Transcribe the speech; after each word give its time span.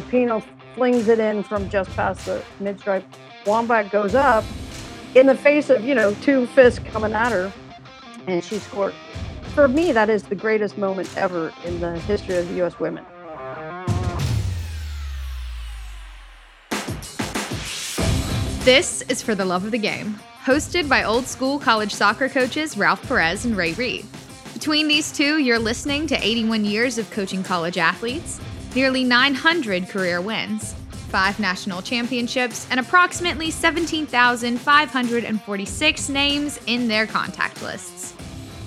Rapinoe 0.00 0.44
flings 0.74 1.08
it 1.08 1.18
in 1.18 1.42
from 1.42 1.68
just 1.70 1.90
past 1.90 2.26
the 2.26 2.42
mid 2.60 2.78
stripe. 2.78 3.04
Wambach 3.44 3.90
goes 3.90 4.14
up 4.14 4.44
in 5.14 5.26
the 5.26 5.34
face 5.34 5.70
of, 5.70 5.84
you 5.84 5.94
know, 5.94 6.12
two 6.22 6.46
fists 6.48 6.80
coming 6.90 7.12
at 7.12 7.32
her, 7.32 7.52
and 8.26 8.44
she 8.44 8.58
scored. 8.58 8.92
For 9.54 9.68
me, 9.68 9.92
that 9.92 10.10
is 10.10 10.24
the 10.24 10.34
greatest 10.34 10.76
moment 10.76 11.08
ever 11.16 11.52
in 11.64 11.80
the 11.80 11.98
history 12.00 12.36
of 12.36 12.46
the 12.48 12.54
U.S. 12.56 12.78
women. 12.78 13.04
This 18.64 19.02
is 19.02 19.22
For 19.22 19.34
the 19.34 19.44
Love 19.44 19.64
of 19.64 19.70
the 19.70 19.78
Game, 19.78 20.18
hosted 20.44 20.88
by 20.88 21.04
old 21.04 21.26
school 21.26 21.58
college 21.58 21.94
soccer 21.94 22.28
coaches 22.28 22.76
Ralph 22.76 23.06
Perez 23.06 23.44
and 23.46 23.56
Ray 23.56 23.72
Reid. 23.74 24.04
Between 24.52 24.88
these 24.88 25.12
two, 25.12 25.38
you're 25.38 25.58
listening 25.58 26.06
to 26.08 26.18
81 26.20 26.64
years 26.64 26.98
of 26.98 27.10
coaching 27.12 27.44
college 27.44 27.78
athletes, 27.78 28.40
nearly 28.76 29.02
900 29.02 29.88
career 29.88 30.20
wins, 30.20 30.74
five 31.08 31.40
national 31.40 31.80
championships, 31.80 32.66
and 32.70 32.78
approximately 32.78 33.50
17,546 33.50 36.08
names 36.10 36.60
in 36.66 36.86
their 36.86 37.06
contact 37.06 37.62
lists. 37.62 38.12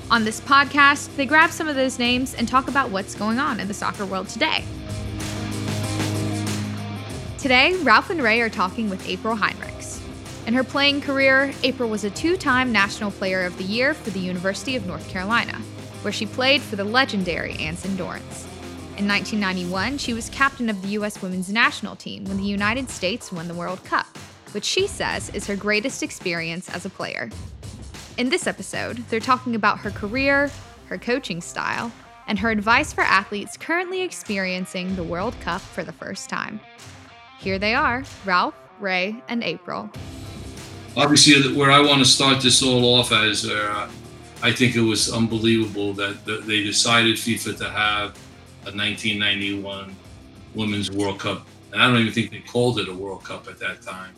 On 0.10 0.26
this 0.26 0.42
podcast, 0.42 1.16
they 1.16 1.28
grab 1.28 1.52
some 1.52 1.68
of 1.68 1.76
those 1.76 2.00
names 2.00 2.34
and 2.34 2.48
talk 2.48 2.68
about 2.68 2.90
what's 2.90 3.14
going 3.14 3.38
on 3.38 3.60
in 3.60 3.68
the 3.68 3.74
soccer 3.76 4.04
world 4.04 4.28
today. 4.28 4.64
Today, 7.38 7.76
Ralph 7.84 8.10
and 8.10 8.24
Ray 8.24 8.42
are 8.42 8.50
talking 8.50 8.90
with 8.90 9.08
April 9.08 9.38
Heinrichs. 9.38 10.02
In 10.48 10.56
her 10.56 10.64
playing 10.64 11.02
career, 11.02 11.54
April 11.62 11.88
was 11.88 12.04
a 12.04 12.10
two 12.10 12.36
time 12.36 12.72
National 12.72 13.12
Player 13.12 13.46
of 13.46 13.56
the 13.60 13.64
Year 13.64 13.94
for 13.94 14.10
the 14.10 14.20
University 14.20 14.76
of 14.76 14.88
North 14.88 15.08
Carolina, 15.08 15.62
where 16.02 16.12
she 16.12 16.26
played 16.26 16.64
for 16.64 16.78
the 16.78 16.84
legendary 16.84 17.54
Anson 17.60 17.96
Dorrance. 17.96 18.49
In 19.00 19.08
1991, 19.08 19.98
she 19.98 20.14
was 20.14 20.28
captain 20.28 20.70
of 20.70 20.82
the 20.82 20.90
U.S. 20.90 21.22
women's 21.22 21.50
national 21.50 21.96
team 21.96 22.26
when 22.26 22.36
the 22.36 22.44
United 22.44 22.90
States 22.90 23.32
won 23.32 23.48
the 23.48 23.54
World 23.54 23.82
Cup, 23.86 24.18
which 24.52 24.66
she 24.66 24.88
says 24.88 25.30
is 25.30 25.48
her 25.48 25.56
greatest 25.56 26.04
experience 26.04 26.68
as 26.68 26.84
a 26.84 26.90
player. 26.90 27.30
In 28.18 28.28
this 28.28 28.46
episode, 28.46 28.98
they're 29.08 29.22
talking 29.22 29.56
about 29.56 29.80
her 29.80 29.90
career, 29.90 30.52
her 30.88 30.98
coaching 30.98 31.40
style, 31.40 31.94
and 32.28 32.38
her 32.40 32.52
advice 32.52 32.92
for 32.92 33.00
athletes 33.00 33.56
currently 33.56 34.02
experiencing 34.02 34.94
the 34.98 35.04
World 35.04 35.40
Cup 35.40 35.62
for 35.62 35.86
the 35.86 35.94
first 35.94 36.30
time. 36.30 36.60
Here 37.40 37.58
they 37.58 37.76
are 37.76 38.04
Ralph, 38.26 38.56
Ray, 38.82 39.24
and 39.30 39.46
April. 39.46 39.90
Obviously, 40.98 41.56
where 41.56 41.72
I 41.72 41.80
want 41.80 42.00
to 42.00 42.06
start 42.06 42.42
this 42.42 42.62
all 42.62 42.84
off 42.84 43.14
as 43.14 43.50
uh, 43.50 43.90
I 44.44 44.52
think 44.52 44.76
it 44.76 44.82
was 44.82 45.10
unbelievable 45.10 45.94
that 45.94 46.26
they 46.26 46.64
decided 46.64 47.16
FIFA 47.16 47.58
to 47.60 47.70
have 47.70 48.29
a 48.64 48.72
1991 48.76 49.96
Women's 50.56 50.92
World 50.92 51.20
Cup. 51.20 51.46
And 51.72 51.82
I 51.82 51.88
don't 51.88 52.02
even 52.02 52.14
think 52.14 52.32
they 52.32 52.40
called 52.40 52.80
it 52.80 52.90
a 52.90 52.94
World 52.94 53.24
Cup 53.24 53.48
at 53.48 53.60
that 53.60 53.82
time. 53.82 54.14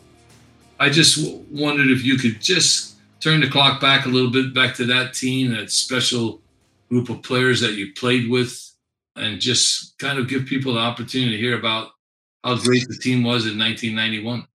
I 0.78 0.90
just 0.90 1.22
w- 1.22 1.44
wondered 1.50 1.90
if 1.90 2.04
you 2.04 2.16
could 2.16 2.40
just 2.40 2.96
turn 3.20 3.40
the 3.40 3.48
clock 3.48 3.80
back 3.80 4.06
a 4.06 4.08
little 4.08 4.30
bit, 4.30 4.54
back 4.54 4.74
to 4.76 4.86
that 4.86 5.14
team, 5.14 5.52
that 5.52 5.70
special 5.70 6.40
group 6.88 7.08
of 7.08 7.22
players 7.22 7.60
that 7.60 7.74
you 7.74 7.92
played 7.94 8.28
with, 8.28 8.58
and 9.16 9.40
just 9.40 9.96
kind 9.98 10.18
of 10.18 10.28
give 10.28 10.46
people 10.46 10.74
the 10.74 10.80
opportunity 10.80 11.32
to 11.32 11.38
hear 11.38 11.58
about 11.58 11.90
how 12.42 12.56
great 12.56 12.86
the 12.88 12.96
team 12.96 13.22
was 13.22 13.46
in 13.46 13.58
1991. 13.58 14.46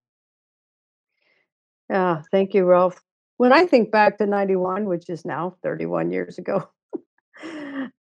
Yeah, 1.88 2.22
thank 2.30 2.54
you, 2.54 2.64
Ralph. 2.64 3.00
When 3.38 3.52
I 3.52 3.66
think 3.66 3.90
back 3.90 4.18
to 4.18 4.26
91, 4.26 4.84
which 4.84 5.08
is 5.08 5.24
now 5.24 5.56
31 5.62 6.10
years 6.10 6.38
ago, 6.38 6.68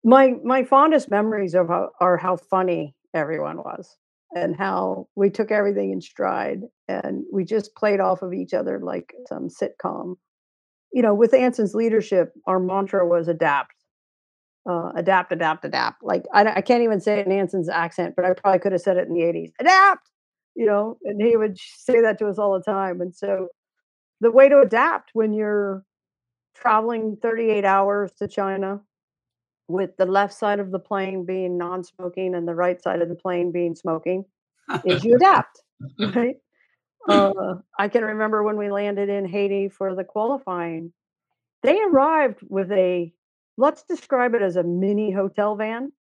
my 0.05 0.35
my 0.45 0.65
fondest 0.65 1.11
memories 1.11 1.55
of 1.55 1.69
how, 1.69 1.91
are 2.01 2.17
how 2.17 2.37
funny 2.37 2.95
everyone 3.15 3.59
was 3.59 3.97
and 4.35 4.57
how 4.57 5.09
we 5.15 5.31
took 5.31 5.51
everything 5.51 5.93
in 5.93 6.01
stride 6.01 6.63
and 6.89 7.25
we 7.33 7.45
just 7.45 7.75
played 7.75 8.01
off 8.01 8.23
of 8.23 8.33
each 8.33 8.53
other 8.55 8.81
like 8.83 9.13
some 9.29 9.49
sitcom. 9.49 10.17
You 10.93 11.03
know, 11.03 11.15
with 11.15 11.35
Anson's 11.35 11.75
leadership, 11.75 12.33
our 12.47 12.59
mantra 12.59 13.07
was 13.07 13.29
adapt 13.29 13.77
uh, 14.69 14.91
adapt, 14.97 15.33
adapt, 15.33 15.65
adapt. 15.65 16.03
Like 16.03 16.25
I, 16.33 16.45
I 16.57 16.61
can't 16.61 16.83
even 16.83 17.01
say 17.01 17.21
it 17.21 17.27
in 17.27 17.33
Anson's 17.33 17.69
accent, 17.69 18.15
but 18.17 18.25
I 18.25 18.33
probably 18.33 18.59
could 18.59 18.73
have 18.73 18.81
said 18.81 18.97
it 18.97 19.09
in 19.09 19.15
the 19.15 19.21
'80s. 19.21 19.53
Adapt, 19.61 20.11
you 20.55 20.67
know, 20.67 20.99
and 21.05 21.21
he 21.21 21.37
would 21.37 21.57
say 21.59 22.01
that 22.01 22.19
to 22.19 22.27
us 22.27 22.39
all 22.39 22.55
the 22.55 22.65
time. 22.65 23.01
And 23.01 23.15
so, 23.15 23.49
the 24.21 24.31
way 24.31 24.49
to 24.49 24.61
adapt 24.61 25.11
when 25.13 25.33
you're 25.33 25.85
traveling 26.55 27.17
38 27.23 27.65
hours 27.65 28.13
to 28.19 28.27
China, 28.27 28.81
with 29.69 29.97
the 29.97 30.07
left 30.07 30.35
side 30.35 30.61
of 30.61 30.71
the 30.71 30.79
plane 30.79 31.25
being 31.25 31.59
non-smoking 31.59 32.35
and 32.35 32.47
the 32.47 32.55
right 32.55 32.81
side 32.83 33.03
of 33.03 33.09
the 33.09 33.15
plane 33.15 33.51
being 33.51 33.75
smoking, 33.75 34.25
is 34.85 35.05
you 35.05 35.17
adapt, 35.17 35.63
right? 36.15 36.37
Uh, 37.09 37.55
I 37.79 37.89
can 37.89 38.05
remember 38.05 38.43
when 38.43 38.57
we 38.57 38.71
landed 38.71 39.09
in 39.09 39.27
Haiti 39.27 39.69
for 39.69 39.95
the 39.95 40.05
qualifying. 40.05 40.93
They 41.63 41.81
arrived 41.83 42.41
with 42.49 42.71
a 42.73 43.13
let's 43.57 43.83
describe 43.85 44.35
it 44.35 44.43
as 44.43 44.57
a 44.57 44.63
mini 44.63 45.11
hotel 45.11 45.57
van. 45.57 45.93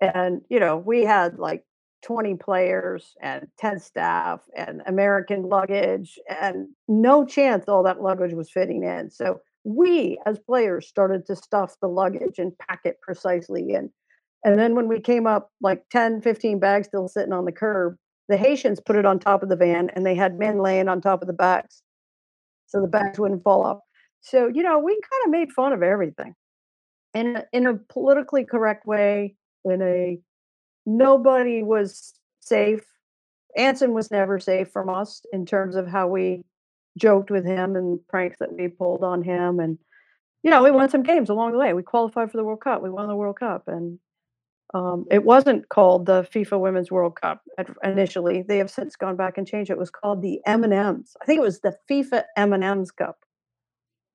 And, 0.00 0.42
you 0.48 0.58
know, 0.58 0.76
we 0.78 1.04
had 1.04 1.38
like 1.38 1.64
20 2.02 2.34
players 2.36 3.14
and 3.20 3.46
10 3.58 3.78
staff 3.78 4.40
and 4.56 4.82
American 4.86 5.48
luggage, 5.48 6.18
and 6.28 6.68
no 6.88 7.24
chance 7.24 7.66
all 7.68 7.84
that 7.84 8.02
luggage 8.02 8.34
was 8.34 8.50
fitting 8.50 8.82
in. 8.82 9.10
So 9.10 9.40
we 9.64 10.18
as 10.26 10.38
players 10.38 10.88
started 10.88 11.26
to 11.26 11.36
stuff 11.36 11.76
the 11.80 11.88
luggage 11.88 12.38
and 12.38 12.56
pack 12.58 12.80
it 12.84 13.00
precisely. 13.00 13.74
And 13.74 13.90
and 14.44 14.58
then 14.58 14.74
when 14.74 14.88
we 14.88 14.98
came 14.98 15.26
up, 15.26 15.50
like 15.60 15.84
10, 15.90 16.20
15 16.20 16.58
bags 16.58 16.88
still 16.88 17.06
sitting 17.06 17.32
on 17.32 17.44
the 17.44 17.52
curb, 17.52 17.96
the 18.28 18.36
Haitians 18.36 18.80
put 18.80 18.96
it 18.96 19.06
on 19.06 19.20
top 19.20 19.42
of 19.44 19.48
the 19.48 19.56
van 19.56 19.90
and 19.90 20.04
they 20.04 20.16
had 20.16 20.38
men 20.38 20.58
laying 20.58 20.88
on 20.88 21.00
top 21.00 21.22
of 21.22 21.28
the 21.28 21.32
bags 21.32 21.82
so 22.66 22.80
the 22.80 22.88
bags 22.88 23.18
wouldn't 23.18 23.44
fall 23.44 23.64
off. 23.64 23.78
So, 24.20 24.48
you 24.48 24.62
know, 24.62 24.78
we 24.78 24.92
kind 24.92 25.22
of 25.26 25.30
made 25.30 25.52
fun 25.52 25.72
of 25.72 25.82
everything 25.82 26.34
in 27.14 27.36
a, 27.36 27.44
in 27.52 27.66
a 27.66 27.74
politically 27.74 28.44
correct 28.44 28.86
way, 28.86 29.34
in 29.64 29.82
a 29.82 30.18
nobody 30.86 31.62
was 31.62 32.14
safe. 32.40 32.84
Anson 33.56 33.92
was 33.92 34.10
never 34.10 34.38
safe 34.38 34.70
from 34.70 34.88
us 34.88 35.22
in 35.32 35.44
terms 35.44 35.76
of 35.76 35.86
how 35.86 36.08
we 36.08 36.44
joked 36.98 37.30
with 37.30 37.44
him 37.44 37.76
and 37.76 38.00
pranks 38.08 38.38
that 38.38 38.52
we 38.52 38.68
pulled 38.68 39.02
on 39.02 39.22
him. 39.22 39.60
And, 39.60 39.78
you 40.42 40.50
know, 40.50 40.62
we 40.62 40.70
won 40.70 40.88
some 40.88 41.02
games 41.02 41.30
along 41.30 41.52
the 41.52 41.58
way. 41.58 41.72
We 41.72 41.82
qualified 41.82 42.30
for 42.30 42.36
the 42.36 42.44
World 42.44 42.60
Cup. 42.60 42.82
We 42.82 42.90
won 42.90 43.08
the 43.08 43.16
World 43.16 43.38
Cup. 43.38 43.64
And 43.66 43.98
um, 44.74 45.06
it 45.10 45.24
wasn't 45.24 45.68
called 45.68 46.06
the 46.06 46.22
FIFA 46.34 46.60
Women's 46.60 46.90
World 46.90 47.20
Cup 47.20 47.42
initially. 47.82 48.42
They 48.42 48.58
have 48.58 48.70
since 48.70 48.96
gone 48.96 49.16
back 49.16 49.36
and 49.36 49.46
changed 49.46 49.70
it. 49.70 49.74
It 49.74 49.78
was 49.78 49.90
called 49.90 50.22
the 50.22 50.40
M&Ms. 50.46 51.16
I 51.20 51.24
think 51.24 51.38
it 51.38 51.42
was 51.42 51.60
the 51.60 51.76
FIFA 51.90 52.24
M&Ms 52.36 52.90
Cup. 52.90 53.18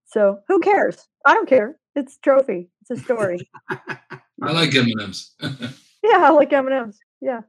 So 0.06 0.40
who 0.48 0.60
cares? 0.60 1.08
I 1.26 1.34
don't 1.34 1.50
care. 1.50 1.78
It's 1.96 2.18
trophy. 2.18 2.70
It's 2.82 3.02
a 3.02 3.04
story. 3.04 3.50
I 3.70 4.52
like 4.52 4.74
M 4.76 4.86
and 4.86 5.02
M's. 5.02 5.36
Yeah, 6.04 6.28
I 6.28 6.30
like 6.30 6.54
M 6.54 6.68
and 6.68 6.76
M's. 6.76 7.00
Yeah. 7.20 7.42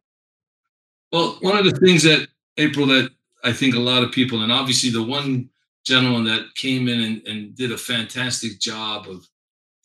Well, 1.13 1.37
one 1.43 1.57
of 1.57 1.65
the 1.65 1.79
things 1.79 2.03
that 2.03 2.29
April 2.57 2.87
that 2.87 3.11
I 3.45 3.53
think 3.53 3.75
a 3.75 3.81
lot 3.81 4.03
of 4.03 4.13
people, 4.13 4.43
and 4.43 4.53
obviously 4.53 4.91
the 4.91 5.03
one 5.03 5.51
gentleman 5.85 6.25
that 6.25 6.55
came 6.55 6.89
in 6.89 7.01
and, 7.01 7.27
and 7.27 7.57
did 7.57 7.73
a 7.73 7.79
fantastic 7.79 8.61
job 8.61 9.09
of 9.09 9.27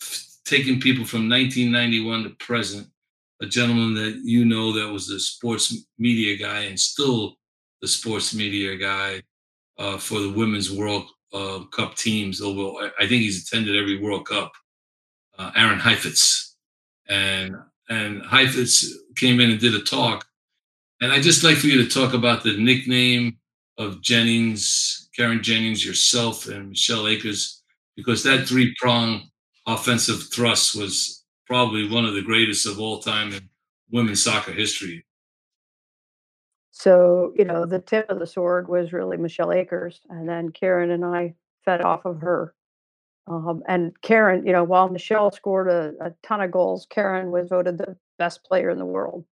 f- 0.02 0.26
taking 0.46 0.80
people 0.80 1.06
from 1.06 1.30
1991 1.30 2.24
to 2.24 2.30
present, 2.32 2.88
a 3.42 3.46
gentleman 3.46 3.94
that 3.94 4.22
you 4.24 4.46
know 4.46 4.72
that 4.74 4.92
was 4.92 5.08
the 5.08 5.20
sports 5.20 5.86
media 5.98 6.36
guy 6.38 6.62
and 6.62 6.80
still 6.80 7.38
the 7.82 7.88
sports 7.88 8.34
media 8.34 8.76
guy 8.76 9.22
uh, 9.78 9.98
for 9.98 10.20
the 10.20 10.32
Women's 10.32 10.72
World 10.72 11.06
uh, 11.34 11.60
Cup 11.72 11.96
teams. 11.96 12.42
Although 12.42 12.80
I 13.00 13.08
think 13.08 13.22
he's 13.22 13.44
attended 13.44 13.76
every 13.76 14.00
World 14.00 14.28
Cup. 14.28 14.52
Uh, 15.38 15.52
Aaron 15.56 15.80
Heifetz, 15.80 16.56
and 17.10 17.56
and 17.90 18.22
Heifetz 18.24 18.86
came 19.16 19.40
in 19.40 19.50
and 19.50 19.60
did 19.60 19.74
a 19.74 19.82
talk, 19.82 20.26
and 21.02 21.12
I 21.12 21.16
would 21.16 21.24
just 21.24 21.44
like 21.44 21.58
for 21.58 21.68
you 21.68 21.84
to 21.84 21.90
talk 21.90 22.14
about 22.14 22.44
the 22.44 22.56
nickname 22.56 23.38
of 23.78 24.02
Jennings, 24.02 25.10
Carin 25.16 25.42
Jennings, 25.42 25.86
yourself, 25.86 26.48
and 26.48 26.70
Michelle 26.70 27.08
Akers, 27.08 27.64
because 27.96 28.24
that 28.24 28.48
three 28.48 28.74
prong 28.80 29.30
offensive 29.68 30.32
thrust 30.32 30.76
was 30.76 31.24
probably 31.48 31.90
one 31.90 32.06
of 32.06 32.14
the 32.14 32.22
greatest 32.22 32.66
of 32.66 32.80
all 32.80 33.00
time 33.00 33.34
in 33.34 33.50
women's 33.92 34.24
soccer 34.24 34.52
history. 34.52 35.06
So, 36.72 37.34
you 37.36 37.46
know, 37.46 37.66
the 37.66 37.80
tip 37.80 38.10
of 38.10 38.20
the 38.20 38.28
sword 38.28 38.68
was 38.68 38.94
really 38.94 39.18
Michelle 39.18 39.52
Akers, 39.52 40.02
and 40.10 40.28
then 40.28 40.50
Carin 40.50 40.92
and 40.92 41.06
I 41.06 41.36
fed 41.64 41.82
off 41.82 42.06
of 42.06 42.22
her. 42.22 42.54
Um, 43.28 43.64
and 43.68 43.94
Carin, 44.02 44.46
you 44.46 44.52
know, 44.52 44.64
while 44.64 44.90
Michelle 44.90 45.32
scored 45.32 45.70
a, 45.70 45.94
a 46.02 46.14
ton 46.24 46.42
of 46.42 46.52
goals, 46.52 46.88
Carin 46.90 47.32
was 47.32 47.48
voted 47.48 47.78
the 47.78 47.96
best 48.18 48.44
player 48.44 48.70
in 48.70 48.80
the 48.80 48.86
world. 48.86 49.24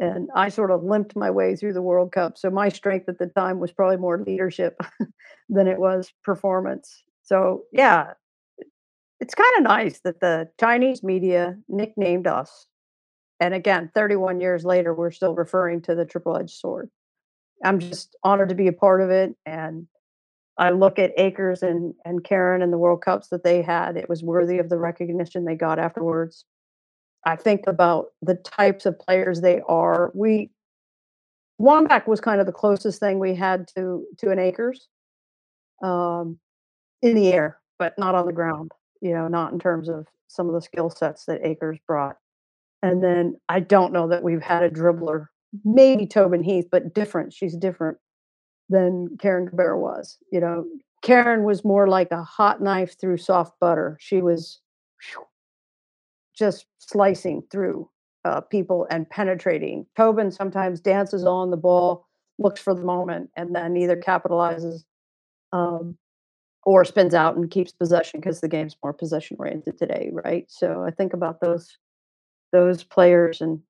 And 0.00 0.30
I 0.34 0.48
sort 0.48 0.72
of 0.72 0.82
limped 0.84 1.14
my 1.16 1.30
way 1.30 1.56
through 1.56 1.74
the 1.74 1.82
World 1.82 2.12
Cup. 2.12 2.38
So 2.38 2.50
my 2.50 2.70
strength 2.70 3.08
at 3.08 3.18
the 3.18 3.28
time 3.28 3.60
was 3.60 3.72
probably 3.72 3.98
more 3.98 4.24
leadership 4.26 4.80
than 5.50 5.68
it 5.68 5.78
was 5.78 6.12
performance. 6.24 7.04
So, 7.22 7.64
yeah, 7.72 8.14
it's 9.20 9.34
kind 9.34 9.52
of 9.58 9.64
nice 9.64 10.00
that 10.00 10.20
the 10.20 10.48
Chinese 10.58 11.02
media 11.02 11.58
nicknamed 11.68 12.26
us 12.26 12.66
And 13.40 13.54
again, 13.54 13.90
31 13.94 14.40
years 14.40 14.64
later, 14.64 14.94
we're 14.94 15.10
still 15.10 15.34
referring 15.34 15.82
to 15.82 15.94
the 15.94 16.04
triple 16.04 16.36
edged 16.36 16.58
sword. 16.58 16.90
I'm 17.64 17.78
just 17.80 18.16
honored 18.24 18.50
to 18.50 18.54
be 18.54 18.68
a 18.68 18.72
part 18.72 19.00
of 19.00 19.10
it. 19.10 19.34
And 19.46 19.86
I 20.58 20.70
look 20.70 20.98
at 20.98 21.18
Akers 21.18 21.62
and, 21.62 21.94
and 22.04 22.22
Carin 22.24 22.62
and 22.62 22.72
the 22.72 22.78
World 22.78 23.02
Cups 23.02 23.28
that 23.28 23.44
they 23.44 23.62
had. 23.62 23.96
It 23.96 24.08
was 24.08 24.22
worthy 24.22 24.58
of 24.58 24.68
the 24.68 24.78
recognition 24.78 25.44
they 25.44 25.56
got 25.56 25.78
afterwards. 25.78 26.44
I 27.24 27.36
think 27.36 27.66
about 27.66 28.06
the 28.22 28.36
types 28.36 28.86
of 28.86 28.98
players 28.98 29.40
they 29.40 29.60
are. 29.68 30.10
We 30.14 30.50
Wambach 31.60 32.06
was 32.06 32.20
kind 32.20 32.40
of 32.40 32.46
the 32.46 32.52
closest 32.52 33.00
thing 33.00 33.18
we 33.18 33.34
had 33.34 33.68
to 33.76 34.04
to 34.18 34.30
an 34.30 34.38
Akers 34.38 34.88
um, 35.82 36.38
in 37.02 37.14
the 37.14 37.32
air, 37.32 37.58
but 37.78 37.98
not 37.98 38.14
on 38.14 38.26
the 38.26 38.32
ground. 38.32 38.72
You 39.00 39.12
know, 39.12 39.28
not 39.28 39.52
in 39.52 39.58
terms 39.58 39.88
of 39.88 40.06
some 40.28 40.48
of 40.48 40.54
the 40.54 40.62
skill 40.62 40.90
sets 40.90 41.24
that 41.26 41.44
Akers 41.44 41.78
brought. 41.86 42.16
And 42.82 43.02
then 43.02 43.38
I 43.48 43.60
don't 43.60 43.92
know 43.92 44.08
that 44.08 44.22
we've 44.22 44.42
had 44.42 44.62
a 44.62 44.70
dribbler, 44.70 45.26
maybe 45.64 46.06
Tobin 46.06 46.42
Heath, 46.42 46.68
but 46.70 46.94
different. 46.94 47.32
She's 47.32 47.56
different 47.56 47.98
than 48.70 49.18
Carin 49.18 49.48
Gabarra 49.48 49.78
was. 49.78 50.16
You 50.32 50.40
know, 50.40 50.64
Carin 51.02 51.44
was 51.44 51.64
more 51.64 51.88
like 51.88 52.10
a 52.10 52.22
hot 52.22 52.62
knife 52.62 52.98
through 52.98 53.18
soft 53.18 53.58
butter. 53.60 53.98
She 54.00 54.22
was 54.22 54.60
whew, 55.12 55.26
just 56.40 56.66
slicing 56.78 57.42
through 57.52 57.88
uh, 58.24 58.40
people 58.40 58.86
and 58.90 59.08
penetrating. 59.08 59.86
Tobin 59.96 60.32
sometimes 60.32 60.80
dances 60.80 61.24
on 61.24 61.50
the 61.50 61.56
ball, 61.56 62.06
looks 62.38 62.60
for 62.60 62.74
the 62.74 62.82
moment, 62.82 63.30
and 63.36 63.54
then 63.54 63.76
either 63.76 63.96
capitalizes 63.96 64.84
um, 65.52 65.96
or 66.64 66.84
spins 66.84 67.14
out 67.14 67.36
and 67.36 67.50
keeps 67.50 67.72
possession 67.72 68.20
because 68.20 68.40
the 68.40 68.48
game's 68.48 68.76
more 68.82 68.92
possession 68.92 69.36
oriented 69.38 69.78
today, 69.78 70.10
right? 70.12 70.46
So 70.48 70.82
I 70.82 70.90
think 70.90 71.12
about 71.12 71.40
those 71.40 71.78
those 72.52 72.82
players 72.82 73.40
and 73.40 73.60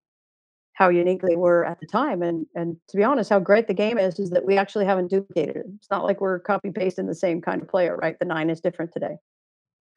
how 0.73 0.89
unique 0.89 1.21
they 1.21 1.37
were 1.37 1.67
at 1.67 1.79
the 1.81 1.87
time. 1.87 2.23
And 2.23 2.47
and 2.55 2.77
to 2.89 2.97
be 2.97 3.05
honest, 3.05 3.31
how 3.31 3.41
great 3.41 3.67
the 3.67 3.75
game 3.75 3.99
is 3.99 4.19
is 4.19 4.31
that 4.31 4.47
we 4.47 4.57
actually 4.57 4.87
haven't 4.87 5.11
duplicated 5.11 5.57
it. 5.57 5.67
It's 5.77 5.91
not 5.91 6.05
like 6.05 6.21
we're 6.21 6.39
copy 6.39 6.71
pasting 6.71 7.07
the 7.07 7.15
same 7.15 7.41
kind 7.41 7.61
of 7.61 7.69
player, 7.69 7.97
right? 7.97 8.19
The 8.19 8.25
nine 8.25 8.49
is 8.49 8.61
different 8.61 8.93
today. 8.93 9.17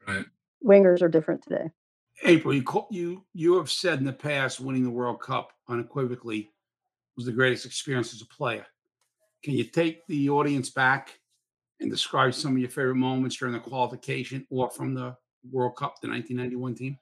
Right. 0.08 0.25
Wingers 0.66 1.02
are 1.02 1.10
different 1.10 1.44
today. 1.44 1.70
April, 2.25 2.54
you 2.54 2.64
you 2.90 3.25
you 3.34 3.58
have 3.58 3.70
said 3.70 4.00
in 4.00 4.06
the 4.06 4.14
past 4.14 4.60
winning 4.60 4.84
the 4.84 4.90
World 4.90 5.22
Cup 5.22 5.52
unequivocally 5.68 6.52
was 7.16 7.25
the 7.25 7.31
greatest 7.31 7.66
experience 7.66 8.14
as 8.14 8.22
a 8.22 8.25
player. 8.25 8.66
Can 9.44 9.54
you 9.54 9.66
take 9.66 10.06
the 10.08 10.30
audience 10.30 10.70
back 10.70 11.20
and 11.80 11.92
describe 11.92 12.34
some 12.34 12.54
of 12.54 12.58
your 12.60 12.70
favorite 12.70 12.96
moments 12.96 13.36
during 13.36 13.54
the 13.54 13.60
qualification 13.60 14.48
or 14.50 14.70
from 14.70 14.94
the 14.94 15.16
World 15.52 15.75
Cup, 15.75 15.96
the 16.02 16.08
1991 16.08 16.75
team? 16.75 16.98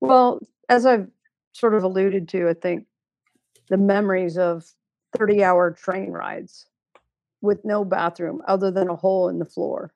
Well, 0.00 0.40
as 0.68 0.86
I've 0.86 1.08
sort 1.52 1.74
of 1.74 1.84
alluded 1.84 2.28
to, 2.30 2.48
I 2.48 2.54
think 2.54 2.86
the 3.68 3.76
memories 3.76 4.38
of 4.38 4.64
30 5.16 5.44
hour 5.44 5.70
train 5.70 6.10
rides 6.10 6.66
with 7.42 7.64
no 7.64 7.84
bathroom 7.84 8.42
other 8.46 8.70
than 8.70 8.88
a 8.88 8.96
hole 8.96 9.28
in 9.28 9.38
the 9.38 9.44
floor 9.44 9.92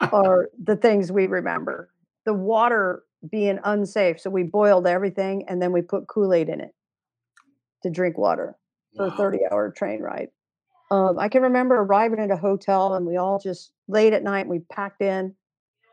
are 0.00 0.48
the 0.62 0.76
things 0.76 1.10
we 1.10 1.26
remember. 1.26 1.90
The 2.24 2.34
water 2.34 3.02
being 3.30 3.58
unsafe. 3.64 4.20
So 4.20 4.30
we 4.30 4.42
boiled 4.42 4.86
everything 4.86 5.44
and 5.48 5.60
then 5.60 5.72
we 5.72 5.82
put 5.82 6.06
Kool 6.06 6.32
Aid 6.32 6.48
in 6.48 6.60
it 6.60 6.74
to 7.82 7.90
drink 7.90 8.18
water 8.18 8.56
for 8.96 9.06
a 9.06 9.10
30 9.10 9.40
hour 9.50 9.70
train 9.70 10.00
ride. 10.00 10.28
Um, 10.90 11.18
I 11.18 11.28
can 11.28 11.42
remember 11.42 11.76
arriving 11.76 12.20
at 12.20 12.30
a 12.30 12.36
hotel 12.36 12.94
and 12.94 13.06
we 13.06 13.16
all 13.16 13.38
just 13.38 13.72
late 13.88 14.12
at 14.12 14.22
night 14.22 14.46
we 14.46 14.60
packed 14.70 15.02
in 15.02 15.34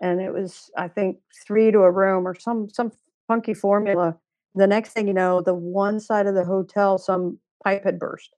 and 0.02 0.22
it 0.22 0.32
was 0.32 0.70
I 0.78 0.88
think 0.88 1.18
three 1.46 1.72
to 1.72 1.80
a 1.80 1.92
room 1.92 2.28
or 2.28 2.36
some 2.36 2.70
some 2.70 2.92
funky 3.28 3.54
formula. 3.54 4.18
The 4.56 4.68
next 4.68 4.92
thing 4.92 5.08
you 5.08 5.14
know, 5.14 5.42
the 5.42 5.54
one 5.54 6.00
side 6.00 6.28
of 6.28 6.36
the 6.36 6.46
hotel 6.46 6.98
some 6.98 7.40
pipe 7.64 7.84
had 7.84 7.98
burst. 7.98 8.36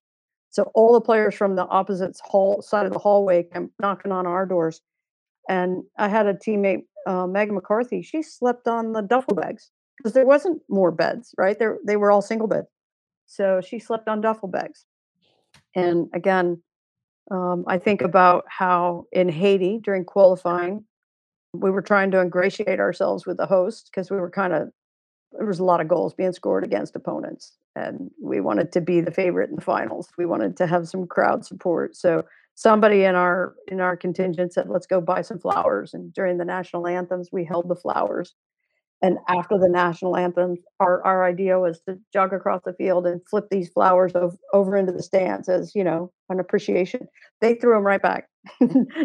So 0.49 0.71
all 0.73 0.93
the 0.93 1.01
players 1.01 1.35
from 1.35 1.57
the 1.57 1.65
opposite 1.65 2.17
hall 2.23 2.61
side 2.61 2.85
of 2.85 2.93
the 2.93 2.99
hallway 2.99 3.43
came 3.43 3.71
knocking 3.79 4.13
on 4.13 4.25
our 4.25 4.45
doors. 4.45 4.81
And 5.49 5.83
I 5.97 6.07
had 6.07 6.25
a 6.27 6.33
teammate, 6.33 6.83
uh, 7.07 7.27
McCarthy. 7.27 8.01
She 8.01 8.21
slept 8.21 8.67
on 8.67 8.93
the 8.93 9.01
duffel 9.01 9.35
bags 9.35 9.71
because 9.97 10.13
there 10.13 10.25
wasn't 10.25 10.61
more 10.69 10.91
beds, 10.91 11.33
right? 11.37 11.57
There 11.57 11.77
they 11.85 11.97
were 11.97 12.11
all 12.11 12.21
single 12.21 12.47
beds. 12.47 12.67
So 13.27 13.61
she 13.61 13.79
slept 13.79 14.07
on 14.07 14.21
duffel 14.21 14.47
bags. 14.49 14.85
And 15.75 16.07
again, 16.13 16.61
um, 17.31 17.65
I 17.67 17.77
think 17.77 18.01
about 18.01 18.45
how 18.47 19.05
in 19.11 19.29
Haiti 19.29 19.79
during 19.83 20.05
qualifying, 20.05 20.85
we 21.53 21.71
were 21.71 21.81
trying 21.81 22.11
to 22.11 22.19
ingratiate 22.19 22.79
ourselves 22.79 23.25
with 23.25 23.37
the 23.37 23.45
host 23.45 23.89
because 23.91 24.11
we 24.11 24.17
were 24.17 24.29
kind 24.29 24.53
of 24.53 24.69
there 25.37 25.47
was 25.47 25.59
a 25.59 25.65
lot 25.65 25.81
of 25.81 25.87
goals 25.87 26.13
being 26.13 26.31
scored 26.31 26.63
against 26.63 26.95
opponents 26.95 27.53
and 27.75 28.09
we 28.21 28.39
wanted 28.39 28.71
to 28.71 28.79
be 28.79 29.01
the 29.01 29.11
favorite 29.11 29.49
in 29.49 29.55
the 29.55 29.61
finals 29.61 30.09
we 30.17 30.25
wanted 30.25 30.55
to 30.57 30.67
have 30.67 30.87
some 30.87 31.07
crowd 31.07 31.45
support 31.45 31.95
so 31.95 32.23
somebody 32.55 33.03
in 33.03 33.15
our 33.15 33.55
in 33.67 33.79
our 33.79 33.95
contingent 33.95 34.53
said 34.53 34.67
let's 34.69 34.87
go 34.87 35.01
buy 35.01 35.21
some 35.21 35.39
flowers 35.39 35.93
and 35.93 36.13
during 36.13 36.37
the 36.37 36.45
national 36.45 36.87
anthems 36.87 37.29
we 37.31 37.45
held 37.45 37.69
the 37.69 37.75
flowers 37.75 38.33
and 39.01 39.17
after 39.27 39.57
the 39.57 39.69
national 39.69 40.15
anthem, 40.15 40.55
our, 40.79 41.05
our 41.05 41.25
idea 41.25 41.59
was 41.59 41.81
to 41.87 41.99
jog 42.13 42.33
across 42.33 42.61
the 42.65 42.73
field 42.73 43.05
and 43.05 43.21
flip 43.29 43.45
these 43.51 43.69
flowers 43.69 44.13
ov- 44.15 44.37
over 44.53 44.75
into 44.77 44.93
the 44.93 45.03
stands 45.03 45.49
as, 45.49 45.73
you 45.75 45.83
know, 45.83 46.11
an 46.29 46.39
appreciation. 46.39 47.07
They 47.41 47.55
threw 47.55 47.75
them 47.75 47.83
right 47.83 48.01
back. 48.01 48.27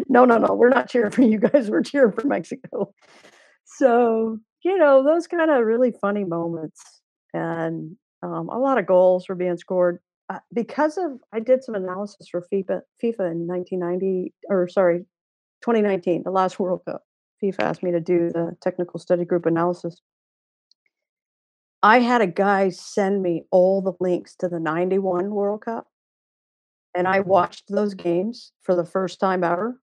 no, 0.07 0.25
no, 0.25 0.37
no, 0.37 0.53
we're 0.53 0.69
not 0.69 0.89
cheering 0.89 1.11
for 1.11 1.23
you 1.23 1.39
guys. 1.39 1.69
We're 1.69 1.83
cheering 1.83 2.13
for 2.13 2.25
Mexico. 2.25 2.93
So, 3.65 4.39
you 4.63 4.77
know, 4.77 5.03
those 5.03 5.27
kind 5.27 5.51
of 5.51 5.65
really 5.65 5.93
funny 6.01 6.23
moments. 6.23 6.81
And 7.33 7.95
um, 8.23 8.49
a 8.49 8.57
lot 8.57 8.77
of 8.77 8.87
goals 8.87 9.27
were 9.27 9.35
being 9.35 9.57
scored. 9.57 9.99
Because 10.53 10.97
of, 10.97 11.19
I 11.33 11.39
did 11.39 11.63
some 11.63 11.75
analysis 11.75 12.27
for 12.29 12.41
FIFA, 12.41 12.81
FIFA 13.03 13.31
in 13.31 13.47
1990, 13.47 14.33
or 14.49 14.67
sorry, 14.67 14.99
2019, 15.61 16.23
the 16.23 16.31
last 16.31 16.59
World 16.59 16.81
Cup. 16.85 17.03
FIFA 17.43 17.59
asked 17.59 17.83
me 17.83 17.91
to 17.91 17.99
do 17.99 18.29
the 18.29 18.55
technical 18.61 18.99
study 18.99 19.25
group 19.25 19.45
analysis. 19.45 20.01
I 21.83 21.99
had 21.99 22.21
a 22.21 22.27
guy 22.27 22.69
send 22.69 23.23
me 23.23 23.45
all 23.49 23.81
the 23.81 23.93
links 23.99 24.35
to 24.37 24.47
the 24.47 24.59
91 24.59 25.31
World 25.31 25.61
Cup, 25.65 25.87
and 26.93 27.07
I 27.07 27.21
watched 27.21 27.63
those 27.69 27.95
games 27.95 28.51
for 28.61 28.75
the 28.75 28.85
first 28.85 29.19
time 29.19 29.43
ever. 29.43 29.81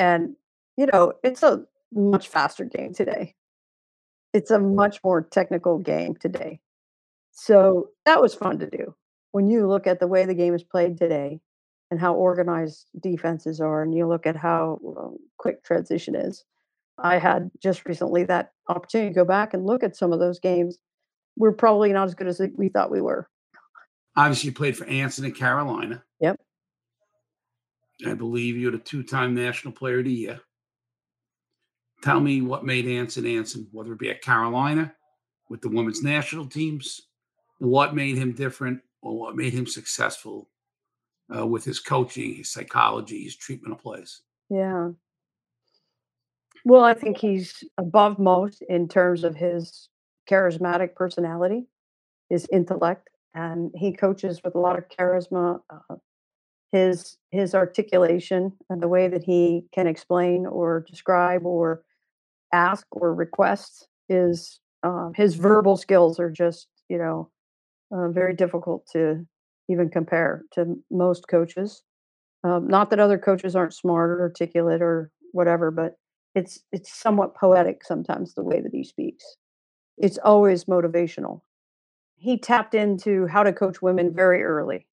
And, 0.00 0.34
you 0.76 0.86
know, 0.86 1.12
it's 1.22 1.44
a 1.44 1.64
much 1.92 2.28
faster 2.28 2.64
game 2.64 2.92
today. 2.92 3.36
It's 4.32 4.50
a 4.50 4.58
much 4.58 4.98
more 5.04 5.22
technical 5.22 5.78
game 5.78 6.16
today. 6.16 6.60
So 7.30 7.90
that 8.04 8.20
was 8.20 8.34
fun 8.34 8.58
to 8.58 8.68
do. 8.68 8.94
When 9.34 9.48
you 9.48 9.66
look 9.66 9.88
at 9.88 9.98
the 9.98 10.06
way 10.06 10.24
the 10.26 10.32
game 10.32 10.54
is 10.54 10.62
played 10.62 10.96
today, 10.96 11.40
and 11.90 11.98
how 12.00 12.14
organized 12.14 12.86
defenses 13.00 13.60
are, 13.60 13.82
and 13.82 13.92
you 13.92 14.06
look 14.06 14.26
at 14.26 14.36
how 14.36 14.78
um, 14.96 15.16
quick 15.38 15.64
transition 15.64 16.14
is. 16.14 16.44
I 16.98 17.18
had 17.18 17.50
just 17.60 17.84
recently 17.84 18.22
that 18.26 18.52
opportunity 18.68 19.10
to 19.10 19.14
go 19.14 19.24
back 19.24 19.54
and 19.54 19.66
look 19.66 19.82
at 19.82 19.96
some 19.96 20.12
of 20.12 20.20
those 20.20 20.38
games. 20.38 20.78
We're 21.36 21.52
probably 21.52 21.92
not 21.92 22.06
as 22.06 22.14
good 22.14 22.28
as 22.28 22.40
we 22.54 22.68
thought 22.68 22.92
we 22.92 23.00
were. 23.00 23.28
Obviously, 24.16 24.50
you 24.50 24.54
played 24.54 24.76
for 24.76 24.86
Anson 24.86 25.24
and 25.24 25.34
Carolina. 25.34 26.04
Yep. 26.20 26.40
I 28.06 28.14
believe 28.14 28.56
you're 28.56 28.70
the 28.70 28.78
two-time 28.78 29.34
National 29.34 29.72
Player 29.72 29.98
of 29.98 30.04
the 30.04 30.12
Year. 30.12 30.40
Tell 32.02 32.20
me 32.20 32.40
what 32.40 32.64
made 32.64 32.86
Anson 32.86 33.26
Anson, 33.26 33.66
whether 33.72 33.94
it 33.94 33.98
be 33.98 34.10
at 34.10 34.22
Carolina 34.22 34.94
with 35.50 35.60
the 35.60 35.68
women's 35.68 36.04
national 36.04 36.46
teams, 36.46 37.00
what 37.58 37.96
made 37.96 38.16
him 38.16 38.32
different 38.32 38.80
what 39.12 39.36
made 39.36 39.52
him 39.52 39.66
successful 39.66 40.48
uh, 41.34 41.46
with 41.46 41.64
his 41.64 41.80
coaching, 41.80 42.34
his 42.36 42.50
psychology, 42.50 43.24
his 43.24 43.36
treatment 43.36 43.74
of 43.74 43.82
plays. 43.82 44.22
Yeah. 44.50 44.90
Well, 46.64 46.82
I 46.82 46.94
think 46.94 47.18
he's 47.18 47.62
above 47.76 48.18
most 48.18 48.62
in 48.68 48.88
terms 48.88 49.24
of 49.24 49.36
his 49.36 49.88
charismatic 50.30 50.94
personality, 50.94 51.66
his 52.30 52.48
intellect, 52.50 53.10
and 53.34 53.70
he 53.74 53.92
coaches 53.92 54.40
with 54.42 54.54
a 54.54 54.60
lot 54.60 54.78
of 54.78 54.88
charisma. 54.88 55.60
Uh, 55.68 55.96
his 56.72 57.18
his 57.30 57.54
articulation 57.54 58.52
and 58.68 58.82
the 58.82 58.88
way 58.88 59.06
that 59.06 59.22
he 59.22 59.64
can 59.72 59.86
explain 59.86 60.44
or 60.44 60.84
describe 60.90 61.46
or 61.46 61.84
ask 62.52 62.84
or 62.90 63.14
request 63.14 63.86
is 64.08 64.58
uh, 64.82 65.10
his 65.14 65.36
verbal 65.36 65.76
skills 65.76 66.18
are 66.18 66.30
just 66.30 66.66
you 66.88 66.98
know 66.98 67.30
uh, 67.94 68.08
very 68.08 68.34
difficult 68.34 68.86
to 68.92 69.26
even 69.68 69.88
compare 69.88 70.42
to 70.52 70.76
most 70.90 71.28
coaches. 71.28 71.82
Um, 72.42 72.68
not 72.68 72.90
that 72.90 73.00
other 73.00 73.18
coaches 73.18 73.56
aren't 73.56 73.74
smart 73.74 74.10
or 74.10 74.20
articulate 74.20 74.82
or 74.82 75.10
whatever, 75.32 75.70
but 75.70 75.96
it's 76.34 76.60
it's 76.72 76.92
somewhat 76.92 77.36
poetic 77.36 77.84
sometimes 77.84 78.34
the 78.34 78.42
way 78.42 78.60
that 78.60 78.72
he 78.72 78.84
speaks. 78.84 79.24
It's 79.96 80.18
always 80.18 80.64
motivational. 80.64 81.40
He 82.16 82.38
tapped 82.38 82.74
into 82.74 83.26
how 83.26 83.42
to 83.42 83.52
coach 83.52 83.80
women 83.80 84.12
very 84.14 84.42
early. 84.42 84.86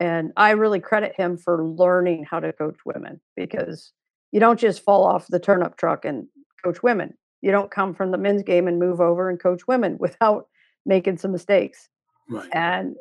And 0.00 0.32
I 0.36 0.50
really 0.50 0.80
credit 0.80 1.14
him 1.16 1.36
for 1.36 1.64
learning 1.64 2.24
how 2.28 2.40
to 2.40 2.52
coach 2.52 2.78
women 2.84 3.20
because 3.36 3.92
you 4.32 4.40
don't 4.40 4.58
just 4.58 4.82
fall 4.82 5.04
off 5.04 5.28
the 5.28 5.38
turnip 5.38 5.76
truck 5.76 6.04
and 6.04 6.26
coach 6.64 6.82
women. 6.82 7.14
You 7.40 7.52
don't 7.52 7.70
come 7.70 7.94
from 7.94 8.10
the 8.10 8.18
men's 8.18 8.42
game 8.42 8.66
and 8.66 8.78
move 8.78 9.00
over 9.00 9.28
and 9.28 9.40
coach 9.40 9.66
women 9.68 9.96
without 10.00 10.46
making 10.84 11.18
some 11.18 11.32
mistakes. 11.32 11.88
Right. 12.28 12.48
And 12.52 12.96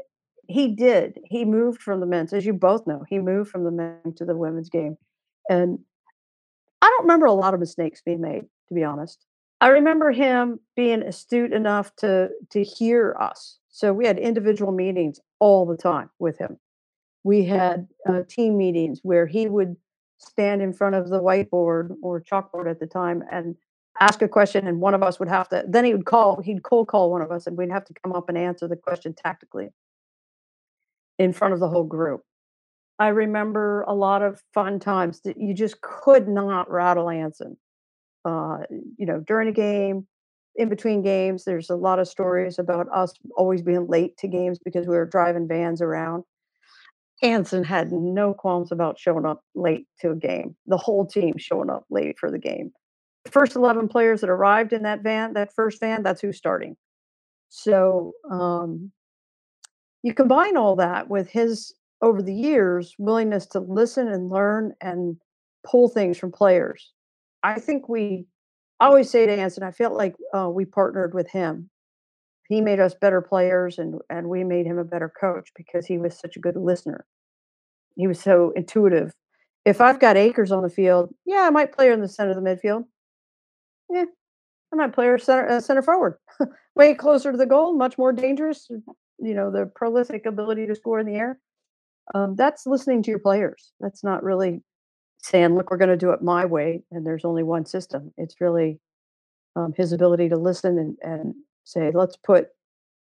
he 0.48 0.76
did. 0.76 1.20
He 1.26 1.46
moved 1.46 1.82
from 1.82 2.00
the 2.00 2.06
men's, 2.06 2.34
as 2.34 2.46
you 2.46 2.54
both 2.54 2.86
know, 2.86 3.04
he 3.08 3.20
moved 3.20 3.50
from 3.50 3.64
the 3.64 3.72
men 3.72 4.14
to 4.18 4.26
the 4.26 4.36
women's 4.36 4.70
game. 4.70 4.98
And 5.50 5.80
I 6.82 6.88
don't 6.88 7.04
remember 7.04 7.26
a 7.26 7.34
lot 7.34 7.54
of 7.54 7.60
mistakes 7.60 8.02
being 8.04 8.22
made, 8.22 8.44
to 8.68 8.74
be 8.74 8.84
honest. 8.84 9.26
I 9.62 9.68
remember 9.68 10.12
him 10.12 10.60
being 10.76 11.04
astute 11.04 11.54
enough 11.54 11.96
to 11.98 12.30
to 12.50 12.64
hear 12.64 13.16
us. 13.20 13.60
So 13.70 13.94
we 13.94 14.06
had 14.06 14.18
individual 14.18 14.72
meetings 14.72 15.20
all 15.40 15.66
the 15.66 15.78
time 15.78 16.10
with 16.20 16.38
him. 16.40 16.58
We 17.24 17.46
had 17.46 17.88
uh, 18.10 18.22
team 18.28 18.58
meetings 18.58 19.00
where 19.04 19.28
he 19.28 19.48
would 19.48 19.76
stand 20.18 20.62
in 20.62 20.74
front 20.74 20.96
of 20.96 21.10
the 21.10 21.22
whiteboard 21.22 21.96
or 22.02 22.22
chalkboard 22.22 22.70
at 22.70 22.80
the 22.80 22.88
time 22.88 23.24
and 23.32 23.56
ask 24.02 24.22
a 24.22 24.28
question, 24.28 24.68
and 24.68 24.82
one 24.82 24.94
of 24.96 25.04
us 25.04 25.20
would 25.20 25.30
have 25.30 25.48
to. 25.50 25.64
Then 25.68 25.86
he 25.86 25.94
would 25.94 26.06
call. 26.06 26.42
He'd 26.42 26.64
cold 26.64 26.88
call 26.88 27.12
one 27.12 27.22
of 27.22 27.32
us, 27.32 27.48
and 27.48 27.58
we'd 27.58 27.72
have 27.72 27.86
to 27.86 27.94
come 28.04 28.14
up 28.14 28.28
and 28.28 28.38
answer 28.38 28.68
the 28.68 28.76
question 28.76 29.14
tactically 29.14 29.70
in 31.20 31.32
front 31.32 31.54
of 31.54 31.60
the 31.60 31.70
whole 31.70 31.86
group. 31.86 32.22
I 33.00 33.10
remember 33.10 33.84
a 33.84 33.94
lot 33.94 34.22
of 34.22 34.42
fun 34.54 34.80
times 34.80 35.22
that 35.22 35.38
you 35.40 35.54
just 35.54 35.82
could 35.82 36.28
not 36.28 36.70
rattle 36.70 37.10
Anson. 37.10 37.58
Uh, 38.26 38.60
you 38.98 39.06
know, 39.06 39.24
during 39.26 39.48
a 39.48 39.54
game, 39.54 40.08
in 40.56 40.68
between 40.68 41.02
games, 41.02 41.46
there's 41.46 41.70
a 41.70 41.76
lot 41.76 42.00
of 42.00 42.08
stories 42.08 42.60
about 42.60 42.88
us 42.94 43.14
always 43.38 43.62
being 43.62 43.88
late 43.88 44.18
to 44.18 44.28
games 44.28 44.60
because 44.64 44.86
we 44.86 44.96
were 44.96 45.06
driving 45.06 45.48
vans 45.48 45.82
around. 45.82 46.24
Anson 47.24 47.64
had 47.64 47.92
no 47.92 48.34
qualms 48.34 48.72
about 48.72 49.00
showing 49.00 49.26
up 49.26 49.42
late 49.54 49.86
to 50.00 50.12
a 50.12 50.16
game. 50.16 50.56
The 50.66 50.78
whole 50.78 51.06
team 51.06 51.36
showing 51.38 51.70
up 51.70 51.86
late 51.90 52.18
for 52.20 52.32
the 52.32 52.40
game. 52.40 52.72
First 53.32 53.56
11 53.56 53.88
players 53.88 54.22
that 54.22 54.30
arrived 54.30 54.74
in 54.74 54.84
that 54.84 55.02
van, 55.02 55.34
that 55.34 55.54
first 55.54 55.80
van, 55.80 56.04
that's 56.04 56.22
who's 56.22 56.38
starting. 56.38 56.76
So 57.50 58.14
um, 58.30 58.92
you 60.04 60.14
combine 60.14 60.58
all 60.58 60.76
that 60.78 61.10
with 61.10 61.30
his 61.30 61.74
over 62.02 62.22
the 62.22 62.34
years 62.34 62.96
willingness 62.98 63.46
to 63.46 63.60
listen 63.60 64.08
and 64.08 64.30
learn 64.30 64.74
and 64.82 65.18
pull 65.66 65.88
things 65.88 66.18
from 66.18 66.32
players. 66.32 66.92
I 67.44 67.60
think 67.60 67.88
we 67.88 68.26
I 68.80 68.88
always 68.88 69.12
say 69.12 69.28
to 69.28 69.32
Anson, 69.32 69.62
I 69.62 69.72
felt 69.72 69.94
like 69.94 70.16
uh, 70.36 70.50
we 70.50 70.66
partnered 70.66 71.14
with 71.14 71.30
him. 71.30 71.70
He 72.50 72.62
made 72.62 72.80
us 72.80 72.96
better 72.96 73.22
players, 73.22 73.78
and 73.78 74.02
and 74.10 74.28
we 74.28 74.44
made 74.44 74.66
him 74.66 74.80
a 74.80 74.84
better 74.84 75.12
coach 75.20 75.52
because 75.56 75.86
he 75.86 76.00
was 76.00 76.20
such 76.20 76.36
a 76.36 76.40
good 76.40 76.56
listener. 76.56 77.06
He 77.96 78.08
was 78.08 78.20
so 78.20 78.52
intuitive. 78.56 79.14
If 79.66 79.80
I've 79.80 80.00
got 80.00 80.18
Akers 80.18 80.52
on 80.52 80.64
the 80.64 80.70
field, 80.70 81.14
yeah, 81.26 81.42
I 81.42 81.52
might 81.52 81.74
play 81.74 81.88
her 81.88 81.94
in 81.94 82.02
the 82.02 82.08
center 82.08 82.32
of 82.32 82.38
the 82.38 82.42
midfield. 82.42 82.86
Yeah, 83.92 84.06
I 84.72 84.76
might 84.76 84.94
play 84.94 85.08
her 85.08 85.18
center 85.18 85.50
uh, 85.50 85.60
center 85.60 85.82
forward, 85.82 86.16
way 86.76 86.94
closer 86.94 87.32
to 87.32 87.38
the 87.38 87.46
goal, 87.46 87.76
much 87.76 87.98
more 87.98 88.14
dangerous. 88.14 88.68
You 88.70 89.36
know, 89.36 89.52
the 89.52 89.66
prolific 89.76 90.26
ability 90.26 90.68
to 90.68 90.76
score 90.76 91.00
in 91.00 91.06
the 91.06 91.16
air. 91.16 91.40
Um, 92.16 92.36
that's 92.36 92.66
listening 92.66 93.04
to 93.04 93.10
your 93.12 93.20
players. 93.20 93.74
That's 93.80 94.04
not 94.04 94.24
really 94.24 94.62
saying, 95.22 95.56
"Look, 95.56 95.70
we're 95.70 95.78
going 95.78 95.90
to 95.90 95.98
do 95.98 96.12
it 96.12 96.22
my 96.22 96.46
way," 96.46 96.84
and 96.92 97.06
there's 97.06 97.26
only 97.26 97.44
one 97.44 97.66
system. 97.66 98.14
It's 98.18 98.40
really 98.40 98.80
um, 99.56 99.74
his 99.76 99.92
ability 99.92 100.30
to 100.30 100.38
listen 100.38 100.78
and, 100.80 100.98
and 101.02 101.36
say, 101.66 101.92
"Let's 101.94 102.16
put 102.16 102.48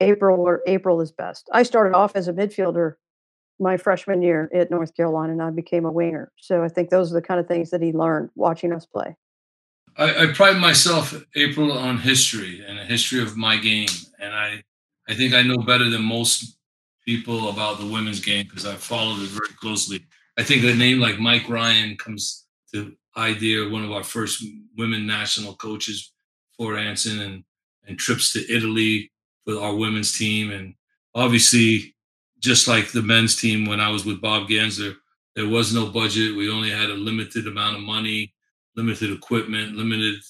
April 0.01 0.43
where 0.43 0.63
April 0.67 1.01
is 1.01 1.13
best." 1.13 1.49
I 1.53 1.63
started 1.65 1.95
off 1.95 2.17
as 2.17 2.29
a 2.29 2.33
midfielder 2.33 2.95
my 3.61 3.77
freshman 3.77 4.23
year 4.23 4.51
at 4.55 4.71
North 4.71 4.95
Carolina, 4.97 5.33
and 5.33 5.43
I 5.43 5.51
became 5.51 5.85
a 5.85 5.93
winger. 5.93 6.33
So 6.37 6.63
I 6.63 6.69
think 6.69 6.91
those 6.91 7.11
are 7.11 7.15
the 7.15 7.23
kind 7.23 7.41
of 7.41 7.49
things 7.49 7.71
that 7.71 7.83
he 7.83 7.93
learned 7.93 8.31
watching 8.35 8.73
us 8.73 8.87
play. 8.87 9.17
I, 9.99 10.25
I 10.25 10.27
pride 10.33 10.57
myself, 10.59 11.15
April, 11.35 11.73
on 11.73 11.99
history 11.99 12.65
and 12.67 12.79
a 12.79 12.85
history 12.85 13.21
of 13.21 13.37
my 13.37 13.57
game, 13.57 13.89
and 14.21 14.33
I, 14.33 14.63
I 15.09 15.15
think 15.15 15.35
I 15.35 15.43
know 15.43 15.59
better 15.59 15.91
than 15.91 16.03
most 16.03 16.57
people 17.05 17.49
about 17.49 17.81
the 17.81 17.87
women's 17.87 18.21
game 18.21 18.47
because 18.47 18.65
I 18.65 18.75
followed 18.75 19.23
it 19.23 19.31
very 19.31 19.49
closely. 19.61 20.05
I 20.39 20.45
think 20.45 20.63
a 20.63 20.75
name 20.75 21.01
like 21.01 21.19
Mike 21.19 21.49
Ryan 21.49 21.97
comes 21.97 22.47
to 22.73 22.95
idea, 23.17 23.69
one 23.69 23.85
of 23.85 23.91
our 23.91 24.05
first 24.05 24.45
women 24.77 25.07
national 25.07 25.55
coaches 25.57 26.13
for 26.57 26.77
Anson 26.77 27.21
and, 27.21 27.45
and 27.87 27.99
trips 27.99 28.33
to 28.33 28.55
Italy 28.55 29.11
with 29.47 29.57
our 29.57 29.75
women's 29.75 30.17
team. 30.17 30.51
And 30.51 30.75
obviously, 31.15 31.97
just 32.39 32.69
like 32.69 32.93
the 32.93 33.03
men's 33.03 33.41
team 33.41 33.67
when 33.67 33.81
I 33.81 33.91
was 33.91 34.05
with 34.05 34.21
Bob 34.21 34.49
Gansler, 34.49 34.95
there 35.35 35.49
was 35.49 35.75
no 35.75 35.87
budget. 35.87 36.37
We 36.37 36.51
only 36.51 36.71
had 36.71 36.91
a 36.91 36.95
limited 36.95 37.47
amount 37.47 37.77
of 37.77 37.83
money, 37.83 38.35
limited 38.79 39.13
equipment, 39.13 39.75
limited 39.75 40.21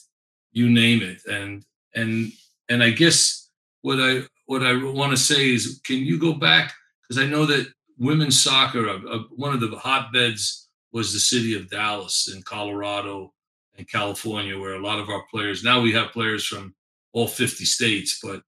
you 0.52 0.70
name 0.70 1.02
it. 1.02 1.24
And 1.26 1.64
and 1.94 2.32
and 2.68 2.82
I 2.82 2.90
guess 2.90 3.50
what 3.82 3.98
I 4.00 4.22
what 4.46 4.62
I 4.62 4.72
want 4.82 5.12
to 5.12 5.16
say 5.16 5.52
is, 5.52 5.80
can 5.84 5.98
you 5.98 6.18
go 6.18 6.32
back? 6.32 6.72
Because 7.02 7.22
I 7.22 7.28
know 7.28 7.44
that 7.46 7.68
women's 7.98 8.42
soccer, 8.42 8.88
uh, 8.88 9.00
uh, 9.08 9.22
one 9.36 9.52
of 9.52 9.60
the 9.60 9.76
hotbeds 9.76 10.68
was 10.92 11.12
the 11.12 11.18
city 11.18 11.54
of 11.54 11.70
Dallas 11.70 12.32
in 12.34 12.42
Colorado 12.42 13.32
and 13.76 13.88
California, 13.88 14.58
where 14.58 14.74
a 14.74 14.82
lot 14.82 14.98
of 14.98 15.10
our 15.10 15.24
players 15.30 15.62
now 15.62 15.80
we 15.80 15.92
have 15.92 16.12
players 16.12 16.46
from 16.46 16.74
all 17.12 17.28
50 17.28 17.64
states. 17.64 18.18
But 18.22 18.42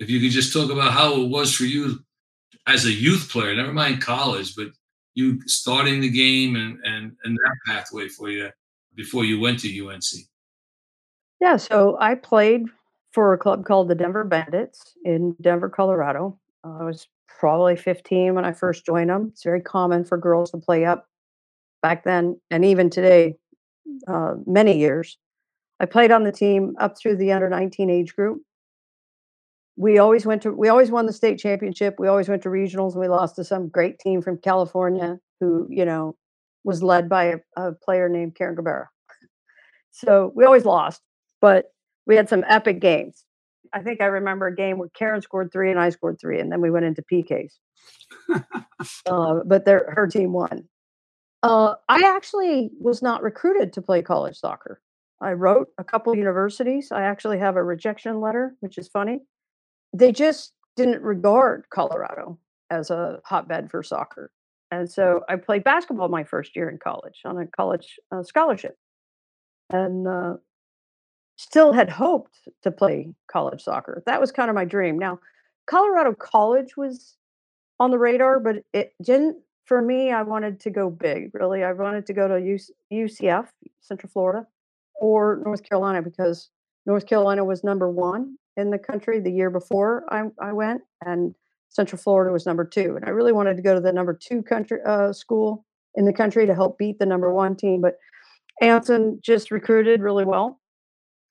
if 0.00 0.10
you 0.10 0.20
could 0.20 0.32
just 0.32 0.52
talk 0.52 0.70
about 0.70 0.92
how 0.92 1.20
it 1.20 1.28
was 1.28 1.54
for 1.54 1.64
you 1.64 2.00
as 2.66 2.84
a 2.84 2.92
youth 2.92 3.30
player, 3.30 3.54
never 3.54 3.72
mind 3.72 4.02
college, 4.02 4.54
but 4.56 4.68
you 5.14 5.40
starting 5.46 6.00
the 6.00 6.10
game 6.10 6.56
and 6.56 6.78
and 6.84 7.16
and 7.24 7.36
that 7.36 7.56
pathway 7.66 8.08
for 8.08 8.28
you 8.28 8.50
before 8.98 9.24
you 9.24 9.40
went 9.40 9.60
to 9.60 9.88
UNC. 9.88 10.02
Yeah, 11.40 11.56
so 11.56 11.96
I 12.00 12.16
played 12.16 12.64
for 13.12 13.32
a 13.32 13.38
club 13.38 13.64
called 13.64 13.88
the 13.88 13.94
Denver 13.94 14.24
Bandits 14.24 14.96
in 15.04 15.36
Denver, 15.40 15.70
Colorado. 15.70 16.36
I 16.64 16.82
was 16.82 17.06
probably 17.38 17.76
15 17.76 18.34
when 18.34 18.44
I 18.44 18.52
first 18.52 18.84
joined 18.84 19.08
them. 19.08 19.28
It's 19.32 19.44
very 19.44 19.62
common 19.62 20.04
for 20.04 20.18
girls 20.18 20.50
to 20.50 20.58
play 20.58 20.84
up 20.84 21.06
back 21.80 22.02
then, 22.02 22.40
and 22.50 22.64
even 22.64 22.90
today, 22.90 23.36
uh, 24.08 24.34
many 24.46 24.76
years. 24.76 25.16
I 25.78 25.86
played 25.86 26.10
on 26.10 26.24
the 26.24 26.32
team 26.32 26.74
up 26.80 26.98
through 26.98 27.16
the 27.16 27.30
under 27.30 27.48
19 27.48 27.88
age 27.88 28.16
group. 28.16 28.42
We 29.76 29.98
always 29.98 30.26
went 30.26 30.42
to, 30.42 30.50
we 30.50 30.68
always 30.68 30.90
won 30.90 31.06
the 31.06 31.12
state 31.12 31.38
championship. 31.38 31.94
We 32.00 32.08
always 32.08 32.28
went 32.28 32.42
to 32.42 32.48
regionals, 32.48 32.92
and 32.94 33.00
we 33.00 33.06
lost 33.06 33.36
to 33.36 33.44
some 33.44 33.68
great 33.68 34.00
team 34.00 34.20
from 34.22 34.38
California 34.38 35.20
who, 35.38 35.68
you 35.70 35.84
know, 35.84 36.16
was 36.68 36.82
led 36.82 37.08
by 37.08 37.24
a, 37.24 37.38
a 37.56 37.72
player 37.72 38.10
named 38.10 38.34
Carin 38.34 38.54
Gabarra. 38.54 38.88
So 39.90 40.32
we 40.36 40.44
always 40.44 40.66
lost, 40.66 41.00
but 41.40 41.72
we 42.06 42.14
had 42.14 42.28
some 42.28 42.44
epic 42.46 42.78
games. 42.78 43.24
I 43.72 43.80
think 43.80 44.02
I 44.02 44.04
remember 44.04 44.48
a 44.48 44.54
game 44.54 44.76
where 44.76 44.90
Carin 44.90 45.22
scored 45.22 45.50
three 45.50 45.70
and 45.70 45.80
I 45.80 45.88
scored 45.88 46.18
three, 46.20 46.38
and 46.38 46.52
then 46.52 46.60
we 46.60 46.70
went 46.70 46.84
into 46.84 47.02
PKs. 47.10 47.54
uh, 49.06 49.40
but 49.46 49.64
their 49.64 49.90
her 49.96 50.06
team 50.06 50.34
won. 50.34 50.68
Uh, 51.42 51.74
I 51.88 52.02
actually 52.04 52.70
was 52.78 53.00
not 53.00 53.22
recruited 53.22 53.72
to 53.72 53.82
play 53.82 54.02
college 54.02 54.36
soccer. 54.36 54.82
I 55.22 55.32
wrote 55.32 55.68
a 55.78 55.84
couple 55.84 56.14
universities. 56.14 56.92
I 56.92 57.02
actually 57.02 57.38
have 57.38 57.56
a 57.56 57.64
rejection 57.64 58.20
letter, 58.20 58.56
which 58.60 58.76
is 58.76 58.88
funny. 58.88 59.20
They 59.94 60.12
just 60.12 60.52
didn't 60.76 61.00
regard 61.00 61.64
Colorado 61.70 62.38
as 62.70 62.90
a 62.90 63.20
hotbed 63.24 63.70
for 63.70 63.82
soccer. 63.82 64.30
And 64.70 64.90
so 64.90 65.22
I 65.28 65.36
played 65.36 65.64
basketball 65.64 66.08
my 66.08 66.24
first 66.24 66.54
year 66.54 66.68
in 66.68 66.78
college 66.78 67.20
on 67.24 67.38
a 67.38 67.46
college 67.46 67.98
uh, 68.12 68.22
scholarship. 68.22 68.76
And 69.70 70.06
uh, 70.06 70.34
still 71.36 71.72
had 71.72 71.88
hoped 71.88 72.36
to 72.62 72.70
play 72.70 73.14
college 73.30 73.62
soccer. 73.62 74.02
That 74.06 74.20
was 74.20 74.32
kind 74.32 74.50
of 74.50 74.54
my 74.54 74.64
dream. 74.64 74.98
Now, 74.98 75.20
Colorado 75.66 76.12
College 76.14 76.76
was 76.76 77.16
on 77.78 77.90
the 77.90 77.98
radar, 77.98 78.40
but 78.40 78.56
it 78.72 78.92
didn't. 79.02 79.36
For 79.66 79.82
me, 79.82 80.10
I 80.10 80.22
wanted 80.22 80.60
to 80.60 80.70
go 80.70 80.88
big. 80.88 81.30
Really, 81.34 81.62
I 81.62 81.72
wanted 81.72 82.06
to 82.06 82.14
go 82.14 82.26
to 82.26 82.58
UCF, 82.90 83.48
Central 83.80 84.10
Florida, 84.10 84.46
or 84.98 85.42
North 85.44 85.62
Carolina 85.62 86.00
because 86.00 86.48
North 86.86 87.06
Carolina 87.06 87.44
was 87.44 87.62
number 87.62 87.90
one 87.90 88.36
in 88.56 88.70
the 88.70 88.78
country 88.78 89.20
the 89.20 89.30
year 89.30 89.50
before 89.50 90.04
I, 90.10 90.24
I 90.40 90.52
went, 90.52 90.82
and 91.04 91.34
Central 91.68 92.00
Florida 92.00 92.32
was 92.32 92.46
number 92.46 92.64
two. 92.64 92.96
And 92.96 93.04
I 93.04 93.10
really 93.10 93.32
wanted 93.32 93.56
to 93.56 93.62
go 93.62 93.74
to 93.74 93.80
the 93.80 93.92
number 93.92 94.14
two 94.14 94.42
country 94.42 94.78
uh, 94.86 95.12
school 95.12 95.64
in 95.94 96.04
the 96.04 96.12
country 96.12 96.46
to 96.46 96.54
help 96.54 96.78
beat 96.78 96.98
the 96.98 97.06
number 97.06 97.32
one 97.32 97.56
team. 97.56 97.80
But 97.80 97.98
Anson 98.60 99.20
just 99.22 99.50
recruited 99.50 100.00
really 100.00 100.24
well 100.24 100.60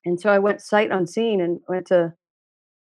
and 0.04 0.20
so 0.20 0.30
I 0.30 0.38
went 0.38 0.60
sight 0.60 0.90
unseen 0.90 1.40
and 1.40 1.60
went 1.68 1.86
to 1.88 2.14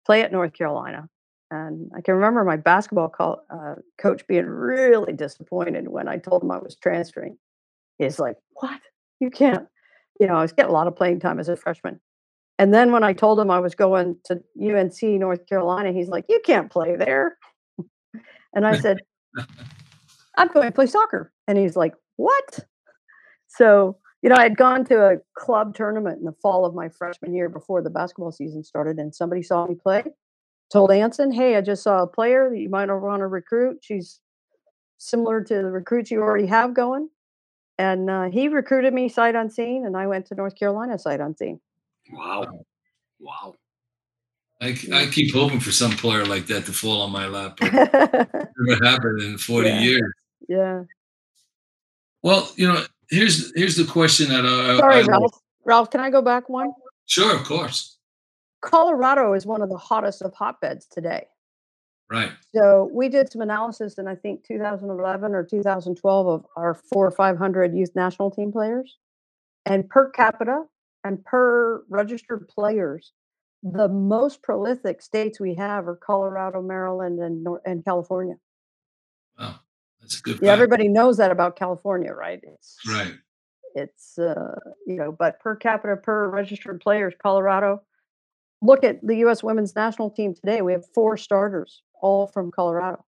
play 0.04 0.22
at 0.22 0.32
North 0.32 0.52
Carolina. 0.52 1.08
And 1.50 1.90
I 1.96 2.00
can 2.00 2.14
remember 2.14 2.44
my 2.44 2.56
basketball 2.56 3.08
call, 3.08 3.44
uh, 3.50 3.76
coach 3.98 4.26
being 4.26 4.46
really 4.46 5.12
disappointed 5.12 5.88
when 5.88 6.08
I 6.08 6.18
told 6.18 6.42
him 6.42 6.50
I 6.50 6.58
was 6.58 6.76
transferring. 6.76 7.38
He's 7.98 8.18
like, 8.18 8.36
"What? 8.54 8.80
You 9.20 9.30
can't." 9.30 9.66
You 10.20 10.26
know, 10.26 10.34
I 10.34 10.42
was 10.42 10.52
getting 10.52 10.70
a 10.70 10.74
lot 10.74 10.88
of 10.88 10.96
playing 10.96 11.20
time 11.20 11.38
as 11.38 11.48
a 11.48 11.56
freshman. 11.56 12.00
And 12.58 12.72
then 12.72 12.90
when 12.92 13.04
I 13.04 13.12
told 13.12 13.38
him 13.38 13.50
I 13.50 13.60
was 13.60 13.74
going 13.74 14.16
to 14.24 14.42
UNC 14.60 15.02
North 15.02 15.46
Carolina, 15.46 15.92
he's 15.92 16.08
like, 16.08 16.24
"You 16.28 16.40
can't 16.44 16.70
play 16.70 16.96
there." 16.96 17.36
and 18.54 18.66
I 18.66 18.78
said, 18.78 19.00
"I'm 20.38 20.48
going 20.48 20.66
to 20.66 20.72
play 20.72 20.86
soccer." 20.86 21.32
And 21.46 21.58
he's 21.58 21.76
like, 21.76 21.94
"What?" 22.16 22.60
So 23.48 23.98
You 24.22 24.30
know, 24.30 24.36
I 24.36 24.42
had 24.44 24.56
gone 24.56 24.84
to 24.86 25.06
a 25.06 25.16
club 25.36 25.74
tournament 25.74 26.18
in 26.18 26.24
the 26.24 26.32
fall 26.32 26.64
of 26.64 26.74
my 26.74 26.88
freshman 26.88 27.32
year 27.34 27.48
before 27.48 27.82
the 27.82 27.90
basketball 27.90 28.32
season 28.32 28.64
started, 28.64 28.98
and 28.98 29.14
somebody 29.14 29.42
saw 29.42 29.66
me 29.66 29.76
play. 29.76 30.02
Told 30.72 30.90
Anson, 30.90 31.30
"Hey, 31.30 31.54
I 31.56 31.60
just 31.60 31.84
saw 31.84 32.02
a 32.02 32.08
player 32.08 32.50
that 32.50 32.58
you 32.58 32.68
might 32.68 32.88
want 32.90 33.20
to 33.20 33.28
recruit. 33.28 33.78
She's 33.82 34.20
similar 34.98 35.44
to 35.44 35.54
the 35.54 35.70
recruits 35.70 36.10
you 36.10 36.22
already 36.22 36.46
have 36.46 36.74
going." 36.74 37.08
And 37.78 38.10
uh, 38.10 38.24
he 38.30 38.48
recruited 38.48 38.94
me 38.94 39.08
sight 39.08 39.36
unseen, 39.36 39.86
and 39.86 39.96
I 39.96 40.06
went 40.06 40.26
to 40.26 40.34
North 40.34 40.56
Carolina 40.56 40.98
sight 40.98 41.20
unseen. 41.20 41.60
Wow. 42.12 42.42
Um, 42.42 42.58
wow. 43.20 43.54
I, 44.60 44.76
I 44.92 45.06
keep 45.06 45.34
hoping 45.34 45.60
for 45.60 45.70
some 45.72 45.92
player 45.92 46.24
like 46.24 46.46
that 46.46 46.64
to 46.66 46.72
fall 46.72 47.02
on 47.02 47.10
my 47.12 47.26
lap. 47.26 47.58
Never 47.62 48.84
happened 48.84 49.20
in 49.22 49.36
40 49.38 49.68
Yeah. 49.68 49.80
years. 49.80 50.12
yeah. 50.48 50.82
Well, 52.22 52.50
you 52.56 52.66
know, 52.66 52.82
here's 53.10 53.52
here's 53.54 53.76
the 53.76 53.84
question 53.84 54.28
that 54.30 54.44
I, 54.46 54.78
Sorry, 54.78 55.02
I 55.02 55.06
Ralph. 55.06 55.38
Ralph, 55.64 55.90
can 55.90 56.00
I 56.00 56.10
go 56.10 56.22
back 56.22 56.48
one? 56.48 56.70
sure, 57.06 57.36
of 57.36 57.44
course, 57.44 57.98
Colorado 58.62 59.32
is 59.34 59.46
one 59.46 59.62
of 59.62 59.68
the 59.68 59.76
hottest 59.76 60.22
of 60.22 60.32
hotbeds 60.34 60.86
today. 60.90 61.26
right, 62.10 62.32
So 62.54 62.90
we 62.92 63.08
did 63.08 63.30
some 63.30 63.42
analysis 63.42 63.98
in 63.98 64.08
I 64.08 64.16
think 64.16 64.44
2011 64.44 65.34
or 65.34 65.44
2012 65.44 66.26
of 66.26 66.46
our 66.56 66.74
four 66.74 67.06
or 67.06 67.10
500 67.12 67.74
youth 67.76 67.90
national 67.94 68.30
team 68.32 68.50
players, 68.50 68.96
and 69.66 69.88
per 69.88 70.10
capita 70.10 70.64
and 71.06 71.24
per 71.24 71.84
registered 71.88 72.48
players, 72.48 73.12
the 73.62 73.88
most 73.88 74.42
prolific 74.42 75.00
states 75.00 75.38
we 75.38 75.54
have 75.54 75.86
are 75.86 75.96
Colorado, 75.96 76.60
Maryland, 76.60 77.20
and 77.20 77.46
and 77.64 77.84
California. 77.84 78.34
wow, 79.38 79.60
that's 80.00 80.18
a 80.18 80.22
good. 80.22 80.34
Yeah, 80.34 80.48
fact. 80.48 80.52
everybody 80.52 80.88
knows 80.88 81.16
that 81.18 81.30
about 81.30 81.56
California, 81.56 82.12
right? 82.12 82.40
It's 82.42 82.76
right, 82.88 83.14
it's 83.74 84.18
uh, 84.18 84.54
you 84.86 84.96
know, 84.96 85.12
but 85.12 85.40
per 85.40 85.54
capita 85.56 85.96
per 85.96 86.28
registered 86.28 86.80
players, 86.80 87.14
Colorado. 87.22 87.82
Look 88.62 88.84
at 88.84 89.06
the 89.06 89.16
U.S. 89.18 89.42
women's 89.42 89.76
national 89.76 90.10
team 90.10 90.34
today. 90.34 90.62
We 90.62 90.72
have 90.72 90.84
four 90.94 91.16
starters, 91.16 91.82
all 92.00 92.26
from 92.26 92.50
Colorado. 92.50 93.04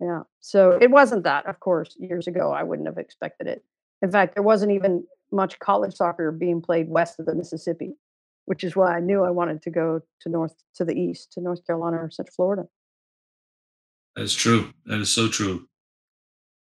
Yeah, 0.00 0.22
so 0.40 0.72
it 0.80 0.90
wasn't 0.90 1.24
that, 1.24 1.46
of 1.46 1.58
course, 1.60 1.96
years 1.98 2.26
ago. 2.26 2.52
I 2.52 2.64
wouldn't 2.64 2.88
have 2.88 2.98
expected 2.98 3.46
it. 3.46 3.64
In 4.02 4.10
fact, 4.10 4.34
there 4.34 4.42
wasn't 4.42 4.72
even 4.72 5.04
much 5.32 5.58
college 5.58 5.94
soccer 5.94 6.30
being 6.30 6.60
played 6.62 6.88
west 6.88 7.18
of 7.18 7.26
the 7.26 7.34
Mississippi, 7.34 7.92
which 8.46 8.64
is 8.64 8.76
why 8.76 8.96
I 8.96 9.00
knew 9.00 9.24
I 9.24 9.30
wanted 9.30 9.62
to 9.62 9.70
go 9.70 10.00
to 10.20 10.28
north 10.28 10.54
to 10.76 10.84
the 10.84 10.94
east 10.94 11.32
to 11.32 11.40
North 11.40 11.66
Carolina 11.66 11.98
or 11.98 12.10
Central 12.10 12.34
Florida. 12.34 12.68
that's 14.14 14.34
true. 14.34 14.72
That 14.86 15.00
is 15.00 15.12
so 15.12 15.28
true. 15.28 15.68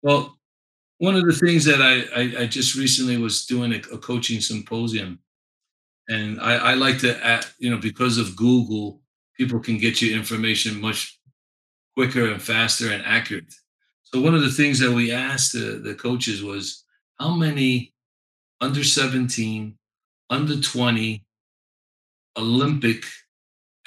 Well, 0.02 0.37
one 0.99 1.16
of 1.16 1.25
the 1.25 1.32
things 1.32 1.64
that 1.64 1.80
I 1.82 2.02
I, 2.20 2.42
I 2.42 2.46
just 2.46 2.75
recently 2.76 3.16
was 3.16 3.46
doing 3.46 3.73
a, 3.73 3.78
a 3.92 3.99
coaching 3.99 4.40
symposium, 4.40 5.18
and 6.08 6.40
I, 6.40 6.56
I 6.56 6.75
like 6.75 6.99
to, 6.99 7.25
add, 7.25 7.46
you 7.58 7.70
know, 7.70 7.78
because 7.78 8.18
of 8.18 8.37
Google, 8.37 9.00
people 9.37 9.61
can 9.61 9.78
get 9.78 10.02
you 10.02 10.14
information 10.14 10.80
much 10.80 11.18
quicker 11.96 12.30
and 12.30 12.42
faster 12.42 12.92
and 12.92 13.02
accurate. 13.04 13.52
So 14.02 14.20
one 14.20 14.34
of 14.34 14.42
the 14.42 14.50
things 14.50 14.78
that 14.80 14.92
we 14.92 15.11
asked 15.11 15.54
the, 15.54 15.80
the 15.82 15.94
coaches 15.94 16.42
was 16.42 16.84
how 17.18 17.34
many 17.34 17.93
under 18.61 18.84
17, 18.84 19.76
under 20.30 20.61
20 20.61 21.25
Olympic 22.37 23.04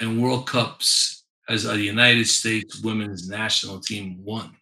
and 0.00 0.22
World 0.22 0.46
Cups 0.46 1.24
as 1.48 1.64
a 1.64 1.80
United 1.80 2.26
States 2.26 2.80
women's 2.82 3.28
national 3.28 3.80
team 3.80 4.18
won? 4.22 4.54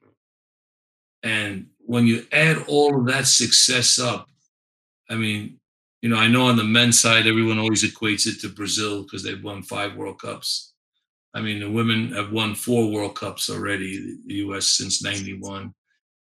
And 1.23 1.67
when 1.79 2.07
you 2.07 2.27
add 2.33 2.65
all 2.69 2.99
of 2.99 3.07
that 3.07 3.27
success 3.27 3.99
up, 3.99 4.29
I 5.11 5.15
mean, 5.15 5.59
you 6.03 6.09
know, 6.09 6.17
I 6.17 6.29
know 6.29 6.47
on 6.47 6.57
the 6.57 6.65
men's 6.65 7.01
side, 7.01 7.27
everyone 7.27 7.59
always 7.59 7.83
equates 7.83 8.27
it 8.27 8.41
to 8.41 8.49
Brazil 8.49 9.03
because 9.03 9.23
they've 9.23 9.43
won 9.43 9.63
five 9.63 9.97
World 9.97 10.21
Cups. 10.21 10.75
I 11.35 11.41
mean, 11.41 11.61
the 11.61 11.71
women 11.71 12.13
have 12.13 12.33
won 12.33 12.55
four 12.55 12.91
World 12.91 13.17
Cups 13.17 13.51
already, 13.51 14.17
the 14.27 14.35
US 14.35 14.69
since 14.69 15.03
91. 15.03 15.75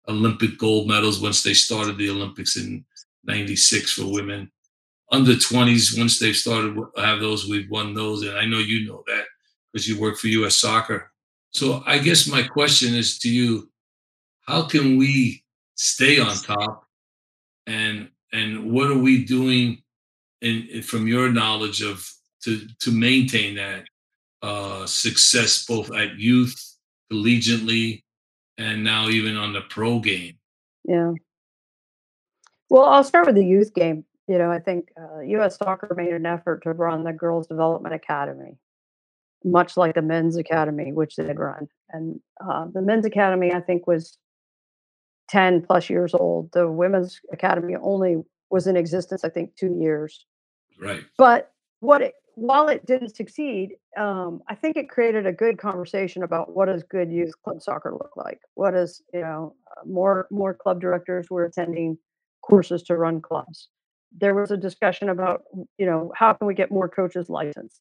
Olympic 0.08 0.58
gold 0.58 0.88
medals 0.88 1.20
once 1.20 1.42
they 1.42 1.54
started 1.54 1.98
the 1.98 2.10
Olympics 2.10 2.56
in 2.56 2.84
96 3.26 3.92
for 3.92 4.12
women. 4.12 4.50
Under 5.12 5.32
20s, 5.32 5.96
once 5.96 6.18
they've 6.18 6.36
started 6.36 6.76
have 6.96 7.20
those, 7.20 7.48
we've 7.48 7.70
won 7.70 7.94
those. 7.94 8.22
And 8.22 8.36
I 8.36 8.44
know 8.44 8.58
you 8.58 8.88
know 8.88 9.04
that 9.06 9.24
because 9.72 9.88
you 9.88 10.00
work 10.00 10.18
for 10.18 10.28
US 10.28 10.56
Soccer. 10.56 11.12
So 11.50 11.82
I 11.86 11.98
guess 11.98 12.26
my 12.26 12.42
question 12.42 12.94
is 12.94 13.18
to 13.20 13.30
you 13.30 13.70
how 14.42 14.62
can 14.62 14.96
we 14.96 15.44
stay 15.74 16.18
on 16.18 16.34
top 16.36 16.84
and 17.66 18.08
and 18.32 18.70
what 18.70 18.90
are 18.90 18.98
we 18.98 19.24
doing 19.24 19.82
in, 20.42 20.68
in 20.72 20.82
from 20.82 21.06
your 21.06 21.30
knowledge 21.30 21.82
of 21.82 22.08
to 22.44 22.66
to 22.80 22.90
maintain 22.90 23.56
that 23.56 23.84
uh, 24.42 24.86
success 24.86 25.64
both 25.64 25.92
at 25.92 26.18
youth, 26.18 26.76
collegiately, 27.12 28.02
and 28.58 28.84
now 28.84 29.08
even 29.08 29.36
on 29.36 29.52
the 29.52 29.62
pro 29.62 29.98
game. 29.98 30.38
Yeah. 30.84 31.12
Well, 32.68 32.84
I'll 32.84 33.04
start 33.04 33.26
with 33.26 33.36
the 33.36 33.44
youth 33.44 33.74
game. 33.74 34.04
You 34.28 34.38
know, 34.38 34.50
I 34.50 34.58
think 34.58 34.88
uh, 35.00 35.20
U.S. 35.20 35.56
Soccer 35.56 35.94
made 35.96 36.12
an 36.12 36.26
effort 36.26 36.62
to 36.64 36.72
run 36.72 37.04
the 37.04 37.12
Girls 37.12 37.46
Development 37.46 37.94
Academy, 37.94 38.58
much 39.44 39.76
like 39.76 39.94
the 39.94 40.02
Men's 40.02 40.36
Academy, 40.36 40.92
which 40.92 41.16
they'd 41.16 41.38
run. 41.38 41.68
And 41.90 42.20
uh, 42.44 42.66
the 42.72 42.82
Men's 42.82 43.06
Academy, 43.06 43.52
I 43.52 43.60
think, 43.60 43.86
was 43.86 44.18
10 45.28 45.62
plus 45.62 45.88
years 45.88 46.12
old. 46.12 46.50
The 46.52 46.68
Women's 46.68 47.20
Academy 47.32 47.76
only 47.80 48.16
was 48.50 48.66
in 48.66 48.76
existence, 48.76 49.24
I 49.24 49.28
think, 49.28 49.54
two 49.54 49.76
years. 49.80 50.26
Right. 50.80 51.04
But 51.16 51.52
what 51.80 52.02
it, 52.02 52.14
while 52.34 52.68
it 52.68 52.84
didn't 52.84 53.16
succeed, 53.16 53.76
um, 53.96 54.42
I 54.48 54.54
think 54.54 54.76
it 54.76 54.90
created 54.90 55.26
a 55.26 55.32
good 55.32 55.58
conversation 55.58 56.22
about 56.22 56.54
what 56.54 56.66
does 56.66 56.82
good 56.82 57.10
youth 57.10 57.32
club 57.42 57.62
soccer 57.62 57.92
look 57.92 58.16
like. 58.16 58.40
What 58.54 58.74
is 58.74 59.02
you 59.12 59.20
know 59.20 59.54
uh, 59.70 59.86
more 59.86 60.26
more 60.30 60.52
club 60.52 60.80
directors 60.80 61.30
were 61.30 61.46
attending 61.46 61.96
courses 62.48 62.82
to 62.84 62.96
run 62.96 63.20
clubs. 63.20 63.68
There 64.18 64.34
was 64.34 64.50
a 64.50 64.56
discussion 64.56 65.08
about 65.08 65.42
you 65.78 65.86
know 65.86 66.12
how 66.14 66.32
can 66.32 66.46
we 66.46 66.54
get 66.54 66.70
more 66.70 66.88
coaches 66.88 67.28
licensed. 67.28 67.80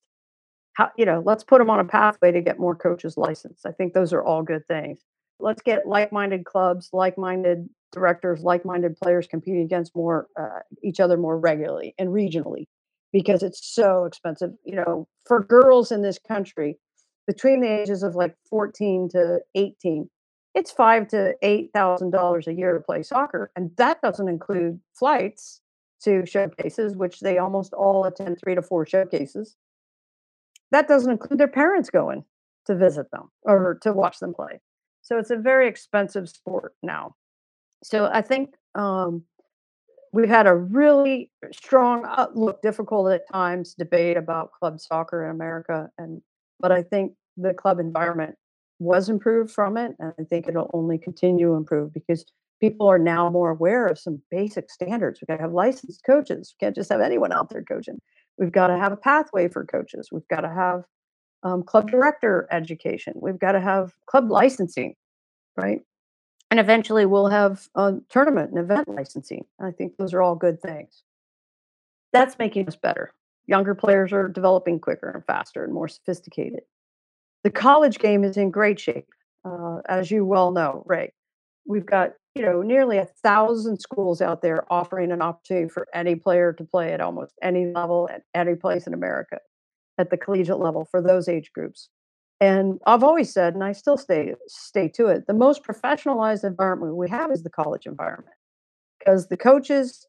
How 0.73 0.89
you 0.97 1.05
know 1.05 1.21
let's 1.25 1.43
put 1.43 1.59
them 1.59 1.69
on 1.69 1.79
a 1.79 1.85
pathway 1.85 2.31
to 2.31 2.41
get 2.41 2.59
more 2.59 2.75
coaches 2.75 3.15
licensed. 3.17 3.65
I 3.65 3.71
think 3.71 3.93
those 3.93 4.13
are 4.13 4.23
all 4.23 4.43
good 4.43 4.65
things. 4.67 5.01
Let's 5.39 5.61
get 5.61 5.85
like-minded 5.85 6.45
clubs, 6.45 6.89
like-minded 6.93 7.67
directors, 7.91 8.41
like-minded 8.41 8.95
players 9.01 9.27
competing 9.27 9.63
against 9.63 9.95
more 9.95 10.27
uh, 10.39 10.59
each 10.83 10.99
other 10.99 11.17
more 11.17 11.37
regularly 11.37 11.93
and 11.97 12.09
regionally 12.09 12.65
because 13.11 13.43
it's 13.43 13.73
so 13.73 14.05
expensive. 14.05 14.51
You 14.63 14.75
know, 14.75 15.07
for 15.25 15.43
girls 15.43 15.91
in 15.91 16.01
this 16.01 16.19
country, 16.19 16.77
between 17.27 17.61
the 17.61 17.81
ages 17.81 18.03
of 18.03 18.15
like 18.15 18.35
14 18.49 19.09
to 19.11 19.39
18, 19.55 20.09
it's 20.55 20.71
five 20.71 21.07
to 21.09 21.35
eight 21.41 21.69
thousand 21.73 22.11
dollars 22.11 22.47
a 22.47 22.53
year 22.53 22.73
to 22.73 22.79
play 22.79 23.03
soccer, 23.03 23.51
and 23.55 23.71
that 23.77 24.01
doesn't 24.01 24.27
include 24.27 24.79
flights 24.93 25.61
to 26.03 26.25
showcases, 26.25 26.95
which 26.95 27.19
they 27.19 27.37
almost 27.37 27.73
all 27.73 28.05
attend 28.05 28.39
three 28.39 28.55
to 28.55 28.61
four 28.61 28.85
showcases. 28.85 29.55
That 30.71 30.87
doesn't 30.87 31.11
include 31.11 31.39
their 31.39 31.47
parents 31.47 31.89
going 31.89 32.25
to 32.65 32.75
visit 32.75 33.11
them 33.11 33.29
or 33.43 33.77
to 33.81 33.93
watch 33.93 34.19
them 34.19 34.33
play. 34.33 34.59
So 35.03 35.19
it's 35.19 35.29
a 35.29 35.37
very 35.37 35.67
expensive 35.67 36.27
sport 36.27 36.73
now. 36.81 37.15
So 37.83 38.09
I 38.11 38.21
think 38.21 38.55
um, 38.73 39.23
we've 40.15 40.29
had 40.29 40.47
a 40.47 40.55
really 40.55 41.29
strong 41.51 42.05
look 42.33 42.61
difficult 42.61 43.11
at 43.11 43.27
times 43.31 43.75
debate 43.77 44.15
about 44.15 44.53
club 44.53 44.79
soccer 44.79 45.25
in 45.25 45.31
america 45.31 45.89
and 45.97 46.21
but 46.59 46.71
i 46.71 46.81
think 46.81 47.11
the 47.35 47.53
club 47.53 47.79
environment 47.79 48.35
was 48.79 49.09
improved 49.09 49.51
from 49.51 49.77
it 49.77 49.95
and 49.99 50.13
i 50.19 50.23
think 50.23 50.47
it'll 50.47 50.69
only 50.73 50.97
continue 50.97 51.47
to 51.47 51.53
improve 51.53 51.93
because 51.93 52.25
people 52.59 52.87
are 52.87 52.99
now 52.99 53.29
more 53.29 53.49
aware 53.49 53.85
of 53.87 53.99
some 53.99 54.21
basic 54.31 54.69
standards 54.69 55.19
we've 55.21 55.27
got 55.27 55.37
to 55.37 55.43
have 55.43 55.53
licensed 55.53 56.01
coaches 56.05 56.53
we 56.53 56.65
can't 56.65 56.75
just 56.75 56.91
have 56.91 57.01
anyone 57.01 57.31
out 57.31 57.49
there 57.49 57.63
coaching 57.63 57.99
we've 58.37 58.51
got 58.51 58.67
to 58.67 58.77
have 58.77 58.91
a 58.91 58.97
pathway 58.97 59.47
for 59.47 59.65
coaches 59.65 60.09
we've 60.11 60.27
got 60.29 60.41
to 60.41 60.49
have 60.49 60.83
um, 61.43 61.63
club 61.63 61.89
director 61.89 62.47
education 62.51 63.13
we've 63.17 63.39
got 63.39 63.53
to 63.53 63.61
have 63.61 63.93
club 64.07 64.29
licensing 64.29 64.95
right 65.55 65.81
and 66.51 66.59
eventually 66.59 67.05
we'll 67.05 67.27
have 67.27 67.67
a 67.75 67.95
tournament 68.09 68.51
and 68.51 68.59
event 68.59 68.87
licensing. 68.87 69.45
I 69.59 69.71
think 69.71 69.97
those 69.97 70.13
are 70.13 70.21
all 70.21 70.35
good 70.35 70.61
things. 70.61 71.03
That's 72.13 72.37
making 72.39 72.67
us 72.67 72.75
better. 72.75 73.11
Younger 73.47 73.75
players 73.75 74.13
are 74.13 74.27
developing 74.27 74.79
quicker 74.79 75.09
and 75.09 75.25
faster 75.25 75.63
and 75.63 75.73
more 75.73 75.87
sophisticated. 75.87 76.61
The 77.45 77.51
college 77.51 77.99
game 77.99 78.23
is 78.23 78.37
in 78.37 78.49
great 78.49 78.79
shape, 78.79 79.07
uh, 79.47 79.77
as 79.87 80.09
you 80.09 80.25
well 80.25 80.49
know, 80.49 80.81
Ray. 80.87 81.13
We've 81.67 81.85
got 81.85 82.13
you 82.33 82.41
know 82.41 82.63
nearly 82.63 82.97
a 82.97 83.05
thousand 83.05 83.77
schools 83.77 84.19
out 84.19 84.41
there 84.41 84.65
offering 84.73 85.11
an 85.11 85.21
opportunity 85.21 85.69
for 85.69 85.87
any 85.93 86.15
player 86.15 86.53
to 86.53 86.63
play 86.63 86.91
at 86.91 87.01
almost 87.01 87.35
any 87.43 87.67
level 87.67 88.09
at 88.11 88.23
any 88.33 88.55
place 88.55 88.87
in 88.87 88.95
America 88.95 89.37
at 89.99 90.09
the 90.09 90.17
collegiate 90.17 90.57
level 90.57 90.87
for 90.89 91.03
those 91.03 91.29
age 91.29 91.51
groups. 91.53 91.87
And 92.41 92.79
I've 92.87 93.03
always 93.03 93.31
said, 93.31 93.53
and 93.53 93.63
I 93.63 93.73
still 93.73 93.97
stay 93.97 94.33
stay 94.47 94.87
to 94.95 95.05
it, 95.09 95.27
the 95.27 95.35
most 95.35 95.63
professionalized 95.63 96.43
environment 96.43 96.95
we 96.95 97.09
have 97.09 97.31
is 97.31 97.43
the 97.43 97.51
college 97.51 97.85
environment 97.85 98.35
because 98.97 99.27
the 99.27 99.37
coaches 99.37 100.07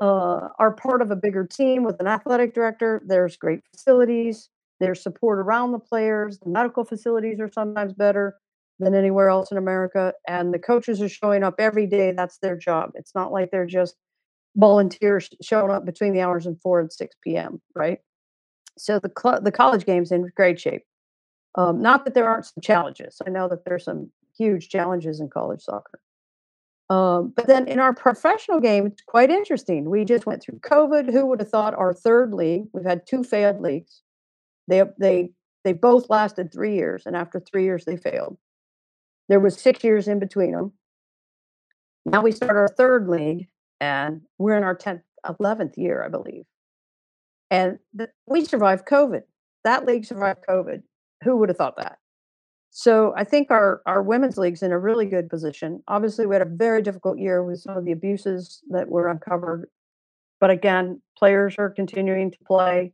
uh, 0.00 0.46
are 0.60 0.74
part 0.74 1.02
of 1.02 1.10
a 1.10 1.16
bigger 1.16 1.44
team 1.44 1.82
with 1.82 1.98
an 1.98 2.06
athletic 2.06 2.54
director. 2.54 3.02
There's 3.04 3.36
great 3.36 3.62
facilities, 3.74 4.48
there's 4.80 5.02
support 5.02 5.38
around 5.38 5.72
the 5.72 5.78
players. 5.78 6.38
The 6.38 6.50
medical 6.50 6.84
facilities 6.84 7.40
are 7.40 7.50
sometimes 7.52 7.92
better 7.92 8.36
than 8.78 8.94
anywhere 8.94 9.28
else 9.28 9.50
in 9.50 9.58
America. 9.58 10.12
And 10.26 10.54
the 10.54 10.58
coaches 10.58 11.02
are 11.02 11.08
showing 11.08 11.42
up 11.42 11.54
every 11.58 11.86
day. 11.86 12.12
That's 12.12 12.38
their 12.38 12.56
job. 12.56 12.90
It's 12.94 13.14
not 13.14 13.32
like 13.32 13.50
they're 13.50 13.66
just 13.66 13.96
volunteers 14.56 15.30
showing 15.42 15.70
up 15.70 15.84
between 15.84 16.12
the 16.12 16.20
hours 16.20 16.46
of 16.46 16.60
4 16.62 16.80
and 16.80 16.92
6 16.92 17.16
p.m., 17.22 17.60
right? 17.74 17.98
So 18.76 18.98
the, 18.98 19.10
cl- 19.20 19.40
the 19.40 19.52
college 19.52 19.84
game's 19.84 20.12
in 20.12 20.30
great 20.36 20.60
shape. 20.60 20.82
Um, 21.56 21.82
not 21.82 22.04
that 22.04 22.14
there 22.14 22.28
aren't 22.28 22.46
some 22.46 22.62
challenges. 22.62 23.20
I 23.26 23.30
know 23.30 23.48
that 23.48 23.64
there's 23.64 23.84
some 23.84 24.10
huge 24.36 24.68
challenges 24.68 25.20
in 25.20 25.28
college 25.28 25.62
soccer. 25.62 26.00
Um, 26.90 27.32
but 27.36 27.46
then 27.46 27.68
in 27.68 27.80
our 27.80 27.92
professional 27.92 28.60
game, 28.60 28.86
it's 28.86 29.02
quite 29.02 29.30
interesting. 29.30 29.90
We 29.90 30.04
just 30.04 30.24
went 30.24 30.42
through 30.42 30.60
COVID. 30.60 31.12
Who 31.12 31.26
would 31.26 31.40
have 31.40 31.50
thought 31.50 31.74
our 31.74 31.92
third 31.92 32.32
league? 32.32 32.64
We've 32.72 32.84
had 32.84 33.06
two 33.06 33.24
failed 33.24 33.60
leagues. 33.60 34.02
They 34.68 34.82
they 34.98 35.30
they 35.64 35.72
both 35.72 36.08
lasted 36.08 36.52
three 36.52 36.76
years, 36.76 37.04
and 37.06 37.16
after 37.16 37.40
three 37.40 37.64
years, 37.64 37.84
they 37.84 37.96
failed. 37.96 38.36
There 39.28 39.40
was 39.40 39.58
six 39.58 39.82
years 39.82 40.06
in 40.06 40.18
between 40.18 40.52
them. 40.52 40.72
Now 42.06 42.22
we 42.22 42.32
start 42.32 42.56
our 42.56 42.68
third 42.68 43.08
league, 43.08 43.48
and 43.80 44.22
we're 44.38 44.56
in 44.56 44.62
our 44.62 44.76
tenth, 44.76 45.02
eleventh 45.40 45.76
year, 45.76 46.04
I 46.04 46.08
believe. 46.08 46.44
And 47.50 47.78
th- 47.96 48.10
we 48.26 48.44
survived 48.44 48.86
COVID. 48.86 49.22
That 49.64 49.86
league 49.86 50.04
survived 50.04 50.40
COVID. 50.48 50.82
Who 51.24 51.36
would 51.38 51.48
have 51.48 51.58
thought 51.58 51.76
that? 51.78 51.98
So 52.70 53.14
I 53.16 53.24
think 53.24 53.50
our 53.50 53.82
our 53.86 54.02
women's 54.02 54.38
league's 54.38 54.62
in 54.62 54.72
a 54.72 54.78
really 54.78 55.06
good 55.06 55.28
position. 55.28 55.82
Obviously, 55.88 56.26
we 56.26 56.34
had 56.34 56.42
a 56.46 56.50
very 56.56 56.82
difficult 56.82 57.18
year 57.18 57.42
with 57.42 57.60
some 57.60 57.76
of 57.76 57.84
the 57.84 57.92
abuses 57.92 58.62
that 58.70 58.88
were 58.88 59.08
uncovered, 59.08 59.68
but 60.40 60.50
again, 60.50 61.00
players 61.18 61.56
are 61.58 61.70
continuing 61.70 62.30
to 62.30 62.38
play 62.46 62.92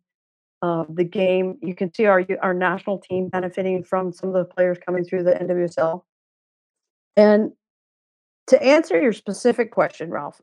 uh, 0.64 0.84
the 0.88 1.04
game. 1.04 1.58
You 1.60 1.74
can 1.74 1.92
see 1.92 2.06
our 2.06 2.24
our 2.42 2.54
national 2.54 2.98
team 2.98 3.28
benefiting 3.28 3.84
from 3.84 4.12
some 4.12 4.30
of 4.30 4.34
the 4.34 4.44
players 4.44 4.78
coming 4.84 5.04
through 5.04 5.24
the 5.24 5.32
NWSL. 5.32 6.02
And 7.16 7.52
to 8.46 8.62
answer 8.62 9.00
your 9.00 9.12
specific 9.12 9.70
question, 9.70 10.10
Ralph, 10.10 10.40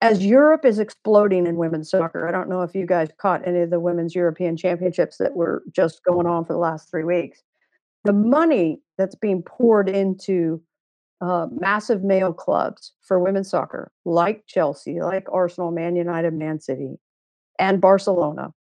as 0.00 0.24
Europe 0.24 0.64
is 0.64 0.78
exploding 0.78 1.46
in 1.46 1.56
women's 1.56 1.90
soccer, 1.90 2.26
I 2.26 2.32
don't 2.32 2.48
know 2.48 2.62
if 2.62 2.74
you 2.74 2.86
guys 2.86 3.08
caught 3.18 3.46
any 3.46 3.60
of 3.60 3.70
the 3.70 3.80
women's 3.80 4.14
European 4.14 4.56
championships 4.56 5.18
that 5.18 5.36
were 5.36 5.62
just 5.70 6.02
going 6.04 6.26
on 6.26 6.44
for 6.44 6.54
the 6.54 6.58
last 6.58 6.90
three 6.90 7.04
weeks 7.04 7.42
the 8.04 8.12
money 8.12 8.80
that's 8.96 9.14
being 9.14 9.42
poured 9.42 9.88
into 9.88 10.62
uh, 11.20 11.46
massive 11.50 12.02
male 12.02 12.32
clubs 12.32 12.92
for 13.02 13.18
women's 13.18 13.50
soccer, 13.50 13.90
like 14.04 14.44
Chelsea, 14.46 15.00
like 15.00 15.26
Arsenal, 15.30 15.72
Man 15.72 15.96
United, 15.96 16.32
Man 16.32 16.60
City, 16.60 16.98
and 17.58 17.80
Barcelona. 17.80 18.52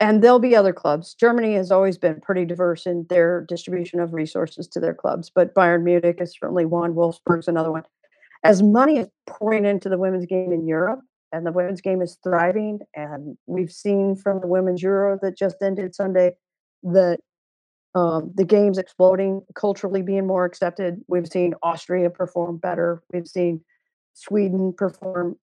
And 0.00 0.22
there'll 0.22 0.40
be 0.40 0.56
other 0.56 0.72
clubs. 0.72 1.14
Germany 1.14 1.54
has 1.54 1.70
always 1.70 1.96
been 1.96 2.20
pretty 2.20 2.44
diverse 2.44 2.86
in 2.86 3.06
their 3.08 3.44
distribution 3.48 4.00
of 4.00 4.14
resources 4.14 4.66
to 4.68 4.80
their 4.80 4.94
clubs, 4.94 5.30
but 5.32 5.54
Bayern 5.54 5.84
Munich 5.84 6.18
is 6.20 6.34
certainly 6.38 6.64
one, 6.64 6.94
Wolfsburg's 6.94 7.46
another 7.46 7.70
one. 7.70 7.84
As 8.42 8.62
money 8.62 8.98
is 8.98 9.08
pouring 9.28 9.64
into 9.64 9.88
the 9.88 9.98
women's 9.98 10.26
game 10.26 10.52
in 10.52 10.66
Europe, 10.66 11.00
and 11.32 11.46
the 11.46 11.52
women's 11.52 11.80
game 11.80 12.02
is 12.02 12.18
thriving, 12.22 12.80
and 12.94 13.36
we've 13.46 13.72
seen 13.72 14.16
from 14.16 14.40
the 14.40 14.46
Women's 14.46 14.82
Euro 14.82 15.18
that 15.22 15.36
just 15.36 15.56
ended 15.62 15.94
Sunday 15.94 16.32
that 16.82 17.20
um, 17.94 18.32
the 18.34 18.44
game's 18.44 18.78
exploding, 18.78 19.42
culturally 19.54 20.02
being 20.02 20.26
more 20.26 20.44
accepted. 20.44 21.00
We've 21.08 21.26
seen 21.26 21.54
Austria 21.62 22.10
perform 22.10 22.58
better. 22.58 23.02
We've 23.12 23.26
seen 23.26 23.62
Sweden 24.14 24.74
perform. 24.76 25.36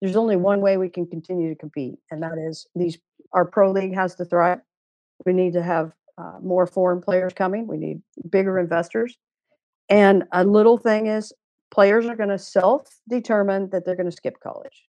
There's 0.00 0.16
only 0.16 0.36
one 0.36 0.60
way 0.60 0.76
we 0.76 0.88
can 0.88 1.06
continue 1.06 1.50
to 1.50 1.54
compete, 1.54 1.98
and 2.10 2.22
that 2.22 2.38
is 2.38 2.66
these. 2.74 2.98
Our 3.32 3.44
pro 3.44 3.70
league 3.70 3.94
has 3.94 4.14
to 4.16 4.24
thrive. 4.24 4.60
We 5.24 5.32
need 5.32 5.52
to 5.52 5.62
have 5.62 5.92
uh, 6.18 6.38
more 6.42 6.66
foreign 6.66 7.00
players 7.00 7.32
coming. 7.32 7.66
We 7.66 7.76
need 7.76 8.02
bigger 8.28 8.58
investors, 8.58 9.16
and 9.88 10.24
a 10.32 10.44
little 10.44 10.78
thing 10.78 11.06
is 11.06 11.32
players 11.70 12.06
are 12.06 12.16
going 12.16 12.30
to 12.30 12.38
self-determine 12.38 13.70
that 13.70 13.84
they're 13.84 13.96
going 13.96 14.10
to 14.10 14.16
skip 14.16 14.40
college. 14.40 14.84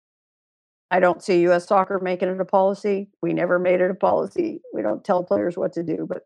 I 0.90 0.98
don't 0.98 1.22
see 1.22 1.42
U.S. 1.42 1.66
soccer 1.66 2.00
making 2.00 2.28
it 2.28 2.40
a 2.40 2.44
policy. 2.44 3.08
We 3.22 3.32
never 3.32 3.58
made 3.58 3.80
it 3.80 3.90
a 3.90 3.94
policy. 3.94 4.60
We 4.72 4.82
don't 4.82 5.04
tell 5.04 5.22
players 5.22 5.56
what 5.56 5.72
to 5.74 5.82
do, 5.82 6.06
but 6.08 6.22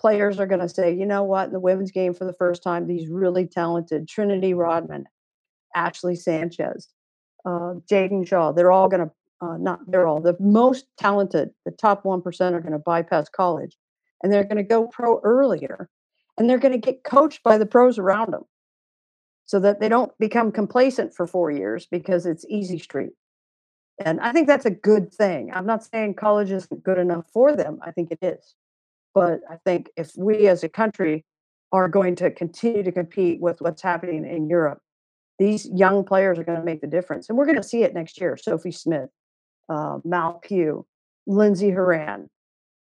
players 0.00 0.38
are 0.38 0.46
going 0.46 0.60
to 0.60 0.68
say, 0.68 0.94
you 0.94 1.04
know 1.04 1.24
what, 1.24 1.48
in 1.48 1.52
the 1.52 1.60
women's 1.60 1.90
game 1.90 2.14
for 2.14 2.24
the 2.24 2.32
first 2.32 2.62
time, 2.62 2.86
these 2.86 3.08
really 3.08 3.46
talented 3.46 4.08
Trinity 4.08 4.54
Rodman, 4.54 5.04
Ashley 5.74 6.14
Sanchez, 6.14 6.88
uh, 7.48 7.74
Jaedyn 7.90 8.26
Shaw, 8.26 8.52
they're 8.52 8.70
all 8.70 8.88
going 8.88 9.08
to, 9.08 9.10
uh, 9.40 9.56
not 9.56 9.80
they're 9.90 10.06
all, 10.06 10.20
the 10.20 10.36
most 10.38 10.86
talented, 10.98 11.50
the 11.64 11.70
top 11.70 12.04
1% 12.04 12.52
are 12.52 12.60
going 12.60 12.72
to 12.72 12.78
bypass 12.78 13.28
college 13.30 13.76
and 14.22 14.30
they're 14.32 14.44
going 14.44 14.56
to 14.56 14.62
go 14.62 14.86
pro 14.86 15.20
earlier 15.20 15.88
and 16.36 16.48
they're 16.48 16.58
going 16.58 16.78
to 16.78 16.78
get 16.78 17.04
coached 17.04 17.42
by 17.42 17.56
the 17.56 17.64
pros 17.64 17.98
around 17.98 18.32
them 18.32 18.44
so 19.46 19.58
that 19.60 19.80
they 19.80 19.88
don't 19.88 20.12
become 20.18 20.52
complacent 20.52 21.14
for 21.14 21.26
four 21.26 21.50
years 21.50 21.86
because 21.90 22.26
it's 22.26 22.44
easy 22.50 22.78
street. 22.78 23.12
And 24.04 24.20
I 24.20 24.32
think 24.32 24.46
that's 24.46 24.66
a 24.66 24.70
good 24.70 25.12
thing. 25.12 25.50
I'm 25.52 25.66
not 25.66 25.82
saying 25.82 26.14
college 26.14 26.50
isn't 26.50 26.84
good 26.84 26.98
enough 26.98 27.24
for 27.32 27.56
them. 27.56 27.78
I 27.82 27.92
think 27.92 28.10
it 28.10 28.18
is. 28.22 28.54
But 29.14 29.40
I 29.50 29.56
think 29.64 29.90
if 29.96 30.12
we 30.16 30.48
as 30.48 30.62
a 30.62 30.68
country 30.68 31.24
are 31.72 31.88
going 31.88 32.14
to 32.16 32.30
continue 32.30 32.82
to 32.82 32.92
compete 32.92 33.40
with 33.40 33.60
what's 33.60 33.82
happening 33.82 34.24
in 34.26 34.48
Europe, 34.48 34.80
these 35.38 35.66
young 35.66 36.04
players 36.04 36.38
are 36.38 36.44
going 36.44 36.58
to 36.58 36.64
make 36.64 36.80
the 36.80 36.86
difference. 36.86 37.28
And 37.28 37.38
we're 37.38 37.46
going 37.46 37.56
to 37.56 37.62
see 37.62 37.82
it 37.82 37.94
next 37.94 38.20
year. 38.20 38.36
Sophie 38.36 38.72
Smith, 38.72 39.10
uh, 39.68 39.98
Mal 40.04 40.40
Pugh, 40.42 40.86
Lindsey 41.26 41.70
Horan, 41.70 42.28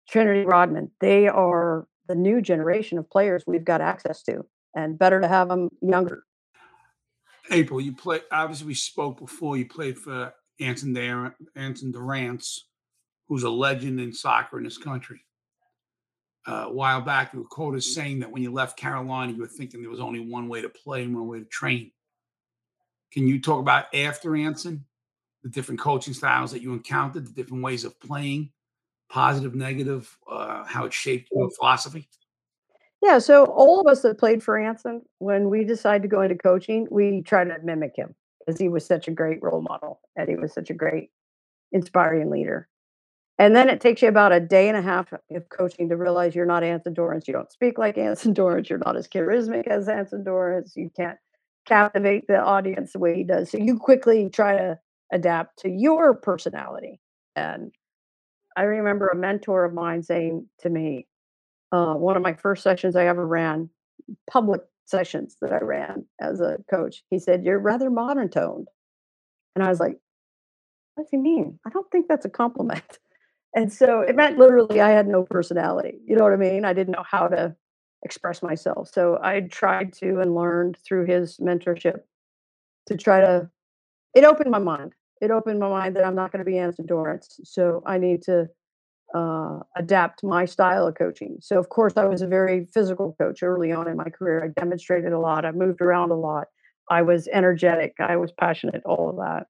Trinity 0.08 0.44
Rodman, 0.44 0.90
they 1.00 1.28
are 1.28 1.86
the 2.06 2.14
new 2.14 2.40
generation 2.40 2.98
of 2.98 3.08
players 3.10 3.44
we've 3.46 3.64
got 3.64 3.80
access 3.80 4.22
to, 4.24 4.44
and 4.74 4.98
better 4.98 5.20
to 5.20 5.28
have 5.28 5.48
them 5.48 5.70
younger. 5.80 6.24
April, 7.50 7.80
you 7.80 7.94
play. 7.94 8.20
Obviously, 8.30 8.66
we 8.66 8.74
spoke 8.74 9.18
before. 9.18 9.56
You 9.56 9.66
played 9.66 9.98
for 9.98 10.32
Anson, 10.60 10.92
Dar- 10.92 11.36
Anson 11.56 11.92
Dorrance, 11.92 12.68
who's 13.28 13.42
a 13.42 13.50
legend 13.50 14.00
in 14.00 14.12
soccer 14.12 14.58
in 14.58 14.64
this 14.64 14.78
country 14.78 15.24
uh, 16.46 16.64
a 16.66 16.72
while 16.72 17.00
back, 17.00 17.32
you 17.32 17.40
were 17.40 17.46
quoted 17.46 17.82
saying 17.82 18.20
that 18.20 18.30
when 18.30 18.42
you 18.42 18.52
left 18.52 18.78
Carolina, 18.78 19.32
you 19.32 19.40
were 19.40 19.46
thinking 19.46 19.80
there 19.80 19.90
was 19.90 20.00
only 20.00 20.20
one 20.20 20.48
way 20.48 20.60
to 20.60 20.68
play 20.68 21.02
and 21.02 21.14
one 21.14 21.26
way 21.26 21.38
to 21.38 21.44
train. 21.46 21.90
Can 23.12 23.26
you 23.28 23.40
talk 23.40 23.60
about 23.60 23.94
after 23.94 24.34
Anson, 24.36 24.84
the 25.42 25.48
different 25.48 25.80
coaching 25.80 26.14
styles 26.14 26.50
that 26.52 26.62
you 26.62 26.72
encountered, 26.72 27.26
the 27.26 27.32
different 27.32 27.62
ways 27.62 27.84
of 27.84 27.98
playing, 28.00 28.50
positive, 29.08 29.54
negative, 29.54 30.16
uh, 30.28 30.64
how 30.64 30.84
it 30.84 30.92
shaped 30.92 31.28
your 31.32 31.50
philosophy? 31.50 32.08
Yeah, 33.02 33.18
so 33.18 33.44
all 33.44 33.80
of 33.80 33.86
us 33.86 34.02
that 34.02 34.18
played 34.18 34.42
for 34.42 34.58
Anson, 34.58 35.02
when 35.18 35.50
we 35.50 35.64
decided 35.64 36.02
to 36.02 36.08
go 36.08 36.22
into 36.22 36.36
coaching, 36.36 36.88
we 36.90 37.22
tried 37.22 37.44
to 37.44 37.58
mimic 37.62 37.92
him 37.94 38.14
because 38.40 38.58
he 38.58 38.68
was 38.68 38.86
such 38.86 39.08
a 39.08 39.12
great 39.12 39.42
role 39.42 39.60
model 39.60 40.00
and 40.16 40.28
he 40.28 40.36
was 40.36 40.52
such 40.52 40.70
a 40.70 40.74
great 40.74 41.10
inspiring 41.72 42.30
leader. 42.30 42.68
And 43.38 43.54
then 43.54 43.68
it 43.68 43.80
takes 43.80 44.00
you 44.00 44.08
about 44.08 44.32
a 44.32 44.40
day 44.40 44.68
and 44.68 44.76
a 44.76 44.82
half 44.82 45.12
of 45.12 45.48
coaching 45.48 45.88
to 45.88 45.96
realize 45.96 46.34
you're 46.34 46.46
not 46.46 46.62
Anson 46.62 46.94
Dorrance. 46.94 47.26
You 47.26 47.34
don't 47.34 47.50
speak 47.50 47.78
like 47.78 47.98
Anson 47.98 48.32
Dorrance. 48.32 48.70
You're 48.70 48.78
not 48.78 48.96
as 48.96 49.08
charismatic 49.08 49.66
as 49.66 49.88
Anson 49.88 50.22
Dorrance. 50.22 50.74
You 50.76 50.90
can't 50.96 51.18
captivate 51.66 52.26
the 52.28 52.38
audience 52.38 52.92
the 52.92 52.98
way 52.98 53.14
he 53.16 53.24
does. 53.24 53.50
So 53.50 53.58
you 53.58 53.78
quickly 53.78 54.30
try 54.30 54.56
to 54.56 54.78
adapt 55.12 55.60
to 55.60 55.70
your 55.70 56.14
personality. 56.14 57.00
And 57.36 57.72
I 58.56 58.62
remember 58.62 59.08
a 59.08 59.16
mentor 59.16 59.64
of 59.64 59.74
mine 59.74 60.02
saying 60.02 60.48
to 60.60 60.70
me, 60.70 61.06
uh, 61.72 61.94
one 61.94 62.16
of 62.16 62.22
my 62.22 62.34
first 62.34 62.62
sessions 62.62 62.96
I 62.96 63.06
ever 63.06 63.26
ran, 63.26 63.68
public 64.30 64.62
sessions 64.86 65.36
that 65.40 65.52
I 65.52 65.58
ran 65.58 66.04
as 66.20 66.40
a 66.40 66.58
coach, 66.70 67.02
he 67.10 67.18
said, 67.18 67.44
You're 67.44 67.58
rather 67.58 67.90
modern 67.90 68.30
toned. 68.30 68.68
And 69.56 69.64
I 69.64 69.68
was 69.68 69.80
like, 69.80 69.98
What 70.94 71.08
he 71.10 71.16
mean? 71.16 71.58
I 71.66 71.70
don't 71.70 71.90
think 71.90 72.08
that's 72.08 72.26
a 72.26 72.30
compliment. 72.30 72.98
And 73.56 73.72
so 73.72 74.00
it 74.00 74.16
meant 74.16 74.38
literally 74.38 74.80
I 74.80 74.90
had 74.90 75.06
no 75.06 75.22
personality. 75.24 76.00
You 76.06 76.16
know 76.16 76.24
what 76.24 76.32
I 76.32 76.36
mean? 76.36 76.64
I 76.64 76.72
didn't 76.72 76.92
know 76.92 77.04
how 77.08 77.28
to 77.28 77.54
express 78.04 78.42
myself. 78.42 78.88
So 78.92 79.18
I 79.22 79.40
tried 79.40 79.92
to 79.94 80.20
and 80.20 80.34
learned 80.34 80.76
through 80.86 81.06
his 81.06 81.38
mentorship 81.38 82.00
to 82.86 82.96
try 82.96 83.20
to, 83.20 83.50
it 84.14 84.24
opened 84.24 84.50
my 84.50 84.58
mind. 84.58 84.92
It 85.20 85.30
opened 85.30 85.58
my 85.58 85.68
mind 85.68 85.96
that 85.96 86.04
I'm 86.04 86.14
not 86.14 86.32
going 86.32 86.44
to 86.44 86.50
be 86.50 86.58
Anson 86.58 86.86
Dorrance. 86.86 87.40
So 87.44 87.82
I 87.86 87.98
need 87.98 88.22
to 88.22 88.48
uh, 89.14 89.60
adapt 89.76 90.22
my 90.24 90.44
style 90.44 90.86
of 90.86 90.96
coaching. 90.96 91.38
So, 91.40 91.58
of 91.58 91.68
course, 91.68 91.96
I 91.96 92.04
was 92.04 92.20
a 92.20 92.26
very 92.26 92.66
physical 92.74 93.14
coach 93.18 93.42
early 93.42 93.72
on 93.72 93.88
in 93.88 93.96
my 93.96 94.10
career. 94.10 94.44
I 94.44 94.48
demonstrated 94.60 95.12
a 95.12 95.18
lot, 95.18 95.44
I 95.44 95.52
moved 95.52 95.80
around 95.80 96.10
a 96.10 96.16
lot. 96.16 96.48
I 96.90 97.02
was 97.02 97.28
energetic, 97.28 97.94
I 97.98 98.16
was 98.16 98.32
passionate, 98.32 98.82
all 98.84 99.08
of 99.08 99.16
that. 99.16 99.46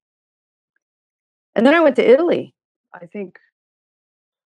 And 1.55 1.65
then 1.65 1.73
I 1.73 1.81
went 1.81 1.95
to 1.97 2.09
Italy. 2.09 2.53
I 2.93 3.07
think 3.07 3.39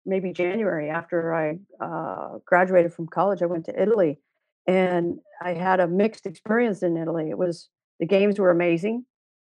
maybe 0.06 0.32
January 0.32 0.90
after 0.90 1.34
I 1.34 1.58
uh, 1.80 2.38
graduated 2.44 2.92
from 2.92 3.06
college, 3.06 3.42
I 3.42 3.46
went 3.46 3.66
to 3.66 3.80
Italy 3.82 4.18
and 4.66 5.18
I 5.42 5.54
had 5.54 5.80
a 5.80 5.88
mixed 5.88 6.26
experience 6.26 6.82
in 6.82 6.96
Italy. 6.96 7.30
It 7.30 7.38
was 7.38 7.68
The 8.00 8.06
games 8.06 8.38
were 8.38 8.50
amazing. 8.50 9.04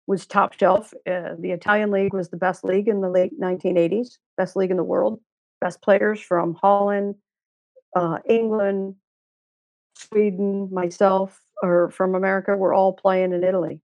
Was 0.07 0.25
top 0.25 0.53
shelf. 0.53 0.93
Uh, 1.07 1.35
the 1.39 1.51
Italian 1.51 1.91
league 1.91 2.13
was 2.13 2.29
the 2.29 2.37
best 2.37 2.63
league 2.63 2.87
in 2.87 3.01
the 3.01 3.09
late 3.09 3.39
1980s, 3.39 4.17
best 4.35 4.55
league 4.55 4.71
in 4.71 4.77
the 4.77 4.83
world. 4.83 5.21
Best 5.61 5.81
players 5.81 6.19
from 6.19 6.55
Holland, 6.55 7.15
uh, 7.95 8.17
England, 8.27 8.95
Sweden, 9.95 10.69
myself, 10.71 11.39
or 11.61 11.91
from 11.91 12.15
America 12.15 12.57
were 12.57 12.73
all 12.73 12.93
playing 12.93 13.31
in 13.33 13.43
Italy. 13.43 13.81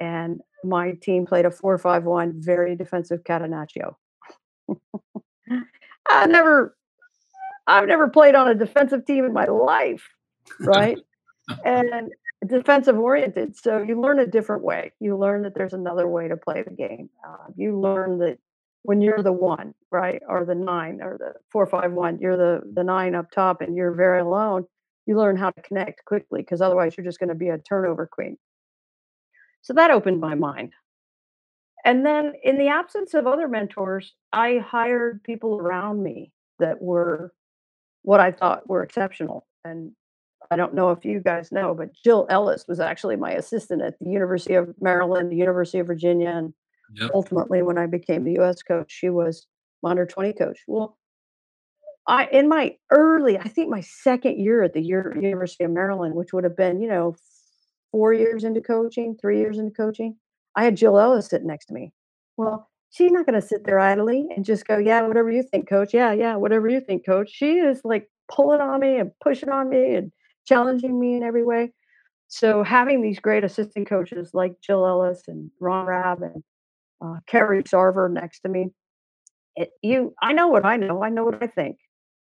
And 0.00 0.40
my 0.62 0.92
team 0.92 1.26
played 1.26 1.46
a 1.46 1.50
4-5-1 1.50 2.34
very 2.36 2.76
defensive 2.76 3.24
Catenaccio. 3.24 3.96
I 6.08 6.26
never 6.26 6.76
I've 7.66 7.88
never 7.88 8.08
played 8.08 8.34
on 8.34 8.48
a 8.48 8.54
defensive 8.54 9.06
team 9.06 9.24
in 9.24 9.32
my 9.32 9.46
life, 9.46 10.08
right? 10.60 10.98
and 11.64 12.10
defensive 12.46 12.98
oriented. 12.98 13.56
So 13.56 13.82
you 13.82 14.00
learn 14.00 14.18
a 14.18 14.26
different 14.26 14.62
way. 14.62 14.92
You 15.00 15.16
learn 15.16 15.42
that 15.42 15.54
there's 15.54 15.72
another 15.72 16.06
way 16.06 16.28
to 16.28 16.36
play 16.36 16.62
the 16.62 16.74
game. 16.74 17.08
Uh, 17.26 17.46
you 17.56 17.78
learn 17.78 18.18
that 18.18 18.38
when 18.82 19.00
you're 19.00 19.22
the 19.22 19.32
one, 19.32 19.74
right, 19.90 20.22
or 20.28 20.44
the 20.44 20.54
nine, 20.54 21.00
or 21.00 21.16
the 21.18 21.32
four, 21.50 21.66
five, 21.66 21.92
one, 21.92 22.18
you're 22.18 22.36
the 22.36 22.60
the 22.74 22.84
nine 22.84 23.14
up 23.14 23.30
top, 23.30 23.62
and 23.62 23.76
you're 23.76 23.92
very 23.94 24.20
alone. 24.20 24.66
You 25.06 25.16
learn 25.16 25.36
how 25.36 25.50
to 25.50 25.62
connect 25.62 26.04
quickly 26.04 26.42
because 26.42 26.60
otherwise 26.60 26.96
you're 26.96 27.04
just 27.04 27.18
going 27.18 27.28
to 27.28 27.34
be 27.34 27.48
a 27.48 27.58
turnover 27.58 28.06
queen. 28.06 28.36
So 29.62 29.72
that 29.74 29.90
opened 29.90 30.20
my 30.20 30.34
mind. 30.34 30.72
And 31.84 32.04
then, 32.06 32.34
in 32.42 32.56
the 32.58 32.68
absence 32.68 33.14
of 33.14 33.26
other 33.26 33.48
mentors, 33.48 34.14
I 34.32 34.58
hired 34.58 35.22
people 35.22 35.58
around 35.60 36.02
me 36.02 36.32
that 36.58 36.80
were 36.80 37.32
what 38.02 38.20
I 38.20 38.32
thought 38.32 38.68
were 38.68 38.82
exceptional. 38.82 39.46
And 39.64 39.92
I 40.50 40.56
don't 40.56 40.74
know 40.74 40.90
if 40.90 41.04
you 41.04 41.20
guys 41.20 41.52
know, 41.52 41.74
but 41.74 41.94
Jill 41.94 42.26
Ellis 42.30 42.66
was 42.68 42.80
actually 42.80 43.16
my 43.16 43.32
assistant 43.32 43.82
at 43.82 43.98
the 44.00 44.10
University 44.10 44.54
of 44.54 44.74
Maryland, 44.80 45.30
the 45.30 45.36
University 45.36 45.78
of 45.78 45.86
Virginia, 45.86 46.30
and 46.30 46.54
Yep. 46.94 47.10
ultimately 47.14 47.62
when 47.62 47.78
I 47.78 47.86
became 47.86 48.24
the 48.24 48.38
US 48.40 48.62
coach, 48.62 48.92
she 48.92 49.10
was 49.10 49.46
my 49.82 49.90
under 49.90 50.06
20 50.06 50.32
coach. 50.34 50.60
Well, 50.68 50.98
I 52.06 52.26
in 52.26 52.48
my 52.48 52.76
early, 52.90 53.38
I 53.38 53.48
think 53.48 53.70
my 53.70 53.80
second 53.80 54.38
year 54.38 54.62
at 54.62 54.74
the 54.74 54.82
University 54.82 55.64
of 55.64 55.70
Maryland, 55.70 56.14
which 56.14 56.32
would 56.32 56.44
have 56.44 56.56
been, 56.56 56.80
you 56.80 56.88
know, 56.88 57.16
four 57.90 58.12
years 58.12 58.44
into 58.44 58.60
coaching, 58.60 59.16
three 59.20 59.38
years 59.38 59.58
into 59.58 59.70
coaching, 59.72 60.16
I 60.56 60.64
had 60.64 60.76
Jill 60.76 60.98
Ellis 60.98 61.26
sitting 61.26 61.46
next 61.46 61.66
to 61.66 61.74
me. 61.74 61.92
Well, 62.36 62.68
she's 62.90 63.12
not 63.12 63.26
going 63.26 63.40
to 63.40 63.46
sit 63.46 63.64
there 63.64 63.78
idly 63.78 64.28
and 64.34 64.44
just 64.44 64.66
go, 64.66 64.78
yeah, 64.78 65.02
whatever 65.02 65.30
you 65.30 65.42
think, 65.42 65.68
coach. 65.68 65.92
Yeah, 65.92 66.12
yeah, 66.12 66.36
whatever 66.36 66.68
you 66.68 66.80
think, 66.80 67.04
coach. 67.04 67.30
She 67.32 67.58
is 67.58 67.80
like 67.84 68.08
pulling 68.30 68.60
on 68.60 68.80
me 68.80 68.96
and 68.96 69.10
pushing 69.22 69.48
on 69.48 69.68
me 69.68 69.94
and 69.94 70.12
challenging 70.46 70.98
me 70.98 71.16
in 71.16 71.22
every 71.22 71.44
way. 71.44 71.72
So 72.28 72.62
having 72.62 73.02
these 73.02 73.20
great 73.20 73.44
assistant 73.44 73.88
coaches 73.88 74.30
like 74.32 74.60
Jill 74.60 74.86
Ellis 74.86 75.22
and 75.28 75.50
Ron 75.60 75.86
Rabb 75.86 76.22
and 76.22 76.42
uh, 77.04 77.20
Carrie 77.26 77.62
Sarver 77.62 78.10
next 78.10 78.40
to 78.40 78.48
me, 78.48 78.70
it, 79.56 79.70
you, 79.82 80.14
I 80.22 80.32
know 80.32 80.48
what 80.48 80.64
I 80.64 80.76
know. 80.76 81.02
I 81.02 81.10
know 81.10 81.24
what 81.24 81.42
I 81.42 81.46
think. 81.46 81.78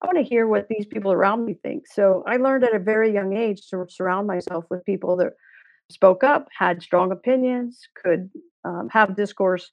I 0.03 0.07
want 0.07 0.19
to 0.19 0.23
hear 0.23 0.47
what 0.47 0.69
these 0.69 0.87
people 0.87 1.12
around 1.12 1.45
me 1.45 1.55
think. 1.55 1.87
So 1.88 2.23
I 2.27 2.37
learned 2.37 2.64
at 2.64 2.75
a 2.75 2.79
very 2.79 3.12
young 3.12 3.37
age 3.37 3.69
to 3.69 3.85
surround 3.88 4.27
myself 4.27 4.64
with 4.71 4.85
people 4.85 5.17
that 5.17 5.33
spoke 5.90 6.22
up, 6.22 6.48
had 6.57 6.83
strong 6.83 7.12
opinions, 7.12 7.81
could 8.03 8.31
um, 8.64 8.88
have 8.90 9.16
discourse, 9.16 9.70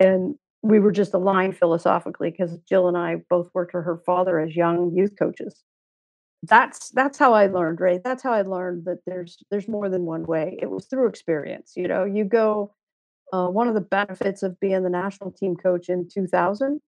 and 0.00 0.36
we 0.62 0.80
were 0.80 0.92
just 0.92 1.14
aligned 1.14 1.56
philosophically 1.56 2.30
because 2.30 2.58
Jill 2.68 2.88
and 2.88 2.96
I 2.96 3.16
both 3.30 3.48
worked 3.54 3.72
for 3.72 3.82
her 3.82 3.98
father 4.04 4.38
as 4.38 4.56
young 4.56 4.92
youth 4.94 5.14
coaches. 5.18 5.62
That's 6.44 6.90
that's 6.90 7.18
how 7.18 7.32
I 7.32 7.46
learned, 7.46 7.80
right? 7.80 8.02
That's 8.02 8.22
how 8.22 8.32
I 8.32 8.42
learned 8.42 8.84
that 8.84 8.98
there's 9.06 9.38
there's 9.50 9.68
more 9.68 9.88
than 9.88 10.04
one 10.04 10.24
way. 10.24 10.56
It 10.60 10.70
was 10.70 10.86
through 10.86 11.08
experience. 11.08 11.72
You 11.76 11.88
know, 11.88 12.04
you 12.04 12.24
go. 12.24 12.74
Uh, 13.30 13.48
one 13.48 13.68
of 13.68 13.74
the 13.74 13.80
benefits 13.82 14.42
of 14.42 14.58
being 14.58 14.82
the 14.82 14.88
national 14.88 15.30
team 15.30 15.54
coach 15.54 15.90
in 15.90 16.08
2000 16.08 16.80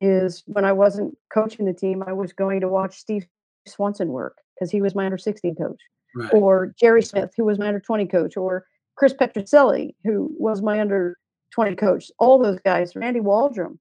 is 0.00 0.42
when 0.46 0.64
I 0.64 0.72
wasn't 0.72 1.16
coaching 1.32 1.64
the 1.64 1.72
team, 1.72 2.02
I 2.04 2.12
was 2.12 2.32
going 2.32 2.60
to 2.62 2.68
watch 2.68 2.98
Steve 2.98 3.24
Swanson 3.68 4.08
work 4.08 4.38
because 4.54 4.72
he 4.72 4.82
was 4.82 4.96
my 4.96 5.04
under 5.04 5.16
16 5.16 5.54
coach 5.54 5.80
Right. 6.14 6.32
or 6.34 6.74
Jerry 6.78 7.02
Smith, 7.02 7.32
who 7.36 7.44
was 7.44 7.58
my 7.58 7.68
under 7.68 7.80
20 7.80 8.06
coach, 8.06 8.36
or 8.36 8.66
Chris 8.96 9.12
Petrucelli, 9.14 9.94
who 10.04 10.30
was 10.38 10.62
my 10.62 10.80
under 10.80 11.16
20 11.52 11.76
coach. 11.76 12.10
All 12.18 12.38
those 12.38 12.58
guys, 12.60 12.94
Randy 12.96 13.20
Waldrum, 13.20 13.78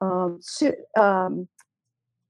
um, 0.00 0.40
um, 0.96 1.48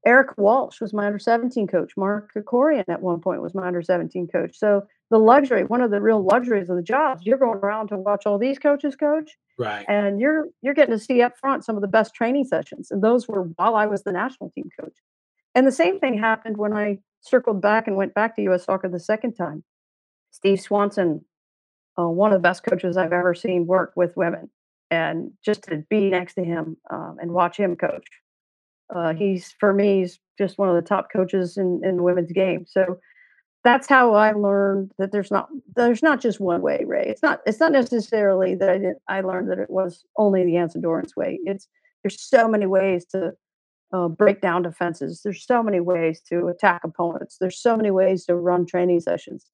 Eric 0.07 0.39
Walsh 0.39 0.81
was 0.81 0.93
my 0.95 1.07
under 1.07 1.19
17 1.19 1.67
coach. 1.67 1.93
Mark 1.97 2.33
Krikorian 2.35 2.85
at 2.89 3.03
one 3.03 3.21
point 3.21 3.43
was 3.43 3.55
my 3.55 3.67
under 3.67 3.83
17 3.83 4.29
coach. 4.29 4.57
So 4.59 4.87
the 5.11 5.19
luxury, 5.19 5.65
one 5.65 5.83
of 5.83 5.91
the 5.91 6.01
real 6.01 6.23
luxuries 6.23 6.71
of 6.71 6.77
the 6.77 6.83
jobs, 6.83 7.27
you're 7.27 7.39
going 7.39 7.59
around 7.59 7.89
to 7.89 7.97
watch 7.97 8.25
all 8.27 8.39
these 8.39 8.59
coaches 8.59 8.95
coach, 8.95 9.37
Right. 9.59 9.85
and 9.89 10.21
you're 10.21 10.47
you're 10.63 10.75
getting 10.75 10.97
to 10.97 11.03
see 11.03 11.21
up 11.23 11.37
front 11.37 11.65
some 11.65 11.77
of 11.77 11.83
the 11.83 11.89
best 11.89 12.15
training 12.15 12.45
sessions. 12.45 12.91
And 12.91 13.03
those 13.03 13.27
were 13.27 13.43
while 13.57 13.75
I 13.75 13.87
was 13.87 14.03
the 14.05 14.13
national 14.13 14.51
team 14.51 14.69
coach. 14.79 14.97
And 15.55 15.67
the 15.67 15.73
same 15.73 15.99
thing 15.99 16.17
happened 16.17 16.57
when 16.59 16.73
I 16.73 16.99
circled 17.21 17.61
back 17.61 17.87
and 17.87 17.97
went 17.97 18.15
back 18.15 18.37
to 18.37 18.43
U.S. 18.43 18.65
Soccer 18.65 18.89
the 18.89 19.01
second 19.01 19.35
time. 19.35 19.65
Steve 20.31 20.61
Swanson, 20.61 21.25
uh, 21.99 22.09
one 22.09 22.33
of 22.33 22.39
the 22.39 22.49
best 22.49 22.63
coaches 22.63 22.97
I've 22.97 23.13
ever 23.13 23.35
seen 23.35 23.67
work 23.67 23.93
with 23.97 24.17
women, 24.17 24.51
and 24.91 25.33
just 25.45 25.65
to 25.65 25.85
be 25.91 26.11
next 26.11 26.35
to 26.35 26.45
him 26.45 26.77
um, 26.91 27.17
and 27.21 27.33
watch 27.33 27.57
him 27.57 27.77
coach, 27.77 28.07
uh, 28.95 29.15
he's 29.15 29.53
for 29.59 29.73
me 29.73 30.01
he's 30.01 30.21
just 30.39 30.59
one 30.59 30.69
of 30.69 30.77
the 30.77 30.89
top 30.89 31.09
coaches 31.13 31.57
in 31.57 31.81
in 31.85 31.97
the 31.97 32.03
women's 32.03 32.33
game. 32.33 32.65
So 32.67 32.99
that's 33.65 33.89
how 33.89 34.15
I 34.15 34.33
learned 34.33 34.93
that 34.99 35.13
there's 35.13 35.31
not 35.31 35.49
there's 35.75 36.03
not 36.03 36.21
just 36.21 36.41
one 36.41 36.63
way, 36.63 36.85
Ray. 36.87 37.07
It's 37.07 37.23
not 37.23 37.41
it's 37.47 37.61
not 37.61 37.73
necessarily 37.73 38.55
that 38.55 38.69
I 38.71 38.79
didn't 38.79 38.99
I 39.09 39.21
learned 39.21 39.51
that 39.51 39.59
it 39.59 39.71
was 39.71 40.05
only 40.17 40.45
the 40.45 40.57
Anson 40.57 40.81
Dorrance 40.81 41.17
way. 41.17 41.39
It's 41.45 41.69
there's 42.03 42.21
so 42.21 42.49
many 42.49 42.67
ways 42.67 43.05
to 43.07 43.33
uh, 43.93 44.09
break 44.09 44.41
down 44.41 44.63
defenses. 44.63 45.23
There's 45.23 45.45
so 45.45 45.63
many 45.63 45.81
ways 45.81 46.21
to 46.29 46.49
attack 46.49 46.83
opponents. 46.85 47.39
There's 47.39 47.59
so 47.59 47.77
many 47.77 47.91
ways 47.91 48.25
to 48.27 48.37
run 48.37 48.67
training 48.67 49.01
sessions. 49.01 49.47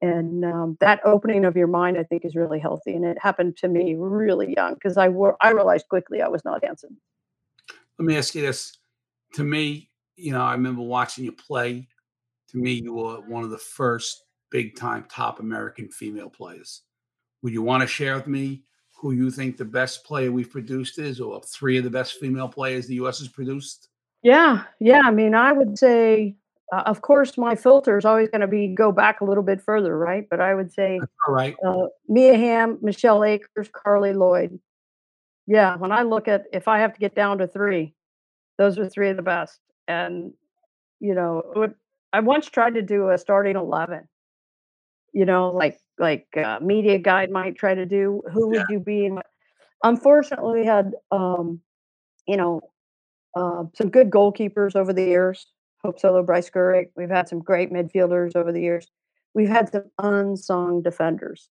And 0.00 0.44
um, 0.44 0.76
that 0.80 1.00
opening 1.04 1.44
of 1.44 1.56
your 1.56 1.68
mind, 1.68 1.96
I 1.96 2.02
think, 2.02 2.24
is 2.24 2.34
really 2.34 2.58
healthy. 2.58 2.94
And 2.94 3.04
it 3.04 3.18
happened 3.20 3.56
to 3.58 3.68
me 3.68 3.94
really 3.96 4.52
young 4.56 4.74
because 4.74 4.96
I 4.96 5.08
wor- 5.08 5.36
I 5.40 5.50
realized 5.50 5.88
quickly 5.88 6.20
I 6.20 6.28
was 6.28 6.44
not 6.44 6.60
dancing. 6.60 6.96
Let 7.98 8.06
me 8.06 8.16
ask 8.16 8.34
you 8.34 8.42
this. 8.42 8.76
To 9.34 9.44
me, 9.44 9.90
you 10.16 10.32
know, 10.32 10.42
I 10.42 10.52
remember 10.52 10.82
watching 10.82 11.24
you 11.24 11.32
play. 11.32 11.86
To 12.48 12.58
me, 12.58 12.72
you 12.72 12.94
were 12.94 13.20
one 13.20 13.44
of 13.44 13.50
the 13.50 13.58
first 13.58 14.24
big 14.50 14.76
time 14.76 15.06
top 15.08 15.38
American 15.38 15.88
female 15.88 16.28
players. 16.28 16.82
Would 17.42 17.52
you 17.52 17.62
want 17.62 17.82
to 17.82 17.86
share 17.86 18.16
with 18.16 18.26
me 18.26 18.64
who 19.02 19.10
you 19.10 19.32
think 19.32 19.56
the 19.56 19.64
best 19.64 20.04
player 20.04 20.30
we've 20.30 20.50
produced 20.50 21.00
is, 21.00 21.20
or 21.20 21.42
three 21.42 21.76
of 21.76 21.82
the 21.82 21.90
best 21.90 22.14
female 22.14 22.48
players 22.48 22.86
the 22.86 22.94
U.S. 22.94 23.18
has 23.18 23.26
produced? 23.26 23.88
Yeah, 24.22 24.62
yeah. 24.78 25.02
I 25.04 25.10
mean, 25.10 25.34
I 25.34 25.50
would 25.50 25.76
say, 25.76 26.36
uh, 26.72 26.84
of 26.86 27.02
course, 27.02 27.36
my 27.36 27.56
filter 27.56 27.98
is 27.98 28.04
always 28.04 28.28
going 28.28 28.42
to 28.42 28.46
be 28.46 28.68
go 28.68 28.92
back 28.92 29.20
a 29.20 29.24
little 29.24 29.42
bit 29.42 29.60
further, 29.60 29.98
right? 29.98 30.24
But 30.30 30.40
I 30.40 30.54
would 30.54 30.72
say 30.72 31.00
All 31.26 31.34
right. 31.34 31.56
uh, 31.66 31.86
Mia 32.08 32.36
Hamm, 32.36 32.78
Michelle 32.80 33.24
Akers, 33.24 33.68
Carli 33.68 34.12
Lloyd. 34.16 34.60
Yeah, 35.48 35.76
when 35.76 35.90
I 35.90 36.02
look 36.02 36.28
at 36.28 36.44
if 36.52 36.68
I 36.68 36.78
have 36.78 36.94
to 36.94 37.00
get 37.00 37.16
down 37.16 37.38
to 37.38 37.48
three, 37.48 37.94
those 38.56 38.78
are 38.78 38.88
three 38.88 39.10
of 39.10 39.16
the 39.16 39.22
best. 39.22 39.58
And 39.88 40.32
you 41.00 41.16
know, 41.16 41.74
I 42.12 42.20
once 42.20 42.48
tried 42.48 42.74
to 42.74 42.82
do 42.82 43.10
a 43.10 43.18
starting 43.18 43.56
eleven. 43.56 44.08
You 45.12 45.24
know, 45.24 45.50
like 45.50 45.80
like 46.02 46.26
uh, 46.36 46.58
media 46.60 46.98
guide 46.98 47.30
might 47.30 47.56
try 47.56 47.74
to 47.74 47.86
do. 47.86 48.22
Who 48.32 48.48
would 48.50 48.58
Yeah. 48.58 48.66
you 48.70 48.80
be? 48.80 49.06
And 49.06 49.22
unfortunately, 49.84 50.60
we 50.60 50.66
had 50.66 50.94
um, 51.12 51.60
you 52.26 52.36
know 52.36 52.60
uh, 53.36 53.64
some 53.74 53.90
good 53.90 54.10
goalkeepers 54.10 54.76
over 54.76 54.92
the 54.92 55.04
years. 55.04 55.46
Hope 55.84 55.98
Solo, 55.98 56.22
Bryce 56.22 56.50
Gurrick. 56.50 56.90
We've 56.96 57.10
had 57.10 57.28
some 57.28 57.40
great 57.40 57.72
midfielders 57.72 58.36
over 58.36 58.52
the 58.52 58.60
years. 58.60 58.88
We've 59.34 59.48
had 59.48 59.72
some 59.72 59.84
unsung 59.98 60.82
defenders 60.82 61.48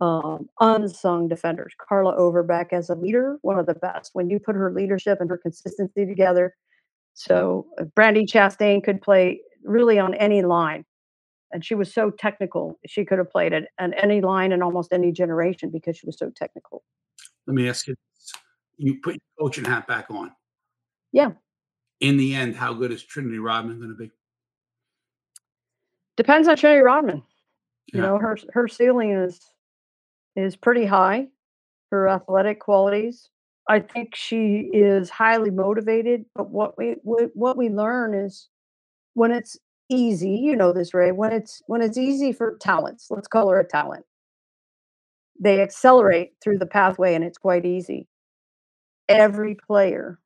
um, 0.00 0.48
unsung 0.60 1.28
defenders. 1.28 1.74
Carla 1.78 2.16
Overbeck 2.16 2.72
as 2.72 2.90
a 2.90 2.94
leader, 2.96 3.38
one 3.42 3.58
of 3.58 3.66
the 3.66 3.74
best. 3.74 4.10
When 4.14 4.28
you 4.28 4.40
put 4.40 4.56
her 4.56 4.72
leadership 4.72 5.20
and 5.20 5.30
her 5.30 5.38
consistency 5.38 6.04
together, 6.04 6.56
so 7.14 7.66
uh, 7.80 7.84
Brandi 7.84 8.26
Chastain 8.26 8.82
could 8.82 9.00
play 9.00 9.40
really 9.64 9.98
on 10.00 10.14
any 10.14 10.42
line, 10.42 10.84
and 11.52 11.64
she 11.64 11.74
was 11.74 11.92
so 11.92 12.10
technical. 12.10 12.78
She 12.86 13.04
could 13.04 13.18
have 13.18 13.30
played 13.30 13.52
it 13.52 13.64
and 13.78 13.94
any 13.94 14.20
line 14.20 14.52
in 14.52 14.62
almost 14.62 14.92
any 14.92 15.12
generation 15.12 15.70
because 15.70 15.96
she 15.96 16.06
was 16.06 16.18
so 16.18 16.30
technical. 16.30 16.82
Let 17.46 17.54
me 17.54 17.68
ask 17.68 17.86
you 17.86 17.94
this. 17.94 18.32
You 18.78 19.00
put 19.02 19.14
your 19.14 19.46
coaching 19.46 19.64
hat 19.64 19.86
back 19.86 20.10
on. 20.10 20.32
Yeah, 21.12 21.32
In 22.00 22.16
the 22.16 22.34
end, 22.34 22.56
how 22.56 22.72
good 22.72 22.90
is 22.90 23.02
Trinity 23.02 23.38
Rodman 23.38 23.78
going 23.78 23.90
to 23.90 23.96
be? 23.96 24.10
depends 26.16 26.48
on 26.48 26.56
trinity 26.56 26.82
Rodman. 26.82 27.22
You 27.92 28.00
know, 28.00 28.18
her 28.18 28.38
her 28.52 28.68
ceiling 28.68 29.10
is 29.12 29.40
is 30.36 30.56
pretty 30.56 30.86
high. 30.86 31.28
Her 31.90 32.08
athletic 32.08 32.60
qualities. 32.60 33.28
I 33.68 33.80
think 33.80 34.14
she 34.14 34.70
is 34.72 35.10
highly 35.10 35.50
motivated. 35.50 36.24
But 36.34 36.48
what 36.50 36.78
we 36.78 36.96
what 37.02 37.56
we 37.56 37.68
learn 37.68 38.14
is 38.14 38.48
when 39.14 39.30
it's 39.30 39.58
easy, 39.90 40.30
you 40.30 40.56
know 40.56 40.72
this, 40.72 40.94
Ray. 40.94 41.12
When 41.12 41.32
it's 41.32 41.62
when 41.66 41.82
it's 41.82 41.98
easy 41.98 42.32
for 42.32 42.56
talents, 42.58 43.08
let's 43.10 43.28
call 43.28 43.48
her 43.50 43.60
a 43.60 43.66
talent. 43.68 44.04
they 45.38 45.60
accelerate 45.60 46.32
through 46.42 46.58
the 46.58 46.66
pathway 46.66 47.14
and 47.14 47.24
it's 47.24 47.38
quite 47.38 47.64
easy. 47.66 48.08
Every 49.08 49.54
player 49.54 50.18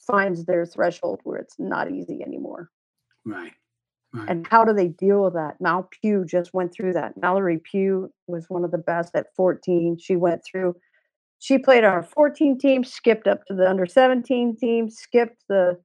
finds 0.00 0.44
their 0.44 0.66
threshold 0.66 1.20
where 1.24 1.38
it's 1.38 1.56
not 1.58 1.90
easy 1.90 2.22
anymore. 2.22 2.70
Right. 3.24 3.52
Right. 4.14 4.28
And 4.28 4.46
how 4.50 4.64
do 4.64 4.72
they 4.74 4.88
deal 4.88 5.24
with 5.24 5.34
that? 5.34 5.60
Mal 5.60 5.88
Pugh 5.90 6.24
just 6.26 6.52
went 6.54 6.72
through 6.74 6.92
that. 6.94 7.16
Mallory 7.16 7.58
Pugh 7.58 8.12
was 8.26 8.46
one 8.50 8.64
of 8.64 8.70
the 8.70 8.78
best 8.78 9.14
at 9.14 9.28
14. 9.36 9.98
She 10.00 10.16
went 10.16 10.42
through, 10.44 10.76
she 11.38 11.58
played 11.58 11.84
on 11.84 11.92
our 11.92 12.02
14 12.02 12.58
team, 12.58 12.84
skipped 12.84 13.26
up 13.26 13.44
to 13.46 13.54
the 13.54 13.68
under 13.68 13.86
17 13.86 14.56
team, 14.56 14.90
skipped 14.90 15.44
the 15.48 15.78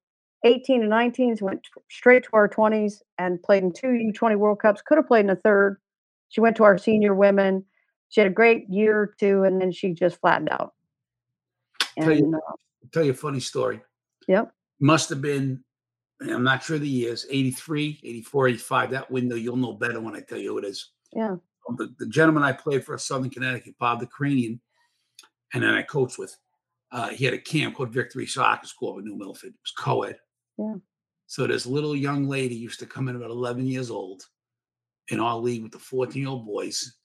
18 0.43 0.83
and 0.83 0.91
19s, 0.91 1.41
went 1.41 1.63
t- 1.63 1.69
straight 1.89 2.23
to 2.23 2.29
our 2.33 2.47
20s 2.47 3.01
and 3.17 3.41
played 3.41 3.63
in 3.63 3.71
two 3.73 3.87
U20 3.87 4.37
World 4.37 4.59
Cups. 4.59 4.81
Could 4.81 4.97
have 4.97 5.07
played 5.07 5.25
in 5.25 5.29
a 5.29 5.35
third. 5.35 5.77
She 6.29 6.41
went 6.41 6.55
to 6.57 6.63
our 6.63 6.77
senior 6.77 7.15
women. 7.15 7.65
She 8.09 8.21
had 8.21 8.29
a 8.29 8.33
great 8.33 8.69
year 8.69 8.97
or 8.97 9.15
two, 9.19 9.43
and 9.43 9.59
then 9.59 9.71
she 9.71 9.93
just 9.93 10.19
flattened 10.21 10.49
out. 10.51 10.73
Tell 11.99 12.13
you- 12.13 12.33
uh, 12.35 12.53
tell 12.91 13.03
you 13.03 13.11
a 13.11 13.15
funny 13.15 13.39
story. 13.39 13.81
yep. 14.27 14.51
Must 14.79 15.09
have 15.09 15.21
been, 15.21 15.63
I'm 16.21 16.43
not 16.43 16.61
sure 16.61 16.77
the 16.77 16.87
years, 16.87 17.25
83, 17.31 17.99
84, 18.03 18.47
85. 18.49 18.91
That 18.91 19.09
window, 19.09 19.35
you'll 19.35 19.55
know 19.57 19.73
better 19.73 19.99
when 19.99 20.15
I 20.15 20.19
tell 20.21 20.37
you 20.37 20.51
who 20.51 20.59
it 20.59 20.65
is. 20.65 20.91
Yeah. 21.13 21.37
The, 21.77 21.93
the 21.97 22.05
gentleman 22.07 22.43
I 22.43 22.51
played 22.53 22.85
for 22.85 22.95
Southern 22.99 23.31
Connecticut, 23.31 23.75
Bob 23.79 24.01
Dikranian, 24.01 24.59
and 25.53 25.63
then 25.63 25.73
I 25.73 25.81
coached 25.81 26.19
with, 26.19 26.37
uh, 26.91 27.09
he 27.09 27.25
had 27.25 27.33
a 27.33 27.39
camp 27.39 27.75
called 27.75 27.89
Victory 27.91 28.27
Soccer 28.27 28.67
School 28.67 28.99
in 28.99 29.05
New 29.05 29.17
Milford. 29.17 29.49
It 29.49 29.55
was 29.61 29.71
co 29.77 30.03
ed. 30.03 30.17
Yeah. 30.57 30.75
So 31.27 31.45
this 31.47 31.65
little 31.65 31.95
young 31.95 32.27
lady 32.27 32.55
used 32.55 32.79
to 32.79 32.85
come 32.85 33.07
in 33.09 33.15
about 33.15 33.31
11 33.31 33.65
years 33.65 33.91
old 33.91 34.23
in 35.09 35.19
our 35.19 35.37
league 35.37 35.63
with 35.63 35.71
the 35.71 35.79
14 35.79 36.21
year 36.21 36.29
old 36.29 36.45
boys. 36.45 36.95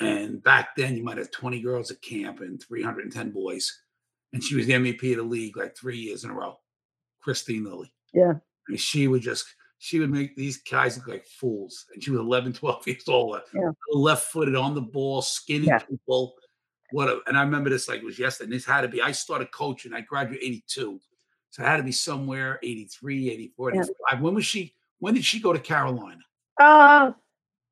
And 0.00 0.42
back 0.42 0.76
then, 0.76 0.96
you 0.96 1.02
might 1.02 1.18
have 1.18 1.30
20 1.30 1.60
girls 1.60 1.90
at 1.90 2.00
camp 2.02 2.40
and 2.40 2.62
310 2.62 3.30
boys. 3.30 3.82
And 4.32 4.44
she 4.44 4.54
was 4.54 4.66
the 4.66 4.74
MVP 4.74 5.10
of 5.12 5.16
the 5.18 5.22
league 5.24 5.56
like 5.56 5.76
three 5.76 5.96
years 5.98 6.24
in 6.24 6.30
a 6.30 6.34
row. 6.34 6.58
Kristine 7.26 7.64
Lilly. 7.64 7.92
Yeah. 8.12 8.32
I 8.32 8.70
mean, 8.70 8.78
she 8.78 9.08
would 9.08 9.22
just, 9.22 9.46
she 9.78 9.98
would 9.98 10.10
make 10.10 10.36
these 10.36 10.58
guys 10.62 10.96
look 10.98 11.08
like 11.08 11.26
fools. 11.26 11.86
And 11.92 12.02
she 12.04 12.10
was 12.10 12.20
11, 12.20 12.52
12 12.54 12.86
years 12.86 13.08
old. 13.08 13.40
Yeah. 13.54 13.70
Left 13.92 14.26
footed 14.30 14.54
on 14.54 14.74
the 14.74 14.82
ball, 14.82 15.22
skinny 15.22 15.66
Yeah. 15.66 15.78
people. 15.78 16.34
What 16.92 17.08
a, 17.08 17.20
and 17.26 17.36
I 17.36 17.42
remember 17.42 17.68
this 17.70 17.88
like 17.88 18.00
it 18.00 18.04
was 18.04 18.18
yesterday. 18.18 18.44
And 18.46 18.52
this 18.52 18.64
had 18.64 18.82
to 18.82 18.88
be, 18.88 19.02
I 19.02 19.12
started 19.12 19.50
coaching, 19.52 19.92
I 19.94 20.02
graduated 20.02 20.44
82. 20.46 21.00
So 21.50 21.62
it 21.62 21.66
had 21.66 21.78
to 21.78 21.82
be 21.82 21.92
somewhere 21.92 22.58
83, 22.62 23.30
84, 23.30 23.74
Yeah. 23.74 23.80
85. 23.82 24.20
When 24.22 24.34
was 24.34 24.44
she, 24.46 24.74
when 24.98 25.14
did 25.14 25.24
she 25.24 25.40
go 25.40 25.52
to 25.52 25.58
Carolina? 25.58 26.20
Uh, 26.60 27.12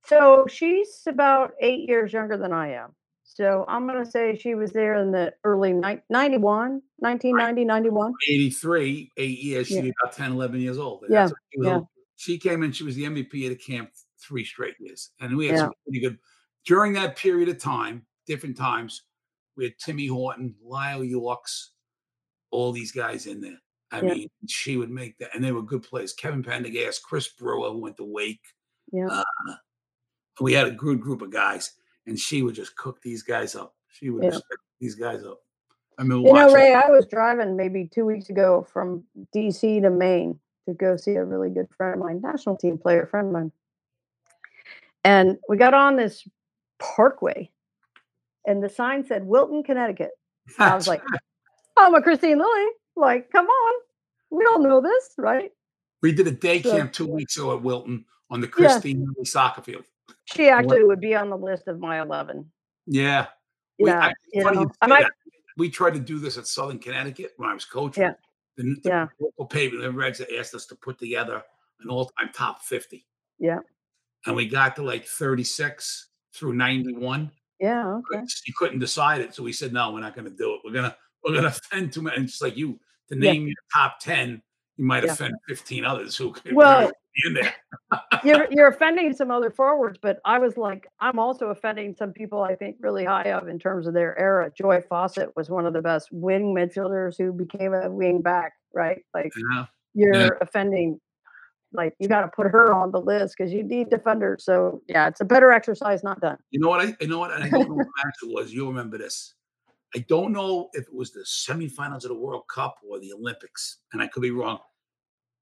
so 0.07 0.47
she's 0.49 1.03
about 1.07 1.53
eight 1.61 1.89
years 1.89 2.13
younger 2.13 2.37
than 2.37 2.53
I 2.53 2.73
am. 2.75 2.95
So 3.25 3.65
I'm 3.69 3.87
going 3.87 4.03
to 4.03 4.11
say 4.11 4.37
she 4.37 4.55
was 4.55 4.73
there 4.73 4.95
in 4.95 5.11
the 5.11 5.35
early 5.45 5.73
ni- 5.73 6.01
91, 6.09 6.81
1990, 6.99 7.65
91. 7.65 8.13
83, 8.29 9.13
eight 9.17 9.39
years. 9.41 9.67
She'd 9.67 9.75
Yeah. 9.77 9.81
be 9.83 9.93
about 10.03 10.15
10, 10.15 10.33
11 10.33 10.61
years 10.61 10.79
old. 10.79 11.03
And 11.03 11.13
Yeah, 11.13 11.27
she, 11.29 11.35
yeah. 11.61 11.75
old. 11.75 11.87
she 12.17 12.39
came 12.39 12.63
in, 12.63 12.73
she 12.73 12.85
was 12.85 12.95
the 12.97 13.05
MVP 13.05 13.45
of 13.45 13.51
the 13.51 13.57
camp 13.57 13.91
three 14.27 14.45
straight 14.45 14.77
years. 14.81 15.11
And 15.21 15.37
we 15.37 15.47
had 15.47 15.57
Yeah. 15.57 15.61
some 15.63 15.73
pretty 15.85 16.01
good 16.01 16.19
during 16.65 16.95
that 16.95 17.17
period 17.17 17.49
of 17.49 17.59
time, 17.59 18.07
different 18.27 18.57
times. 18.57 19.03
We 19.57 19.65
had 19.65 19.79
Timmy 19.79 20.07
Horton, 20.07 20.55
Lyle 20.63 21.05
Yorks, 21.05 21.73
all 22.51 22.73
these 22.73 22.93
guys 22.93 23.27
in 23.27 23.41
there. 23.41 23.59
I 23.93 24.01
mean, 24.01 24.29
she 24.49 24.77
would 24.77 24.91
make 24.91 25.17
that, 25.19 25.31
and 25.35 25.43
they 25.45 25.53
were 25.53 25.63
good 25.63 25.83
players. 25.83 26.13
Kevin 26.13 26.43
Pendergast, 26.43 27.03
Chris 27.03 27.29
Brewer, 27.29 27.71
who 27.71 27.79
went 27.79 27.97
to 27.99 28.05
Wake. 28.05 28.41
Yeah. 28.93 29.07
Uh, 29.07 29.25
we 30.41 30.53
had 30.53 30.67
a 30.67 30.73
good 30.73 31.01
group 31.01 31.23
of 31.23 31.31
guys, 31.31 31.73
and 32.07 32.19
she 32.19 32.43
would 32.43 32.55
just 32.55 32.77
cook 32.77 33.01
these 33.01 33.23
guys 33.23 33.55
up. 33.55 33.75
She 33.89 34.11
would 34.11 34.25
just 34.25 34.45
cook 34.49 34.61
these 34.81 34.95
guys 34.95 35.25
up. 35.25 35.39
I 35.99 36.03
mean, 36.03 36.27
You 36.27 36.33
know. 36.33 36.53
Ray, 36.53 36.75
I 36.75 36.91
was 36.91 37.07
driving 37.07 37.57
maybe 37.57 37.89
two 37.93 38.05
weeks 38.05 38.29
ago 38.29 38.67
from 38.71 39.05
DC 39.35 39.83
to 39.83 39.91
Maine 39.91 40.39
to 40.69 40.75
go 40.75 40.97
see 40.97 41.15
a 41.15 41.25
really 41.25 41.49
good 41.49 41.69
friend 41.77 41.95
of 41.95 42.01
mine, 42.01 42.21
national 42.21 42.57
team 42.57 42.77
player 42.77 43.07
friend 43.07 43.29
of 43.29 43.33
mine. 43.33 43.53
And 45.05 45.39
we 45.49 45.57
got 45.57 45.73
on 45.73 45.97
this 45.97 46.29
parkway, 46.79 47.51
and 48.45 48.63
the 48.63 48.69
sign 48.69 49.07
said 49.07 49.25
Wilton, 49.25 49.63
Connecticut. 49.63 50.11
I 50.59 50.75
was 50.75 50.89
like, 50.89 51.03
I'm 51.77 51.95
a 51.95 52.03
Kristine 52.03 52.39
Lilly. 52.39 52.67
Like, 52.97 53.31
come 53.31 53.47
on. 53.47 53.75
We 54.31 54.45
all 54.47 54.59
know 54.59 54.81
this, 54.81 55.11
right? 55.19 55.53
We 56.03 56.13
did 56.13 56.27
a 56.27 56.33
day 56.33 56.63
So- 56.63 56.71
camp 56.73 56.93
two 56.93 57.07
weeks 57.07 57.37
ago 57.37 57.55
at 57.57 57.63
Wilton 57.63 58.05
on 58.31 58.41
the 58.41 58.47
Yeah. 58.49 58.53
Kristine 58.53 59.01
Lilly 59.07 59.25
soccer 59.25 59.63
field. 59.63 59.85
She 60.25 60.49
actually 60.49 60.85
would 60.85 61.01
be 61.01 61.15
on 61.15 61.31
the 61.31 61.37
list 61.37 61.69
of 61.69 61.79
my 61.79 62.01
11. 62.01 62.51
Yeah. 62.87 63.27
We, 63.79 63.91
Yeah. 63.91 64.07
I, 64.07 64.13
you 64.33 64.43
funny 64.43 64.57
know, 64.65 64.71
I 64.81 64.87
might, 64.87 65.07
we 65.57 65.71
tried 65.71 65.95
to 65.95 66.01
do 66.01 66.19
this 66.19 66.39
at 66.39 66.47
Southern 66.47 66.79
Connecticut 66.79 67.33
when 67.37 67.49
I 67.49 67.55
was 67.55 67.65
coaching. 67.65 68.03
Yeah. 68.03 68.15
The, 68.57 68.63
the 68.83 68.89
Yeah. 68.89 69.07
local 69.21 69.47
paper, 69.47 69.77
the 69.77 69.93
Reds 69.93 70.21
asked 70.21 70.55
us 70.55 70.67
to 70.67 70.75
put 70.77 70.99
together 70.99 71.43
an 71.81 71.91
all-time 71.91 72.31
top 72.33 72.63
50. 72.63 73.07
Yeah. 73.39 73.61
And 74.25 74.35
we 74.35 74.49
got 74.49 74.75
to 74.77 74.83
like 74.83 75.07
36 75.07 76.09
through 76.35 76.55
91. 76.55 77.31
yeah, 77.61 77.87
okay. 77.87 78.23
You 78.47 78.55
couldn't 78.57 78.79
decide 78.81 79.21
it. 79.21 79.35
So 79.35 79.43
we 79.43 79.53
said, 79.53 79.73
no, 79.73 79.93
we're 79.93 80.01
not 80.01 80.15
going 80.15 80.25
to 80.31 80.37
do 80.37 80.55
it. 80.55 80.61
We're 80.65 80.73
going 80.73 80.91
to, 80.91 80.97
we're 81.25 81.33
going 81.33 81.43
to 81.51 81.51
offend 81.51 81.93
too 81.93 82.03
many. 82.03 82.17
And 82.17 82.27
just 82.27 82.43
like 82.43 82.57
you, 82.57 82.79
to 83.09 83.17
Yeah. 83.17 83.33
name 83.33 83.47
your 83.47 83.57
top 83.73 83.99
10, 84.01 84.43
you 84.77 84.85
might 84.85 85.05
Yeah. 85.05 85.13
offend 85.13 85.35
15 85.49 85.85
others 85.85 86.17
who 86.17 86.33
could 86.33 86.55
Well, 86.55 86.91
be 87.15 87.29
in 87.29 87.35
there. 87.35 87.55
you're 88.25 88.47
you're 88.51 88.69
offending 88.69 89.13
some 89.15 89.31
other 89.31 89.51
forwards, 89.51 89.99
but 90.01 90.21
I 90.25 90.39
was 90.39 90.57
like, 90.57 90.87
I'm 91.01 91.19
also 91.19 91.47
offending 91.49 91.95
some 91.95 92.13
people 92.13 92.43
I 92.43 92.55
think 92.57 92.77
really 92.81 93.05
high 93.05 93.31
up 93.31 93.49
in 93.49 93.59
terms 93.59 93.87
of 93.87 93.95
their 93.95 94.19
era. 94.19 94.51
Joy 94.57 94.83
Fawcett 94.89 95.35
was 95.37 95.49
one 95.49 95.67
of 95.67 95.73
the 95.73 95.83
best 95.83 96.09
wing 96.13 96.55
midfielders 96.55 97.17
who 97.17 97.33
became 97.33 97.73
a 97.75 97.91
wing 97.91 98.21
back, 98.23 98.53
right? 98.75 99.05
Like 99.15 99.33
Yeah. 99.53 99.67
you're 99.95 100.35
offending 100.41 101.01
like 101.73 101.95
you 101.99 102.09
got 102.09 102.23
to 102.23 102.29
put 102.29 102.47
her 102.47 102.73
on 102.73 102.91
the 102.91 103.01
list 103.01 103.35
because 103.37 103.53
you 103.53 103.63
need 103.63 103.91
defenders. 103.91 104.45
So 104.45 104.83
yeah, 104.89 105.09
it's 105.09 105.21
a 105.21 105.25
better 105.25 105.53
exercise 105.53 106.03
not 106.03 106.21
done. 106.21 106.39
You 106.51 106.61
know 106.61 106.69
what 106.69 106.81
I 106.81 106.97
you 107.01 107.09
know 107.09 107.19
what 107.19 107.31
I 107.33 107.49
don't 107.49 107.69
know 107.69 107.75
what 107.77 107.87
match 108.05 108.15
it 108.23 108.33
was. 108.33 108.53
You'll 108.53 108.69
remember 108.69 108.99
this. 108.99 109.35
I 109.97 110.01
don't 110.01 110.33
know 110.33 110.69
if 110.75 110.89
it 110.89 110.95
was 110.95 111.11
the 111.11 111.21
semifinals 111.21 112.05
of 112.05 112.11
the 112.11 112.15
World 112.15 112.47
Cup 112.49 112.77
or 112.87 112.99
the 112.99 113.15
Olympics, 113.15 113.79
and 113.95 114.03
I 114.03 114.07
could 114.07 114.21
be 114.21 114.31
wrong. 114.31 114.59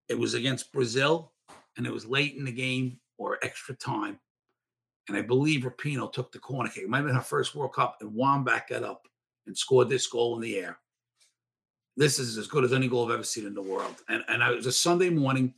It 0.09 0.17
was 0.17 0.35
against 0.35 0.73
Brazil, 0.73 1.33
and 1.77 1.85
it 1.85 1.93
was 1.93 2.07
late 2.07 2.37
in 2.37 2.45
the 2.45 2.53
game 2.53 3.01
or 3.19 3.41
extra 3.43 3.75
time. 3.75 4.21
And 5.09 5.17
I 5.17 5.23
believe 5.23 5.63
Rapinoe 5.63 6.13
took 6.13 6.31
the 6.31 6.39
corner 6.39 6.71
kick. 6.71 6.85
It 6.85 6.89
might 6.89 6.99
have 6.99 7.07
been 7.07 7.17
her 7.17 7.21
first 7.21 7.57
World 7.57 7.73
Cup, 7.75 7.97
and 8.01 8.13
Wambach 8.13 8.69
got 8.69 8.85
up 8.85 9.09
and 9.49 9.59
scored 9.59 9.89
this 9.89 10.07
goal 10.07 10.37
in 10.37 10.41
the 10.41 10.57
air. 10.57 10.79
This 11.97 12.21
is 12.21 12.39
as 12.39 12.47
good 12.47 12.63
as 12.63 12.73
any 12.73 12.87
goal 12.87 13.07
I've 13.07 13.15
ever 13.15 13.25
seen 13.25 13.47
in 13.47 13.55
the 13.55 13.63
world. 13.63 13.97
And 14.09 14.23
and 14.29 14.41
I, 14.41 14.53
it 14.53 14.57
was 14.57 14.67
a 14.67 14.73
Sunday 14.73 15.11
morning, 15.11 15.53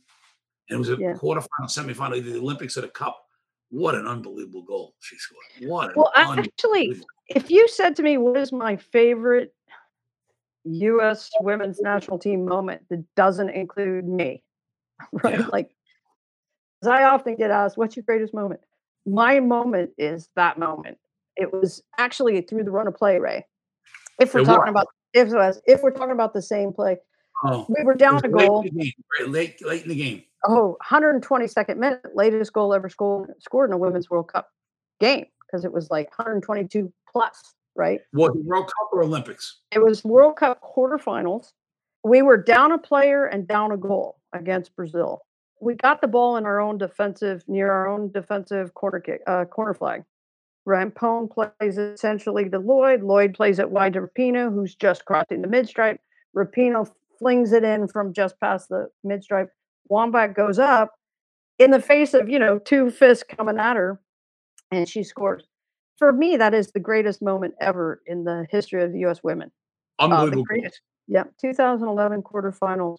and 0.69 0.75
it 0.75 0.79
was 0.79 0.89
a 0.89 0.97
Yeah. 0.99 1.13
quarterfinal, 1.13 1.69
semifinal, 1.69 2.17
either 2.17 2.31
the 2.31 2.39
Olympics 2.39 2.77
or 2.77 2.81
the 2.81 2.89
Cup. 2.89 3.23
What 3.69 3.93
an 3.93 4.07
unbelievable 4.07 4.63
goal 4.63 4.95
she 5.01 5.17
scored! 5.17 5.45
What 5.59 5.89
an 5.89 5.93
Well, 5.97 6.11
actually, 6.15 6.99
if 7.29 7.49
you 7.51 7.67
said 7.67 7.95
to 7.97 8.03
me, 8.03 8.17
"What 8.17 8.37
is 8.37 8.51
my 8.51 8.75
favorite 8.77 9.53
U.S. 10.65 11.29
women's 11.41 11.79
national 11.79 12.19
team 12.19 12.45
moment 12.45 12.81
that 12.89 13.03
doesn't 13.15 13.49
include 13.49 14.07
me?" 14.07 14.43
Right? 15.11 15.39
Yeah. 15.39 15.47
Like, 15.51 15.69
'cause 16.81 16.89
I 16.89 17.03
often 17.03 17.35
get 17.35 17.51
asked, 17.51 17.77
"What's 17.77 17.95
your 17.95 18.03
greatest 18.03 18.33
moment?" 18.33 18.61
My 19.05 19.39
moment 19.39 19.91
is 19.97 20.29
that 20.35 20.57
moment. 20.57 20.97
It 21.35 21.53
was 21.53 21.83
actually 21.97 22.41
through 22.41 22.63
the 22.63 22.71
run 22.71 22.87
of 22.87 22.95
play, 22.95 23.19
Ray. 23.19 23.45
If 24.19 24.33
we're 24.33 24.41
It 24.41 24.45
talking 24.45 24.73
was. 24.73 24.81
about 24.81 24.87
if 25.13 25.29
was- 25.29 25.61
if 25.67 25.81
we're 25.83 25.91
talking 25.91 26.11
about 26.11 26.33
the 26.33 26.41
same 26.41 26.73
play, 26.73 26.97
Oh, 27.43 27.65
we 27.69 27.83
were 27.83 27.93
down 27.93 28.19
a 28.25 28.29
goal. 28.29 28.63
game. 28.63 28.91
Late, 29.27 29.63
late 29.63 29.83
in 29.83 29.89
the 29.89 29.95
game. 29.95 30.23
Oh, 30.47 30.75
122nd 30.81 31.77
minute, 31.79 32.01
latest 32.15 32.51
goal 32.53 32.73
ever 32.73 32.89
scored 32.89 33.31
scored 33.39 33.69
in 33.69 33.73
a 33.73 33.77
women's 33.77 34.09
World 34.09 34.27
Cup 34.31 34.49
game 34.99 35.25
because 35.45 35.63
it 35.63 35.71
was 35.71 35.89
like 35.91 36.09
122 36.17 36.91
plus, 37.17 37.55
right? 37.75 37.99
Was 38.13 38.35
it 38.35 38.45
World 38.45 38.65
Cup 38.65 38.89
or 38.93 39.03
Olympics? 39.03 39.59
It 39.71 39.79
was 39.79 40.03
World 40.03 40.35
Cup 40.37 40.61
quarterfinals. 40.61 41.51
We 42.03 42.21
were 42.21 42.37
down 42.37 42.71
a 42.71 42.77
player 42.77 43.25
and 43.25 43.47
down 43.47 43.71
a 43.71 43.77
goal 43.77 44.19
against 44.33 44.75
Brazil. 44.75 45.21
We 45.59 45.73
got 45.73 46.01
the 46.01 46.07
ball 46.07 46.37
in 46.37 46.45
our 46.45 46.61
own 46.61 46.77
defensive, 46.77 47.43
near 47.47 47.71
our 47.71 47.87
own 47.87 48.11
defensive 48.11 48.75
corner 48.75 48.99
kick, 48.99 49.21
uh, 49.25 49.45
corner 49.45 49.73
flag. 49.73 50.03
Rampone 50.67 51.29
plays 51.31 51.77
essentially 51.77 52.49
to 52.49 52.59
Lloyd. 52.59 53.01
Lloyd 53.01 53.33
plays 53.33 53.57
it 53.57 53.71
wide 53.71 53.93
to 53.93 54.01
Rapinoe, 54.01 54.53
who's 54.53 54.75
just 54.75 55.05
crossing 55.05 55.41
the 55.41 55.47
midstripe. 55.47 55.97
Rapinoe 56.35 56.91
flings 57.17 57.51
it 57.51 57.63
in 57.63 57.87
from 57.87 58.13
just 58.13 58.39
past 58.39 58.69
the 58.69 58.89
mid 59.03 59.23
stripe. 59.23 59.49
Wambach 59.89 60.35
goes 60.35 60.59
up 60.59 60.93
in 61.57 61.71
the 61.71 61.81
face 61.81 62.13
of, 62.13 62.29
you 62.29 62.37
know, 62.37 62.59
two 62.59 62.91
fists 62.91 63.23
coming 63.23 63.57
at 63.57 63.75
her, 63.75 63.99
and 64.71 64.87
she 64.87 65.03
scores. 65.03 65.45
For 65.97 66.11
me, 66.11 66.37
that 66.37 66.53
is 66.53 66.71
the 66.71 66.79
greatest 66.79 67.21
moment 67.21 67.55
ever 67.59 68.01
in 68.05 68.23
the 68.23 68.45
history 68.49 68.83
of 68.83 68.91
the 68.93 68.99
U.S. 68.99 69.23
women. 69.23 69.51
Uh, 69.99 70.07
the 70.07 70.13
Unbelievable. 70.13 70.43
goal. 70.43 70.45
greatest. 70.45 70.81
Yeah, 71.07 71.23
2011 71.41 72.21
quarterfinals. 72.21 72.97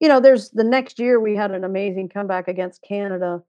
You 0.00 0.08
know, 0.08 0.20
there's 0.20 0.50
the 0.50 0.64
next 0.64 0.98
year 0.98 1.18
we 1.18 1.34
had 1.34 1.50
an 1.50 1.64
amazing 1.64 2.08
comeback 2.08 2.48
against 2.48 2.82
Canada 2.82 3.42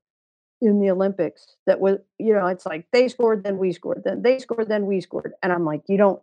in 0.61 0.79
the 0.79 0.89
Olympics 0.89 1.55
that 1.67 1.79
was, 1.79 1.97
you 2.17 2.33
know, 2.33 2.47
it's 2.47 2.65
like 2.65 2.85
they 2.91 3.07
scored, 3.07 3.43
then 3.43 3.57
we 3.57 3.71
scored, 3.73 4.03
then 4.05 4.21
they 4.21 4.39
scored, 4.39 4.69
then 4.69 4.85
we 4.85 5.01
scored. 5.01 5.33
And 5.43 5.51
I'm 5.51 5.65
like, 5.65 5.81
you 5.87 5.97
don't, 5.97 6.21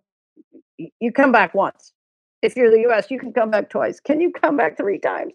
you 0.79 1.13
come 1.13 1.33
back 1.33 1.55
once. 1.55 1.93
If 2.41 2.57
you're 2.57 2.71
the 2.71 2.89
US, 2.91 3.11
you 3.11 3.19
can 3.19 3.33
come 3.33 3.51
back 3.51 3.69
twice. 3.69 4.01
Can 4.01 4.21
you 4.21 4.33
come 4.33 4.57
back 4.57 4.77
three 4.77 4.99
times? 4.99 5.35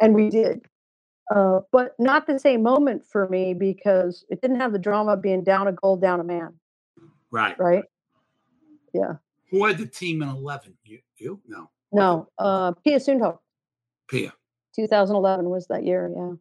And 0.00 0.14
we 0.14 0.28
did. 0.28 0.66
Uh, 1.34 1.60
but 1.72 1.94
not 1.98 2.26
the 2.26 2.38
same 2.38 2.62
moment 2.62 3.04
for 3.06 3.28
me 3.28 3.52
because 3.52 4.24
it 4.30 4.40
didn't 4.40 4.60
have 4.60 4.72
the 4.72 4.78
drama 4.78 5.12
of 5.14 5.22
being 5.22 5.42
down 5.42 5.66
a 5.66 5.72
goal, 5.72 5.96
down 5.96 6.20
a 6.20 6.24
man, 6.24 6.54
Right. 7.32 7.58
right? 7.58 7.84
Yeah. 8.94 9.14
Who 9.50 9.64
had 9.64 9.78
the 9.78 9.86
team 9.86 10.22
in 10.22 10.28
11? 10.28 10.76
You? 10.84 11.00
You? 11.16 11.40
No. 11.46 11.70
No, 11.92 12.28
uh, 12.38 12.72
Pia 12.84 12.98
Sundhage, 12.98 13.38
Pia. 14.08 14.32
2011 14.76 15.48
was 15.48 15.66
that 15.68 15.84
year. 15.84 16.12
Yeah. 16.14 16.32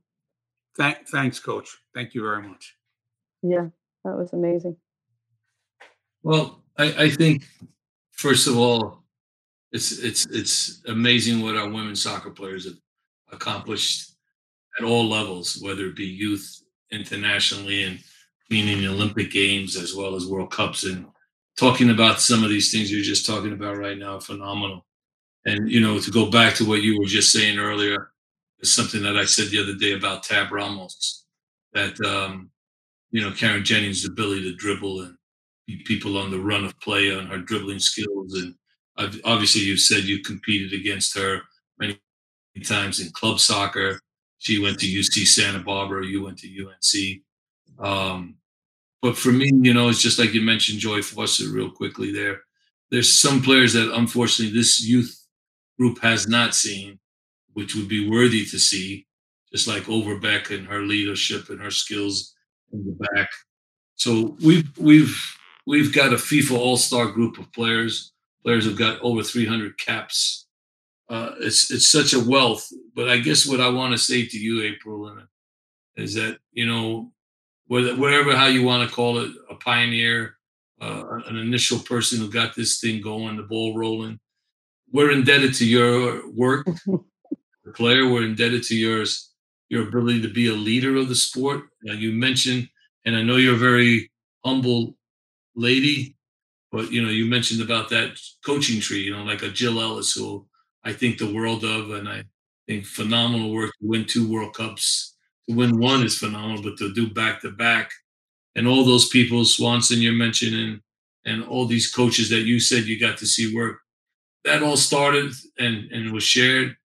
Thank, 0.77 1.07
thanks, 1.07 1.39
coach. 1.39 1.77
Thank 1.93 2.13
you 2.13 2.21
very 2.21 2.41
much. 2.47 2.75
Yeah. 3.41 3.67
That 4.03 4.17
was 4.17 4.33
amazing. 4.33 4.75
Well, 6.23 6.63
I, 6.77 7.05
I 7.05 7.09
think 7.09 7.45
first 8.11 8.47
of 8.47 8.57
all, 8.57 9.03
it's 9.71 9.91
it's 9.99 10.25
it's 10.27 10.81
amazing 10.87 11.41
what 11.41 11.55
our 11.55 11.67
women's 11.69 12.01
soccer 12.01 12.31
players 12.31 12.65
have 12.65 12.77
accomplished 13.31 14.14
at 14.77 14.85
all 14.85 15.07
levels, 15.07 15.59
whether 15.61 15.85
it 15.85 15.95
be 15.95 16.05
youth 16.05 16.61
internationally 16.91 17.83
and 17.83 17.99
meaning 18.49 18.79
the 18.79 18.87
Olympic 18.87 19.31
Games 19.31 19.75
as 19.75 19.95
well 19.95 20.15
as 20.15 20.27
World 20.27 20.51
Cups 20.51 20.83
and 20.83 21.05
talking 21.57 21.89
about 21.89 22.21
some 22.21 22.43
of 22.43 22.49
these 22.49 22.71
things 22.71 22.91
you're 22.91 23.03
just 23.03 23.25
talking 23.25 23.53
about 23.53 23.77
right 23.77 23.97
now, 23.97 24.19
phenomenal. 24.19 24.85
And 25.45 25.69
you 25.69 25.79
know, 25.79 25.99
to 25.99 26.11
go 26.11 26.29
back 26.29 26.55
to 26.55 26.67
what 26.67 26.81
you 26.81 26.99
were 26.99 27.05
just 27.05 27.31
saying 27.31 27.57
earlier, 27.57 28.11
is 28.59 28.73
something 28.73 29.03
that 29.03 29.17
I 29.17 29.25
said 29.25 29.49
the 29.49 29.61
other 29.61 29.75
day 29.75 29.93
about 29.93 30.23
Tab 30.23 30.51
Ramos, 30.51 31.25
that 31.73 31.99
um, 32.01 32.49
you 33.11 33.21
know, 33.21 33.31
Carin 33.31 33.63
Jennings' 33.63 34.05
ability 34.05 34.43
to 34.43 34.55
dribble 34.55 35.01
and 35.01 35.15
beat 35.67 35.85
people 35.85 36.17
on 36.17 36.31
the 36.31 36.39
run 36.39 36.65
of 36.65 36.79
play 36.79 37.15
on 37.15 37.27
her 37.27 37.37
dribbling 37.37 37.79
skills. 37.79 38.33
And 38.33 38.55
ob- 38.99 39.21
obviously, 39.23 39.61
you 39.61 39.77
said 39.77 40.03
you 40.03 40.21
competed 40.21 40.77
against 40.77 41.17
her 41.17 41.41
many 41.79 41.99
times 42.63 42.99
in 42.99 43.11
club 43.11 43.39
soccer. 43.39 43.99
She 44.39 44.59
went 44.59 44.79
to 44.79 44.85
UC 44.85 45.25
Santa 45.25 45.59
Barbara. 45.59 46.05
You 46.05 46.23
went 46.23 46.39
to 46.39 46.67
UNC. 46.67 47.21
Um, 47.79 48.35
but 49.01 49.17
for 49.17 49.31
me, 49.31 49.49
you 49.61 49.73
know, 49.73 49.89
it's 49.89 50.01
just 50.01 50.19
like 50.19 50.33
you 50.33 50.41
mentioned 50.41 50.79
Joy 50.79 51.01
Fawcett 51.01 51.51
real 51.51 51.69
quickly 51.69 52.11
there. 52.11 52.41
There's 52.91 53.19
some 53.19 53.41
players 53.41 53.73
that 53.73 53.93
unfortunately 53.93 54.57
this 54.57 54.83
youth 54.83 55.15
group 55.77 56.01
has 56.01 56.27
not 56.27 56.55
seen, 56.55 56.99
which 57.53 57.75
would 57.75 57.87
be 57.87 58.09
worthy 58.09 58.45
to 58.45 58.59
see, 58.59 59.05
just 59.51 59.67
like 59.67 59.89
Overbeck 59.89 60.51
and 60.51 60.67
her 60.67 60.81
leadership 60.81 61.49
and 61.49 61.61
her 61.61 61.71
skills 61.71 62.33
in 62.71 62.85
the 62.85 63.07
back. 63.13 63.29
So 63.95 64.35
we've 64.43 64.69
we've 64.77 65.37
we've 65.65 65.93
got 65.93 66.13
a 66.13 66.17
FIFA 66.17 66.57
All 66.57 66.77
Star 66.77 67.07
group 67.07 67.37
of 67.37 67.51
players. 67.53 68.11
Players 68.43 68.65
have 68.65 68.77
got 68.77 69.01
over 69.01 69.23
300 69.23 69.77
caps. 69.79 70.44
Uh, 71.09 71.31
it's 71.39 71.71
it's 71.71 71.91
such 71.91 72.13
a 72.13 72.19
wealth. 72.19 72.67
But 72.95 73.09
I 73.09 73.17
guess 73.17 73.45
what 73.45 73.61
I 73.61 73.69
want 73.69 73.91
to 73.93 73.97
say 73.97 74.25
to 74.25 74.37
you, 74.37 74.63
April, 74.63 75.17
is 75.95 76.13
that 76.15 76.39
you 76.51 76.65
know 76.65 77.11
whether 77.67 77.95
whatever 77.95 78.35
how 78.35 78.47
you 78.47 78.63
want 78.63 78.87
to 78.87 78.95
call 78.95 79.19
it, 79.19 79.31
a 79.49 79.55
pioneer, 79.55 80.37
uh, 80.81 81.03
an 81.27 81.37
initial 81.37 81.79
person 81.79 82.19
who 82.19 82.31
got 82.31 82.55
this 82.55 82.79
thing 82.79 83.01
going, 83.01 83.37
the 83.37 83.43
ball 83.43 83.77
rolling. 83.77 84.19
We're 84.91 85.11
indebted 85.11 85.53
to 85.55 85.65
your 85.65 86.29
work, 86.31 86.65
the 86.85 87.71
player. 87.73 88.07
We're 88.07 88.25
indebted 88.25 88.63
to 88.63 88.75
yours, 88.75 89.31
your 89.69 89.87
ability 89.87 90.21
to 90.23 90.29
be 90.29 90.47
a 90.47 90.53
leader 90.53 90.95
of 90.95 91.09
the 91.09 91.15
sport. 91.15 91.63
Now 91.83 91.93
you 91.93 92.11
mentioned, 92.13 92.69
and 93.05 93.15
I 93.15 93.21
know 93.21 93.35
you're 93.35 93.55
a 93.55 93.57
very 93.57 94.11
humble 94.43 94.95
lady, 95.55 96.15
but 96.71 96.91
you 96.91 97.01
know 97.01 97.09
you 97.09 97.25
mentioned 97.25 97.61
about 97.61 97.89
that 97.89 98.19
coaching 98.45 98.79
tree. 98.79 99.01
You 99.01 99.15
know, 99.15 99.23
like 99.23 99.43
a 99.43 99.49
Jill 99.49 99.79
Ellis, 99.79 100.13
who 100.13 100.47
I 100.85 100.93
think 100.93 101.17
the 101.17 101.33
world 101.33 101.63
of, 101.63 101.91
and 101.91 102.07
I 102.07 102.23
think 102.67 102.85
phenomenal 102.85 103.51
work 103.51 103.71
to 103.71 103.87
win 103.87 104.05
two 104.05 104.31
World 104.31 104.53
Cups. 104.53 105.15
To 105.49 105.55
win 105.55 105.79
one 105.79 106.03
is 106.03 106.17
phenomenal, 106.17 106.63
but 106.63 106.77
to 106.77 106.93
do 106.93 107.09
back 107.09 107.41
to 107.41 107.51
back, 107.51 107.91
and 108.55 108.67
all 108.67 108.85
those 108.85 109.09
people, 109.09 109.43
Swanson, 109.45 110.01
you're 110.01 110.13
mentioning, 110.13 110.79
and 111.25 111.43
all 111.43 111.65
these 111.65 111.91
coaches 111.91 112.29
that 112.29 112.41
you 112.41 112.59
said 112.59 112.85
you 112.85 112.99
got 112.99 113.17
to 113.17 113.25
see 113.25 113.53
work, 113.53 113.79
that 114.43 114.63
all 114.63 114.77
started 114.77 115.33
and 115.57 115.91
and 115.91 116.13
was 116.13 116.23
shared. 116.23 116.75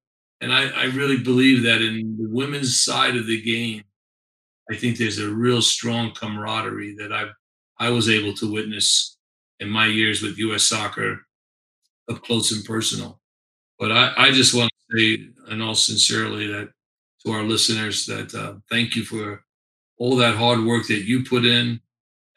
And 0.40 0.52
I, 0.52 0.70
I 0.70 0.84
really 0.86 1.18
believe 1.18 1.62
that 1.64 1.82
in 1.82 2.16
the 2.18 2.28
women's 2.28 2.82
side 2.82 3.14
of 3.16 3.26
the 3.26 3.42
game, 3.42 3.84
I 4.70 4.76
think 4.76 4.96
there's 4.96 5.18
a 5.18 5.28
real 5.28 5.60
strong 5.60 6.12
camaraderie 6.14 6.94
that 6.96 7.12
I 7.12 7.26
I 7.78 7.90
was 7.90 8.08
able 8.08 8.34
to 8.34 8.52
witness 8.52 9.16
in 9.60 9.68
my 9.68 9.86
years 9.86 10.22
with 10.22 10.38
U.S. 10.38 10.64
Soccer 10.64 11.26
up 12.10 12.22
close 12.22 12.52
and 12.52 12.64
personal. 12.64 13.19
But 13.80 13.92
I, 13.92 14.12
I 14.16 14.30
just 14.30 14.54
want 14.54 14.70
to 14.70 14.98
say, 14.98 15.28
in 15.50 15.62
all 15.62 15.74
sincerely, 15.74 16.46
that 16.48 16.68
to 17.24 17.32
our 17.32 17.42
listeners, 17.42 18.04
that 18.06 18.32
uh, 18.34 18.54
thank 18.68 18.94
you 18.94 19.04
for 19.04 19.42
all 19.96 20.16
that 20.16 20.36
hard 20.36 20.64
work 20.64 20.86
that 20.88 21.06
you 21.06 21.24
put 21.24 21.46
in 21.46 21.80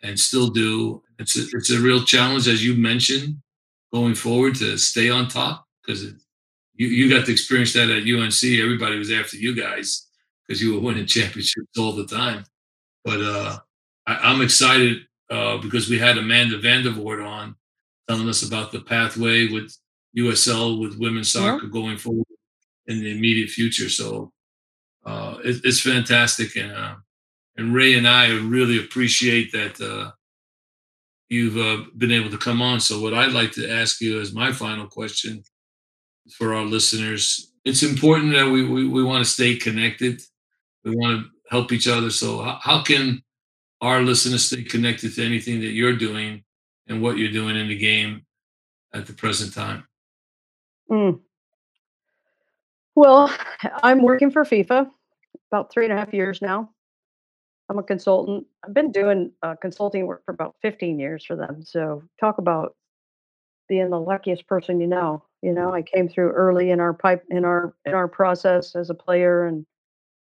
and 0.01 0.17
still 0.17 0.47
do. 0.47 1.03
It's 1.19 1.37
a, 1.37 1.43
it's 1.51 1.69
a 1.69 1.79
real 1.79 2.05
challenge, 2.05 2.47
as 2.47 2.65
you 2.65 2.75
mentioned, 2.75 3.41
going 3.93 4.15
forward 4.15 4.55
to 4.55 4.77
stay 4.77 5.09
on 5.09 5.27
top 5.27 5.65
because 5.85 6.03
you, 6.75 6.87
you 6.87 7.09
got 7.09 7.25
to 7.25 7.31
experience 7.31 7.73
that 7.73 7.89
at 7.89 8.03
UNC. 8.03 8.43
Everybody 8.43 8.97
was 8.97 9.11
after 9.11 9.35
you 9.35 9.53
guys 9.53 10.07
because 10.47 10.61
you 10.61 10.73
were 10.73 10.79
winning 10.79 11.05
championships 11.07 11.77
all 11.77 11.91
the 11.91 12.07
time. 12.07 12.45
But 13.03 13.19
uh, 13.19 13.57
I, 14.07 14.15
I'm 14.15 14.41
excited 14.41 15.07
uh, 15.29 15.57
because 15.57 15.89
we 15.89 15.99
had 15.99 16.17
Amanda 16.17 16.57
Vandervort 16.57 17.25
on 17.25 17.55
telling 18.07 18.29
us 18.29 18.47
about 18.47 18.71
the 18.71 18.79
pathway 18.79 19.47
with 19.47 19.77
USL 20.17 20.79
with 20.81 20.97
women's 20.99 21.33
Yeah. 21.35 21.41
soccer 21.57 21.67
going 21.67 21.97
forward 21.97 22.25
in 22.87 22.99
the 23.01 23.11
immediate 23.11 23.49
future. 23.49 23.89
So 23.89 24.31
uh, 25.05 25.37
it, 25.43 25.61
it's 25.63 25.81
fantastic, 25.81 26.55
and 26.55 26.71
uh, 26.71 26.95
and 27.57 27.73
Ray 27.73 27.95
and 27.95 28.07
I 28.07 28.29
really 28.39 28.79
appreciate 28.79 29.51
that 29.53 29.79
uh, 29.81 30.11
you've 31.29 31.57
uh, 31.57 31.83
been 31.97 32.11
able 32.11 32.29
to 32.29 32.37
come 32.37 32.61
on. 32.61 32.79
So 32.79 32.99
what 33.01 33.13
I'd 33.13 33.31
like 33.33 33.51
to 33.53 33.69
ask 33.69 34.01
you 34.01 34.19
as 34.19 34.33
my 34.33 34.51
final 34.51 34.87
question 34.87 35.43
for 36.37 36.53
our 36.53 36.63
listeners, 36.65 37.51
it's 37.65 37.83
important 37.83 38.33
that 38.33 38.49
we 38.49 38.63
we, 38.67 38.87
we 38.87 39.03
want 39.03 39.23
to 39.25 39.29
stay 39.31 39.55
connected. 39.55 40.21
We 40.83 40.95
want 40.95 41.25
to 41.25 41.29
help 41.49 41.71
each 41.71 41.87
other. 41.87 42.09
So 42.09 42.41
how, 42.41 42.59
how 42.61 42.83
can 42.83 43.21
our 43.81 44.01
listeners 44.01 44.45
stay 44.45 44.63
connected 44.63 45.15
to 45.15 45.25
anything 45.25 45.61
that 45.61 45.71
you're 45.71 45.95
doing 45.97 46.43
and 46.87 47.01
what 47.01 47.17
you're 47.17 47.31
doing 47.31 47.55
in 47.57 47.67
the 47.69 47.77
game 47.77 48.25
at 48.93 49.07
the 49.07 49.13
present 49.13 49.53
time? 49.53 49.85
Mm. 50.91 51.19
Well, 52.95 53.33
I'm 53.83 54.01
working 54.01 54.31
for 54.31 54.43
FIFA 54.43 54.89
about 55.51 55.71
three 55.71 55.85
and 55.85 55.93
a 55.93 55.97
half 55.97 56.13
years 56.13 56.41
now. 56.41 56.69
I'm 57.69 57.79
a 57.79 57.83
consultant. 57.83 58.45
I've 58.65 58.73
been 58.73 58.91
doing 58.91 59.31
uh, 59.41 59.55
consulting 59.61 60.05
work 60.05 60.23
for 60.25 60.33
about 60.33 60.55
15 60.61 60.99
years 60.99 61.25
for 61.25 61.35
them. 61.35 61.63
So 61.63 62.03
talk 62.19 62.37
about 62.37 62.75
being 63.69 63.89
the 63.89 63.99
luckiest 63.99 64.47
person 64.47 64.81
you 64.81 64.87
know. 64.87 65.23
You 65.41 65.53
know, 65.53 65.73
I 65.73 65.81
came 65.81 66.07
through 66.07 66.31
early 66.31 66.71
in 66.71 66.79
our 66.79 66.93
pipe 66.93 67.23
in 67.29 67.45
our 67.45 67.73
in 67.85 67.93
our 67.93 68.07
process 68.07 68.75
as 68.75 68.89
a 68.89 68.93
player 68.93 69.45
and 69.45 69.65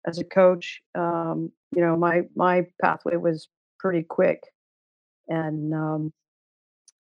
as 0.06 0.18
a 0.18 0.24
coach. 0.24 0.80
Um, 0.94 1.52
you 1.74 1.82
know, 1.82 1.96
my 1.96 2.22
my 2.34 2.66
pathway 2.80 3.16
was 3.16 3.48
pretty 3.78 4.02
quick, 4.02 4.42
and 5.28 5.74
um, 5.74 6.12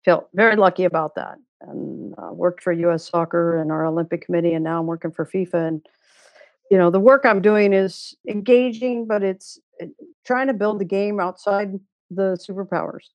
felt 0.04 0.28
very 0.34 0.56
lucky 0.56 0.84
about 0.84 1.14
that. 1.16 1.36
And 1.68 2.14
uh, 2.18 2.32
worked 2.32 2.62
for 2.62 2.72
U.S. 2.72 3.08
Soccer 3.08 3.60
and 3.60 3.70
our 3.72 3.86
Olympic 3.86 4.24
Committee, 4.24 4.54
and 4.54 4.64
now 4.64 4.80
I'm 4.80 4.86
working 4.86 5.10
for 5.10 5.26
FIFA. 5.26 5.68
And 5.68 5.86
you 6.70 6.78
know, 6.78 6.90
the 6.90 7.00
work 7.00 7.24
I'm 7.24 7.42
doing 7.42 7.72
is 7.72 8.14
engaging, 8.28 9.06
but 9.06 9.22
it's 9.22 9.58
it, 9.78 9.90
trying 10.26 10.46
to 10.48 10.54
build 10.54 10.80
the 10.80 10.84
game 10.84 11.20
outside 11.20 11.78
the 12.10 12.36
superpowers. 12.48 13.08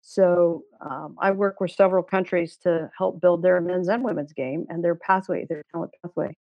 So 0.00 0.62
um, 0.80 1.16
I 1.20 1.32
work 1.32 1.60
with 1.60 1.72
several 1.72 2.02
countries 2.02 2.56
to 2.62 2.90
help 2.96 3.20
build 3.20 3.42
their 3.42 3.60
men's 3.60 3.88
and 3.88 4.02
women's 4.02 4.32
game 4.32 4.64
and 4.68 4.82
their 4.82 4.94
pathway, 4.94 5.44
their 5.48 5.62
talent 5.72 5.92
pathway. 6.02 6.34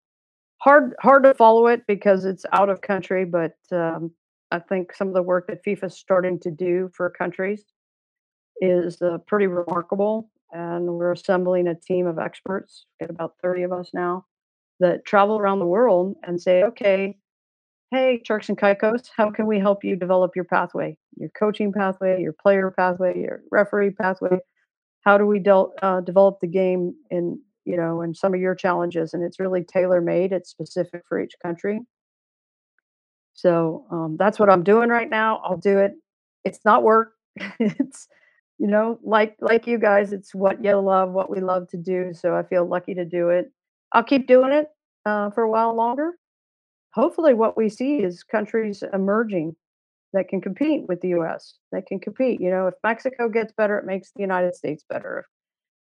Hard, 0.59 0.95
hard 1.01 1.23
to 1.23 1.33
follow 1.33 1.67
it 1.67 1.85
because 1.87 2.25
it's 2.25 2.45
out 2.53 2.69
of 2.69 2.81
country, 2.81 3.25
but 3.25 3.57
um, 3.71 4.11
I 4.51 4.59
think 4.59 4.93
some 4.93 5.09
of 5.09 5.13
the 5.13 5.21
work 5.21 5.47
that 5.47 5.65
FIFA 5.65 5.87
is 5.87 5.97
starting 5.97 6.39
to 6.39 6.51
do 6.51 6.89
for 6.93 7.09
countries 7.09 7.65
is 8.61 9.01
uh, 9.01 9.17
pretty 9.27 9.47
remarkable. 9.47 10.29
And 10.51 10.87
we're 10.87 11.11
assembling 11.11 11.67
a 11.67 11.75
team 11.75 12.07
of 12.07 12.19
experts, 12.19 12.85
got 12.99 13.09
about 13.09 13.35
30 13.41 13.63
of 13.63 13.73
us 13.73 13.89
now, 13.93 14.25
that 14.79 15.05
travel 15.05 15.37
around 15.37 15.59
the 15.59 15.65
world 15.65 16.15
and 16.23 16.41
say, 16.41 16.63
okay, 16.63 17.17
hey, 17.91 18.21
Turks 18.25 18.49
and 18.49 18.57
Caicos, 18.57 19.09
how 19.15 19.31
can 19.31 19.47
we 19.47 19.59
help 19.59 19.83
you 19.83 19.95
develop 19.95 20.35
your 20.35 20.45
pathway, 20.45 20.97
your 21.15 21.29
coaching 21.37 21.71
pathway, 21.71 22.21
your 22.21 22.33
player 22.33 22.71
pathway, 22.71 23.19
your 23.19 23.41
referee 23.51 23.91
pathway? 23.91 24.37
How 25.01 25.17
do 25.17 25.25
we 25.25 25.41
uh, 25.81 26.01
develop 26.01 26.39
the 26.41 26.47
game 26.47 26.93
in, 27.09 27.39
you 27.65 27.77
know, 27.77 28.01
and 28.01 28.15
some 28.15 28.33
of 28.33 28.41
your 28.41 28.55
challenges? 28.55 29.13
And 29.13 29.23
it's 29.23 29.39
really 29.39 29.63
tailor 29.63 30.01
made. 30.01 30.33
It's 30.33 30.49
specific 30.49 31.03
for 31.07 31.19
each 31.19 31.33
country. 31.41 31.79
So 33.33 33.85
um, 33.91 34.17
that's 34.17 34.39
what 34.39 34.49
I'm 34.49 34.63
doing 34.63 34.89
right 34.89 35.09
now. 35.09 35.37
I'll 35.43 35.57
do 35.57 35.77
it. 35.77 35.93
It's 36.43 36.59
not 36.65 36.83
work. 36.83 37.13
it's 37.59 38.07
you 38.59 38.67
know 38.67 38.99
like 39.03 39.35
like 39.41 39.67
you 39.67 39.77
guys. 39.77 40.13
It's 40.13 40.33
what 40.35 40.63
you 40.63 40.75
love, 40.79 41.11
what 41.11 41.29
we 41.29 41.41
love 41.41 41.67
to 41.69 41.77
do. 41.77 42.13
So 42.13 42.35
I 42.35 42.43
feel 42.43 42.65
lucky 42.65 42.93
to 42.95 43.05
do 43.05 43.29
it. 43.29 43.51
I'll 43.93 44.03
keep 44.03 44.27
doing 44.27 44.51
it 44.51 44.67
uh, 45.05 45.29
for 45.31 45.43
a 45.43 45.49
while 45.49 45.75
longer. 45.75 46.13
Hopefully, 46.93 47.33
what 47.33 47.57
we 47.57 47.69
see 47.69 47.97
is 47.97 48.23
countries 48.23 48.83
emerging 48.93 49.55
that 50.13 50.29
can 50.29 50.41
compete 50.41 50.87
with 50.87 51.01
the 51.01 51.09
U.S. 51.09 51.55
That 51.71 51.87
can 51.87 51.99
compete. 51.99 52.41
You 52.41 52.49
know, 52.51 52.67
if 52.67 52.75
Mexico 52.83 53.29
gets 53.29 53.53
better, 53.53 53.77
it 53.79 53.85
makes 53.85 54.11
the 54.15 54.21
United 54.21 54.55
States 54.55 54.83
better. 54.89 55.27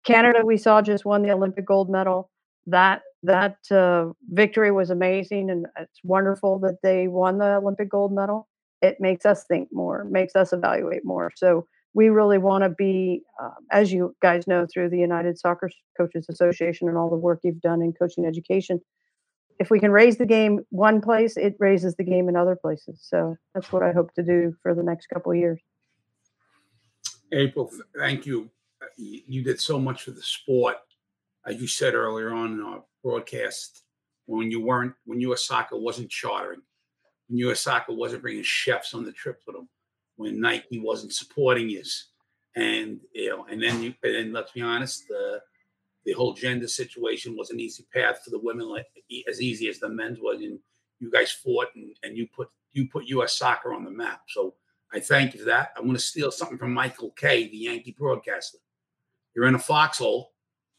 Canada, 0.05 0.45
we 0.45 0.57
saw 0.57 0.82
just 0.82 1.05
won 1.05 1.23
the 1.23 1.32
Olympic 1.32 1.65
gold 1.65 1.89
medal. 1.89 2.30
That 2.67 3.01
that 3.23 3.57
uh, 3.71 4.11
victory 4.30 4.71
was 4.71 4.89
amazing, 4.89 5.49
and 5.51 5.67
it's 5.80 5.99
wonderful 6.03 6.59
that 6.59 6.78
they 6.84 7.07
won 7.07 7.38
the 7.39 7.55
Olympic 7.55 7.89
gold 7.89 8.13
medal. 8.13 8.47
It 8.82 8.97
makes 8.99 9.26
us 9.26 9.45
think 9.45 9.69
more, 9.71 10.05
makes 10.05 10.36
us 10.36 10.53
evaluate 10.53 11.05
more. 11.05 11.32
So 11.36 11.67
we 11.96 12.10
really 12.10 12.38
want 12.38 12.64
to 12.64 12.70
be, 12.70 13.24
uh, 13.41 13.52
as 13.72 13.91
you 13.91 14.14
guys 14.22 14.48
know, 14.48 14.68
through 14.72 14.89
the 14.89 15.00
United 15.00 15.39
Soccer 15.39 15.72
Coaches 15.98 16.28
Association 16.30 16.89
and 16.89 16.98
all 16.98 17.10
the 17.10 17.16
work 17.16 17.39
you've 17.41 17.62
done 17.62 17.82
in 17.82 17.93
coaching 17.93 18.26
education. 18.26 18.82
If 19.60 19.70
we 19.70 19.80
can 19.80 19.91
raise 19.91 20.18
the 20.18 20.26
game 20.26 20.60
one 20.70 21.00
place, 21.00 21.38
it 21.38 21.56
raises 21.58 21.96
the 21.96 22.04
game 22.04 22.28
in 22.28 22.36
other 22.36 22.58
places. 22.58 23.00
So 23.02 23.38
that's 23.54 23.72
what 23.72 23.82
I 23.82 23.93
hope 23.93 24.14
to 24.16 24.24
do 24.24 24.54
for 24.62 24.76
the 24.76 24.84
next 24.84 25.08
couple 25.08 25.34
years. 25.34 25.62
April, 27.32 27.72
thank 27.98 28.26
you. 28.26 28.50
Uh, 28.82 28.88
you 28.98 29.41
did 29.41 29.62
so 29.62 29.80
much 29.80 30.04
for 30.04 30.12
the 30.12 30.22
sport. 30.22 30.76
As 31.48 31.62
you 31.62 31.68
said 31.68 31.93
earlier 31.93 32.34
on 32.34 32.54
in 32.54 32.62
our 32.62 32.84
broadcast, 33.04 33.84
when 34.26 34.52
you 34.52 34.60
weren't, 34.60 34.93
when 35.06 35.22
U.S. 35.22 35.46
Soccer 35.46 35.78
wasn't 35.78 36.10
chartering, 36.10 36.62
when 37.28 37.38
U.S. 37.39 37.62
Soccer 37.62 37.93
wasn't 37.93 38.22
bringing 38.22 38.43
chefs 38.43 38.93
on 38.93 39.06
the 39.06 39.14
trip 39.14 39.41
with 39.48 39.56
them, 39.56 39.70
when 40.16 40.39
Nike 40.39 40.80
wasn't 40.80 41.13
supporting 41.13 41.70
us. 41.72 42.07
and 42.55 42.99
you 43.13 43.30
know, 43.30 43.45
and 43.49 43.61
then 43.61 43.82
you, 43.84 43.93
and 44.03 44.16
then 44.16 44.34
let's 44.34 44.51
be 44.51 44.61
honest, 44.61 45.07
the 45.07 45.41
the 46.05 46.13
whole 46.13 46.34
gender 46.34 46.68
situation 46.68 47.36
was 47.36 47.49
an 47.49 47.59
easy 47.59 47.86
path 47.93 48.22
for 48.24 48.30
the 48.30 48.39
women, 48.39 48.70
like 48.70 48.86
as 49.28 49.41
easy 49.41 49.68
as 49.68 49.80
the 49.80 49.89
men's 49.89 50.20
was, 50.20 50.39
and 50.41 50.59
you 50.99 51.09
guys 51.11 51.32
fought 51.32 51.68
and, 51.76 51.95
and 52.03 52.16
you 52.18 52.28
put 52.34 52.49
you 52.74 52.88
put 52.88 53.05
U.S. 53.07 53.38
Soccer 53.38 53.74
on 53.74 53.84
the 53.84 53.91
map. 53.91 54.22
So 54.28 54.53
I 54.93 54.99
thank 54.99 55.34
you 55.34 55.39
for 55.39 55.45
that. 55.45 55.72
I'm 55.76 55.84
going 55.84 55.95
to 55.95 56.01
steal 56.01 56.32
something 56.32 56.57
from 56.57 56.74
Michael 56.74 57.11
Kay, 57.11 57.49
the 57.49 57.57
Yankee 57.57 57.95
broadcaster. 57.97 58.59
You're 59.36 59.47
in 59.47 59.55
a 59.55 59.59
foxhole. 59.59 60.32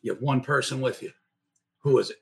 You 0.02 0.12
have 0.12 0.22
one 0.22 0.40
person 0.40 0.80
with 0.80 1.02
you. 1.02 1.10
Who 1.80 1.98
is 1.98 2.10
it? 2.10 2.18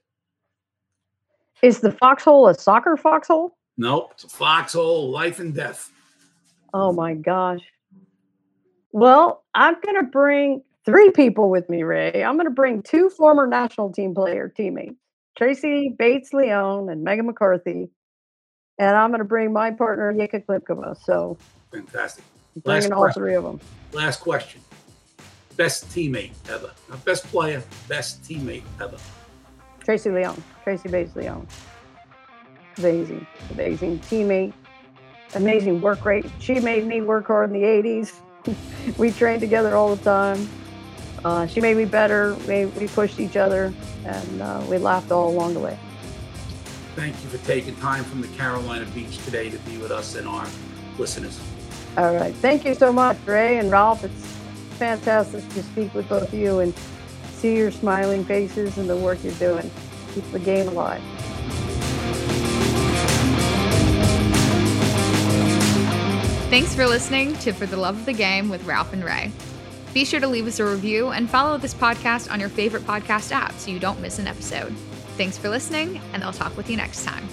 Is 1.63 1.81
the 1.81 1.93
foxhole 1.93 2.49
a 2.49 2.55
soccer 2.55 2.97
foxhole? 2.97 3.57
Nope, 3.77 4.13
it's 4.15 4.25
a 4.25 4.29
foxhole, 4.29 5.11
life 5.11 5.41
and 5.41 5.55
death. 5.55 5.91
Oh 6.75 6.93
my 6.93 7.15
gosh. 7.15 7.61
Well, 8.91 9.45
I'm 9.55 9.77
going 9.81 9.95
to 10.05 10.11
bring 10.11 10.63
three 10.85 11.13
people 11.13 11.49
with 11.49 11.71
me, 11.71 11.85
Ray. 11.85 12.25
I'm 12.25 12.35
going 12.35 12.47
to 12.47 12.51
bring 12.51 12.83
two 12.83 13.11
former 13.11 13.47
national 13.47 13.93
team 13.93 14.13
player 14.13 14.53
teammates, 14.55 14.97
Tracy 15.39 15.95
Bates 15.97 16.33
Leone 16.33 16.89
and 16.89 17.05
Megan 17.05 17.27
McCarthy. 17.27 17.91
And 18.79 18.97
I'm 18.97 19.11
going 19.11 19.21
to 19.21 19.25
bring 19.25 19.53
my 19.53 19.71
partner, 19.71 20.13
Yika 20.13 20.45
Klipkova. 20.45 20.97
So 21.01 21.39
fantastic. 21.71 22.25
Bringing 22.65 22.93
all 22.93 23.11
three 23.13 23.35
of 23.37 23.45
them. 23.45 23.61
Last 23.93 24.21
question. 24.21 24.61
Best 25.57 25.89
teammate 25.91 26.33
ever. 26.49 26.73
Not 26.89 27.05
best 27.05 27.25
player, 27.27 27.63
best 27.87 28.23
teammate 28.25 28.65
ever. 28.81 28.97
Tracy 29.85 30.11
Leone. 30.11 30.43
Tracy 30.65 30.89
Bates 30.89 31.15
Leone. 31.15 31.47
Amazing. 32.79 33.25
Amazing 33.53 34.01
teammate. 34.01 34.53
Amazing 35.35 35.81
work 35.81 36.05
rate. 36.05 36.27
She 36.39 36.61
made 36.61 36.87
me 36.87 37.01
work 37.01 37.27
hard 37.27 37.51
in 37.53 37.61
the 37.61 37.67
80s. 37.67 38.13
we 38.99 39.11
trained 39.11 39.41
together 39.41 39.75
all 39.75 39.95
the 39.95 40.05
time. 40.05 40.49
Uh, 41.25 41.47
she 41.47 41.61
made 41.61 41.77
me 41.77 41.85
better. 41.85 42.35
We, 42.47 42.67
we 42.67 42.87
pushed 42.89 43.19
each 43.19 43.37
other, 43.37 43.73
and 44.05 44.43
uh, 44.43 44.63
we 44.69 44.79
laughed 44.79 45.11
all 45.11 45.31
along 45.31 45.55
the 45.55 45.61
way. 45.61 45.79
Thank 46.95 47.15
you 47.25 47.31
for 47.31 47.45
taking 47.47 47.75
time 47.77 48.05
from 48.05 48.21
the 48.21 48.29
Carolina 48.29 48.87
Beach 48.95 49.19
today 49.25 49.51
to 49.51 49.59
be 49.59 49.79
with 49.79 49.91
us 49.91 50.15
and 50.15 50.29
our 50.29 50.47
listeners. 50.99 51.41
All 51.97 52.15
right. 52.15 52.35
Thank 52.37 52.65
you 52.65 52.75
so 52.75 52.93
much, 52.93 53.17
Ray 53.27 53.59
and 53.59 53.71
Ralph. 53.71 54.05
It's 54.05 54.27
fantastic 54.79 55.49
to 55.51 55.63
speak 55.63 55.95
with 55.95 56.09
both 56.09 56.33
of 56.33 56.35
you 56.35 56.61
and 56.61 56.75
see 57.33 57.57
your 57.57 57.71
smiling 57.71 58.25
faces 58.25 58.79
and 58.79 58.89
the 58.89 58.97
work 58.97 59.19
you're 59.25 59.33
doing. 59.35 59.71
Keep 60.15 60.31
the 60.31 60.39
game 60.39 60.69
alive. 60.69 61.03
Thanks 66.55 66.73
for 66.73 66.87
listening 66.87 67.35
to 67.39 67.53
For 67.53 67.67
the 67.67 67.77
Love 67.77 67.99
of 67.99 68.07
the 68.07 68.13
Game 68.13 68.49
with 68.49 68.65
Ralph 68.65 68.93
and 68.93 69.05
Ray. 69.05 69.33
Be 69.93 70.05
sure 70.05 70.21
to 70.21 70.29
leave 70.29 70.47
us 70.47 70.61
a 70.61 70.65
review 70.65 71.09
and 71.09 71.29
follow 71.29 71.59
this 71.59 71.75
podcast 71.75 72.31
on 72.31 72.39
your 72.39 72.49
favorite 72.49 72.85
podcast 72.85 73.33
app 73.33 73.55
so 73.55 73.73
you 73.73 73.81
don't 73.81 74.01
miss 74.01 74.21
an 74.21 74.29
episode. 74.29 74.73
Thanks 75.17 75.37
for 75.37 75.49
listening, 75.49 76.01
and 76.13 76.23
I'll 76.23 76.33
talk 76.33 76.57
with 76.57 76.71
you 76.71 76.77
next 76.77 77.05
time. 77.05 77.29